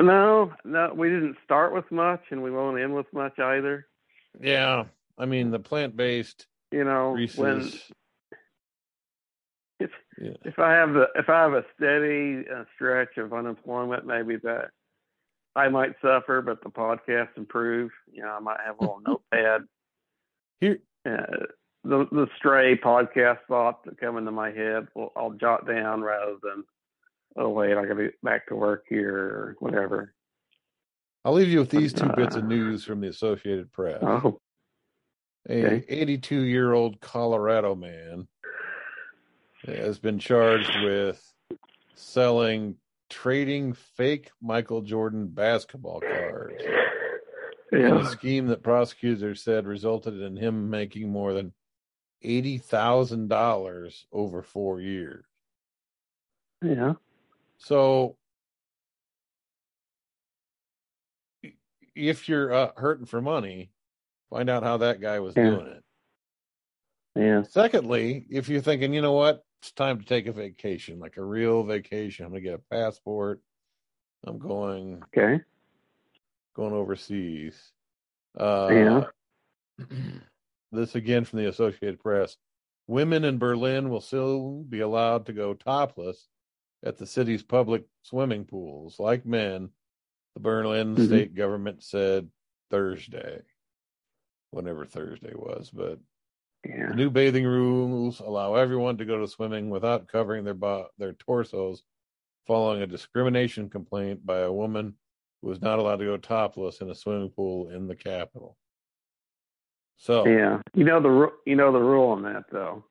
no, 0.00 0.52
no, 0.64 0.92
we 0.94 1.08
didn't 1.08 1.36
start 1.44 1.74
with 1.74 1.90
much, 1.90 2.22
and 2.30 2.42
we 2.42 2.50
won't 2.50 2.80
end 2.80 2.94
with 2.94 3.12
much 3.12 3.38
either. 3.38 3.86
Yeah, 4.40 4.84
I 5.18 5.26
mean 5.26 5.50
the 5.50 5.58
plant-based 5.58 6.46
You 6.70 6.84
know, 6.84 7.12
Reese's. 7.12 7.90
If 9.80 9.90
Yeah. 10.18 10.32
if 10.44 10.58
I 10.58 10.72
have 10.72 10.92
the 10.94 11.06
if 11.14 11.28
I 11.28 11.42
have 11.42 11.52
a 11.52 11.64
steady 11.76 12.44
uh, 12.48 12.64
stretch 12.74 13.16
of 13.18 13.32
unemployment, 13.32 14.06
maybe 14.06 14.36
that 14.38 14.70
I 15.54 15.68
might 15.68 15.94
suffer, 16.02 16.42
but 16.42 16.62
the 16.62 16.70
podcast 16.70 17.36
improve. 17.36 17.90
You 18.10 18.22
know, 18.22 18.30
I 18.30 18.40
might 18.40 18.60
have 18.64 18.76
a 18.78 18.82
little 18.82 19.00
notepad. 19.06 19.62
Here, 20.60 20.78
Uh, 21.04 21.46
the 21.84 22.06
the 22.10 22.26
stray 22.36 22.76
podcast 22.76 23.38
thoughts 23.48 23.78
that 23.84 23.98
come 24.00 24.16
into 24.16 24.32
my 24.32 24.50
head, 24.50 24.88
well, 24.94 25.12
I'll 25.16 25.32
jot 25.32 25.66
down 25.66 26.02
rather 26.02 26.36
than, 26.42 26.64
oh 27.36 27.50
wait, 27.50 27.76
I 27.76 27.84
got 27.86 27.94
to 27.94 28.04
get 28.04 28.22
back 28.22 28.46
to 28.48 28.56
work 28.56 28.84
here 28.88 29.14
or 29.18 29.56
whatever. 29.60 30.12
I'll 31.24 31.32
leave 31.32 31.48
you 31.48 31.58
with 31.58 31.70
these 31.70 31.92
two 31.92 32.08
bits 32.16 32.36
of 32.36 32.44
Uh, 32.44 32.48
news 32.48 32.84
from 32.84 33.00
the 33.00 33.08
Associated 33.08 33.72
Press. 33.72 33.98
Oh, 34.02 34.38
A 35.48 35.64
okay. 35.76 35.84
82 35.88 36.42
year 36.42 36.72
old 36.72 37.00
Colorado 37.00 37.74
man 37.74 38.26
has 39.66 39.98
been 39.98 40.18
charged 40.18 40.76
with 40.76 41.22
selling 41.94 42.76
trading 43.08 43.72
fake 43.72 44.30
Michael 44.42 44.82
Jordan 44.82 45.28
basketball 45.28 46.00
cards 46.00 46.62
in 47.72 47.84
a 47.84 48.04
scheme 48.04 48.46
that 48.48 48.62
prosecutors 48.62 49.42
said 49.42 49.66
resulted 49.66 50.20
in 50.20 50.36
him 50.36 50.70
making 50.70 51.08
more 51.10 51.32
than 51.32 51.52
$80,000 52.24 54.04
over 54.12 54.42
four 54.42 54.80
years. 54.80 55.24
yeah, 56.62 56.94
So 57.58 58.16
if 61.94 62.28
you're 62.28 62.52
uh, 62.52 62.70
hurting 62.76 63.06
for 63.06 63.20
money, 63.22 63.70
find 64.30 64.50
out 64.50 64.62
how 64.64 64.78
that 64.78 65.00
guy 65.00 65.20
was 65.20 65.36
Yeah. 65.36 65.50
doing 65.50 65.66
it. 65.68 65.84
yeah, 67.14 67.42
Secondly, 67.42 68.26
if 68.30 68.48
you're 68.48 68.60
thinking, 68.60 68.92
you 68.92 69.00
know 69.00 69.12
what, 69.12 69.45
it's 69.66 69.72
time 69.72 69.98
to 69.98 70.04
take 70.06 70.28
a 70.28 70.32
vacation, 70.32 71.00
like 71.00 71.16
a 71.16 71.24
real 71.24 71.64
vacation. 71.64 72.24
I'm 72.24 72.30
gonna 72.30 72.40
get 72.40 72.54
a 72.54 72.74
passport. 72.74 73.40
I'm 74.24 74.38
going 74.38 75.02
okay, 75.16 75.42
going 76.54 76.72
overseas. 76.72 77.72
Uh, 78.38 78.68
Yeah. 78.70 79.04
this 80.72 80.94
again 80.94 81.24
from 81.24 81.40
the 81.40 81.48
Associated 81.48 81.98
Press. 81.98 82.36
Women 82.86 83.24
in 83.24 83.38
Berlin 83.38 83.88
will 83.90 84.00
soon 84.00 84.62
be 84.62 84.80
allowed 84.80 85.26
to 85.26 85.32
go 85.32 85.52
topless 85.52 86.28
at 86.84 86.96
the 86.96 87.06
city's 87.06 87.42
public 87.42 87.82
swimming 88.02 88.44
pools, 88.44 89.00
like 89.00 89.26
men. 89.26 89.70
The 90.34 90.40
Berlin 90.40 90.94
Mhm. 90.94 91.06
state 91.06 91.34
government 91.34 91.82
said 91.82 92.30
Thursday, 92.70 93.42
whenever 94.50 94.86
Thursday 94.86 95.34
was, 95.34 95.70
but 95.70 95.98
yeah, 96.68 96.88
the 96.88 96.94
new 96.94 97.10
bathing 97.10 97.44
rules 97.44 98.20
allow 98.20 98.54
everyone 98.54 98.96
to 98.98 99.04
go 99.04 99.18
to 99.18 99.28
swimming 99.28 99.70
without 99.70 100.08
covering 100.08 100.44
their 100.44 100.54
bo- 100.54 100.88
their 100.98 101.12
torsos, 101.14 101.82
following 102.46 102.82
a 102.82 102.86
discrimination 102.86 103.68
complaint 103.70 104.24
by 104.24 104.40
a 104.40 104.52
woman 104.52 104.94
who 105.42 105.48
was 105.48 105.60
not 105.60 105.78
allowed 105.78 105.96
to 105.98 106.04
go 106.06 106.16
topless 106.16 106.80
in 106.80 106.90
a 106.90 106.94
swimming 106.94 107.30
pool 107.30 107.70
in 107.70 107.86
the 107.86 107.96
capital. 107.96 108.56
So, 109.98 110.26
yeah. 110.26 110.60
You 110.74 110.84
know 110.84 111.00
the 111.00 111.10
ru- 111.10 111.32
you 111.46 111.56
know 111.56 111.72
the 111.72 111.80
rule 111.80 112.10
on 112.10 112.22
that 112.22 112.44
though. 112.50 112.84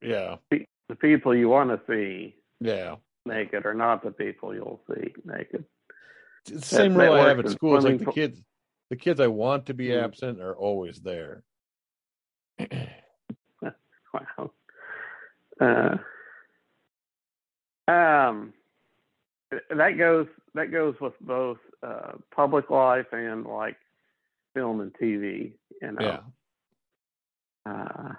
yeah, 0.00 0.36
The 0.50 0.96
people 0.96 1.34
you 1.34 1.48
want 1.48 1.70
to 1.70 1.80
see 1.92 2.36
yeah. 2.60 2.96
naked 3.26 3.66
are 3.66 3.74
not 3.74 4.02
the 4.02 4.10
people 4.12 4.54
you'll 4.54 4.82
see 4.88 5.12
naked. 5.24 5.64
It's 6.48 6.68
the 6.70 6.76
same 6.76 6.94
that 6.94 7.04
rule 7.10 7.14
I 7.14 7.28
have 7.28 7.38
at 7.38 7.50
school. 7.50 7.76
It's 7.76 7.84
like 7.84 7.98
the 7.98 8.10
kids, 8.12 8.42
the 8.90 8.96
kids 8.96 9.20
I 9.20 9.28
want 9.28 9.66
to 9.66 9.74
be 9.74 9.88
Mhm. 9.88 10.02
absent 10.02 10.40
are 10.40 10.56
always 10.56 11.00
there. 11.00 11.44
Wow. 14.12 14.50
Uh, 15.60 15.96
Um, 17.88 18.52
that 19.70 19.96
goes 19.98 20.26
that 20.54 20.70
goes 20.70 20.94
with 21.00 21.14
both 21.20 21.58
uh, 21.82 22.12
public 22.34 22.70
life 22.70 23.06
and 23.12 23.44
like 23.46 23.76
film 24.54 24.80
and 24.80 24.92
TV. 24.94 25.52
You 25.80 25.92
know, 25.92 26.20
Yeah. 27.66 27.72
uh, 27.72 28.12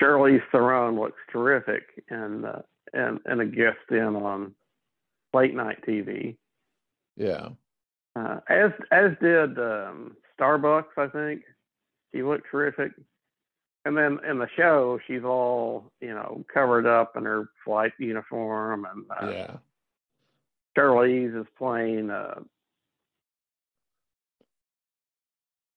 Charlize 0.00 0.42
Theron 0.50 0.98
looks 0.98 1.20
terrific 1.30 1.82
and 2.08 2.44
uh, 2.46 2.62
and 2.92 3.20
and 3.26 3.40
a 3.40 3.46
guest 3.46 3.78
in 3.90 4.16
on 4.16 4.54
late 5.34 5.54
night 5.54 5.82
TV. 5.86 6.36
Yeah. 7.16 7.50
Uh, 8.16 8.40
as 8.48 8.72
as 8.90 9.10
did 9.20 9.58
um, 9.58 10.16
Starbucks, 10.38 10.96
I 10.98 11.06
think. 11.08 11.42
She 12.14 12.22
looked 12.22 12.46
terrific. 12.50 12.92
And 13.84 13.96
then 13.96 14.18
in 14.28 14.38
the 14.38 14.48
show, 14.56 15.00
she's 15.06 15.24
all 15.24 15.90
you 16.00 16.14
know 16.14 16.44
covered 16.52 16.86
up 16.86 17.16
in 17.16 17.24
her 17.24 17.48
flight 17.64 17.92
uniform, 17.98 18.86
and 18.90 19.04
uh, 19.10 19.30
Yeah. 19.32 19.56
Charlize 20.78 21.38
is 21.38 21.46
playing 21.58 22.10
uh, 22.10 22.40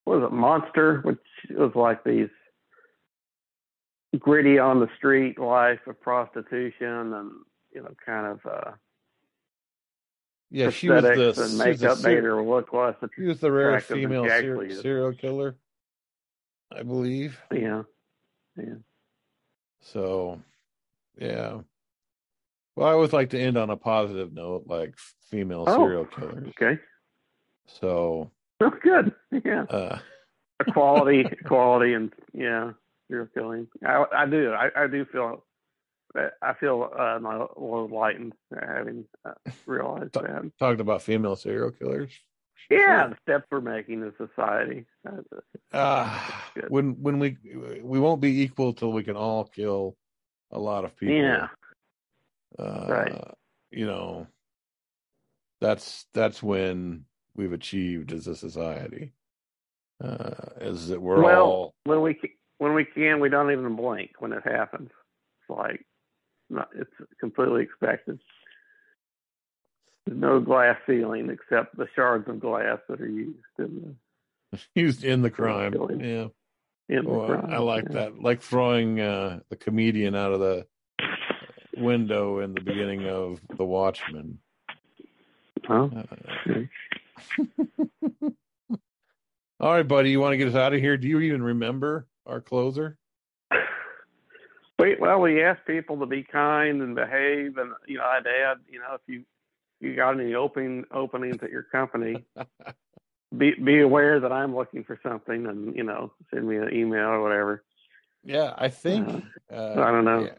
what 0.03 0.19
was 0.19 0.27
it, 0.27 0.33
Monster, 0.33 1.01
which 1.01 1.17
was 1.49 1.71
like 1.75 2.03
these 2.03 2.29
gritty 4.19 4.59
on 4.59 4.79
the 4.79 4.89
street 4.97 5.39
life 5.39 5.79
of 5.87 5.99
prostitution, 5.99 7.13
and 7.13 7.31
you 7.73 7.81
know, 7.81 7.91
kind 8.05 8.27
of 8.27 8.45
uh, 8.45 8.71
Yeah. 10.51 10.69
She 10.69 10.89
was 10.89 11.01
the, 11.01 11.11
and 11.11 11.77
she 11.79 11.85
was 11.85 12.01
the 12.01 12.07
made 12.07 12.23
her 12.23 12.41
look 12.41 12.71
less 12.71 12.95
She 13.15 13.23
was 13.23 13.39
the 13.39 13.51
rare 13.51 13.79
female 13.79 14.25
serial 14.29 15.13
killer, 15.13 15.55
I 16.77 16.83
believe. 16.83 17.39
Yeah, 17.51 17.83
yeah. 18.57 18.75
So, 19.81 20.41
yeah. 21.17 21.59
Well, 22.75 22.87
I 22.87 22.91
always 22.91 23.13
like 23.13 23.29
to 23.29 23.39
end 23.39 23.57
on 23.57 23.69
a 23.69 23.77
positive 23.77 24.33
note, 24.33 24.63
like 24.67 24.95
female 25.29 25.65
Oh. 25.67 25.77
serial 25.77 26.05
killers. 26.05 26.49
Okay. 26.49 26.79
So, 27.67 28.31
Oh, 28.61 28.69
good. 28.81 29.13
Yeah. 29.43 29.63
uh, 29.63 29.99
Equality, 30.65 31.21
equality, 31.21 31.93
and 31.97 32.13
yeah, 32.33 32.71
serial 33.09 33.27
killing. 33.33 33.67
I, 33.85 34.05
I 34.15 34.25
do. 34.25 34.51
I, 34.53 34.69
I 34.75 34.87
do 34.87 35.05
feel. 35.05 35.45
I 36.41 36.53
feel 36.53 36.89
uh, 36.97 37.17
a 37.17 37.19
little 37.19 37.85
enlightened 37.91 38.33
having 38.57 39.03
uh, 39.25 39.33
realized 39.65 40.13
that. 40.13 40.49
talked 40.57 40.79
about 40.79 41.01
female 41.01 41.35
serial 41.35 41.71
killers. 41.71 42.11
Yeah, 42.69 43.07
the 43.07 43.17
steps 43.21 43.45
we're 43.51 43.61
making 43.61 44.01
in 44.01 44.13
society. 44.17 44.85
Uh, 45.71 46.19
when 46.69 47.01
when 47.01 47.19
we 47.19 47.37
we 47.81 47.99
won't 47.99 48.21
be 48.21 48.41
equal 48.41 48.73
till 48.73 48.91
we 48.91 49.03
can 49.03 49.15
all 49.15 49.45
kill 49.45 49.95
a 50.51 50.59
lot 50.59 50.85
of 50.85 50.95
people. 50.95 51.15
Yeah. 51.15 51.47
Uh, 52.57 52.85
Right. 52.87 53.33
You 53.71 53.85
know, 53.85 54.27
that's 55.59 56.05
that's 56.13 56.41
when 56.41 57.05
we've 57.35 57.53
achieved 57.53 58.13
as 58.13 58.27
a 58.27 58.35
society. 58.35 59.13
Uh, 60.03 60.31
is 60.61 60.87
that 60.89 61.01
we're 61.01 61.21
well, 61.21 61.43
all 61.43 61.75
when 61.83 62.01
we 62.01 62.19
when 62.57 62.73
we 62.73 62.85
can, 62.85 63.19
we 63.19 63.29
don't 63.29 63.51
even 63.51 63.75
blink 63.75 64.11
when 64.19 64.33
it 64.33 64.43
happens. 64.43 64.89
It's 64.89 65.57
like 65.57 65.85
not, 66.49 66.69
it's 66.75 66.91
completely 67.19 67.63
expected. 67.63 68.19
There's 70.05 70.19
no 70.19 70.39
glass 70.39 70.77
ceiling 70.87 71.29
except 71.29 71.75
the 71.77 71.87
shards 71.95 72.27
of 72.29 72.39
glass 72.39 72.77
that 72.89 73.01
are 73.01 73.07
used 73.09 73.37
in 73.57 73.95
the 74.51 74.59
used 74.75 75.03
in 75.03 75.21
the 75.21 75.29
crime. 75.31 75.71
killing. 75.73 75.99
Yeah. 75.99 76.27
in 76.89 77.05
the 77.05 77.09
Oh, 77.11 77.23
I- 77.23 77.27
crime. 77.27 77.53
I 77.53 77.57
like 77.57 77.85
yeah. 77.85 77.93
that. 77.93 78.21
Like 78.21 78.41
throwing 78.41 78.99
uh, 78.99 79.39
the 79.49 79.55
comedian 79.55 80.15
out 80.15 80.31
of 80.33 80.39
the 80.39 80.65
window 81.77 82.39
in 82.39 82.53
the 82.53 82.61
beginning 82.61 83.05
of 83.07 83.39
The 83.57 83.65
Watchmen. 83.65 84.39
Huh? 85.65 85.89
Uh, 85.95 86.61
all 89.59 89.71
right, 89.73 89.87
buddy. 89.87 90.11
You 90.11 90.19
want 90.19 90.33
to 90.33 90.37
get 90.37 90.47
us 90.47 90.55
out 90.55 90.73
of 90.73 90.79
here? 90.79 90.97
Do 90.97 91.07
you 91.07 91.19
even 91.21 91.41
remember 91.41 92.07
our 92.27 92.41
closer? 92.41 92.97
Wait, 94.77 94.99
well, 94.99 95.21
we 95.21 95.41
ask 95.41 95.65
people 95.65 95.97
to 95.99 96.05
be 96.05 96.21
kind 96.23 96.81
and 96.81 96.95
behave, 96.95 97.57
and 97.57 97.71
you 97.87 97.97
know, 97.97 98.03
I'd 98.03 98.27
add, 98.27 98.57
you 98.69 98.79
know, 98.79 98.93
if 98.95 99.01
you 99.07 99.23
you 99.85 99.95
got 99.95 100.19
any 100.19 100.35
open 100.35 100.85
openings 100.91 101.37
at 101.41 101.51
your 101.51 101.63
company, 101.63 102.25
be 103.37 103.53
be 103.53 103.81
aware 103.81 104.19
that 104.19 104.31
I'm 104.31 104.55
looking 104.55 104.83
for 104.83 104.99
something, 105.03 105.45
and 105.45 105.75
you 105.75 105.83
know, 105.83 106.11
send 106.33 106.47
me 106.47 106.57
an 106.57 106.73
email 106.73 107.07
or 107.07 107.21
whatever. 107.21 107.63
Yeah, 108.23 108.53
I 108.57 108.69
think. 108.69 109.07
Uh, 109.07 109.55
Uh, 109.55 109.83
I 109.85 109.91
don't 109.91 110.05
know. 110.05 110.29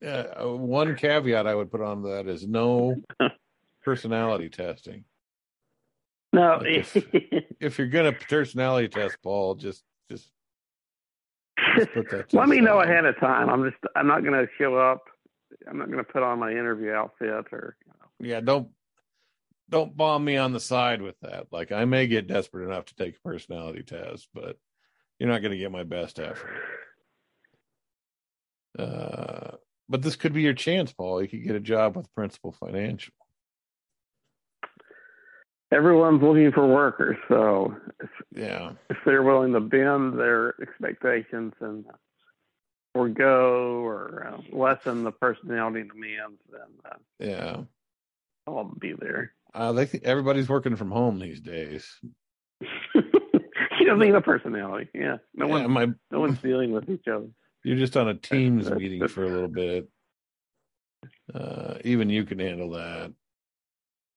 Yeah. 0.00 0.24
Uh, 0.40 0.48
one 0.48 0.94
caveat 0.94 1.46
I 1.46 1.54
would 1.54 1.72
put 1.72 1.80
on 1.80 2.02
that 2.02 2.28
is 2.28 2.46
no 2.46 2.96
personality 3.82 4.48
testing. 4.48 5.04
No, 6.32 6.60
Like 6.62 6.86
If 7.58 7.78
you're 7.78 7.88
gonna 7.88 8.12
personality 8.12 8.88
test 8.88 9.16
Paul, 9.22 9.54
just 9.54 9.82
just 10.10 10.30
put 11.94 12.10
that. 12.10 12.28
to 12.30 12.36
let 12.36 12.48
me 12.48 12.60
know 12.60 12.80
ahead 12.80 13.04
of 13.04 13.18
time. 13.18 13.48
I'm 13.48 13.64
just 13.64 13.76
I'm 13.96 14.06
not 14.06 14.22
going 14.22 14.34
to 14.34 14.46
show 14.58 14.76
up. 14.76 15.04
I'm 15.68 15.78
not 15.78 15.86
going 15.90 16.04
to 16.04 16.12
put 16.12 16.22
on 16.22 16.38
my 16.38 16.50
interview 16.50 16.92
outfit 16.92 17.46
or. 17.52 17.76
Yeah 18.20 18.40
don't 18.40 18.68
don't 19.70 19.96
bomb 19.96 20.24
me 20.24 20.36
on 20.36 20.52
the 20.52 20.60
side 20.60 21.02
with 21.02 21.16
that. 21.20 21.46
Like 21.52 21.72
i 21.72 21.84
may 21.84 22.06
get 22.06 22.26
desperate 22.26 22.66
enough 22.66 22.86
to 22.86 22.94
take 22.94 23.16
a 23.16 23.28
personality 23.28 23.82
test 23.82 24.28
but 24.34 24.56
you're 25.18 25.28
not 25.28 25.42
going 25.42 25.52
to 25.52 25.58
get 25.58 25.72
my 25.72 25.82
best 25.82 26.18
effort. 26.18 26.62
Uh 28.78 29.56
but 29.88 30.02
this 30.02 30.16
could 30.16 30.32
be 30.32 30.42
your 30.42 30.54
chance 30.54 30.92
paul. 30.92 31.22
You 31.22 31.28
could 31.28 31.44
get 31.44 31.56
a 31.56 31.60
job 31.60 31.96
with 31.96 32.14
principal 32.14 32.52
financial. 32.52 33.14
Everyone's 35.70 36.22
looking 36.22 36.50
for 36.50 36.66
workers, 36.66 37.18
so 37.28 37.76
if, 38.00 38.08
yeah. 38.34 38.72
if 38.88 38.96
they're 39.04 39.22
willing 39.22 39.52
to 39.52 39.60
bend 39.60 40.18
their 40.18 40.54
expectations 40.62 41.52
and 41.60 41.84
forego 42.94 43.82
or 43.84 44.32
uh, 44.32 44.40
lessen 44.50 45.04
the 45.04 45.12
personality 45.12 45.82
demands, 45.82 46.40
then 46.50 46.90
uh, 46.90 46.96
yeah 47.18 47.62
I'll 48.56 48.74
be 48.78 48.94
there. 48.98 49.32
uh 49.54 49.72
they 49.72 49.84
think 49.86 50.04
everybody's 50.04 50.48
working 50.48 50.76
from 50.76 50.90
home 50.90 51.18
these 51.18 51.40
days 51.40 51.86
you 52.94 53.86
don't 53.86 53.98
need 54.00 54.14
a 54.14 54.20
personality. 54.20 54.88
Yeah, 54.94 55.18
no 55.34 55.46
Yeah, 55.46 55.52
one, 55.52 55.70
my, 55.70 55.86
no 56.10 56.20
one's 56.20 56.38
dealing 56.42 56.72
with 56.72 56.88
each 56.88 57.06
other. 57.08 57.28
you're 57.64 57.76
just 57.76 57.96
on 57.96 58.08
a 58.08 58.14
teams 58.14 58.64
that's- 58.64 58.80
meeting 58.80 59.00
that's- 59.00 59.14
for 59.14 59.24
a 59.24 59.28
little 59.28 59.48
bit 59.48 59.88
uh 61.34 61.74
even 61.84 62.10
you 62.10 62.24
can 62.24 62.38
handle 62.40 62.70
that 62.70 63.12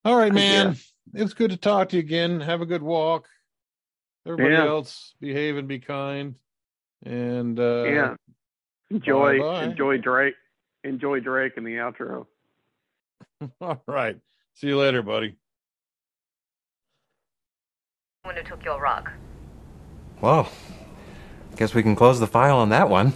all 0.04 0.16
right 0.16 0.34
man 0.34 0.76
it's 1.14 1.34
good 1.34 1.52
to 1.52 1.58
talk 1.58 1.90
to 1.90 1.98
you 1.98 2.00
again 2.02 2.40
have 2.40 2.62
a 2.62 2.66
good 2.66 2.82
walk 2.82 3.28
everybody 4.26 4.54
Yeah. 4.56 4.66
else 4.66 5.14
behave 5.20 5.58
and 5.58 5.68
be 5.68 5.78
kind 5.80 6.36
and 7.04 7.60
uh 7.60 7.84
yeah, 7.84 8.16
enjoy 8.90 9.40
bye-bye. 9.40 9.64
enjoy 9.66 9.98
Drake, 9.98 10.36
enjoy 10.84 11.20
Drake 11.20 11.54
in 11.58 11.64
the 11.64 11.76
outro. 11.76 12.26
all 13.62 13.82
right 13.88 14.18
see 14.54 14.68
you 14.68 14.78
later 14.78 15.02
buddy 15.02 15.36
When 18.24 18.36
who 18.36 18.44
took 18.44 18.64
your 18.64 18.80
rug? 18.80 19.10
Well, 20.22 20.52
guess 21.56 21.74
we 21.74 21.82
can 21.82 21.96
close 21.96 22.20
the 22.20 22.28
file 22.28 22.58
on 22.58 22.70
that 22.70 22.88
one. 22.88 23.14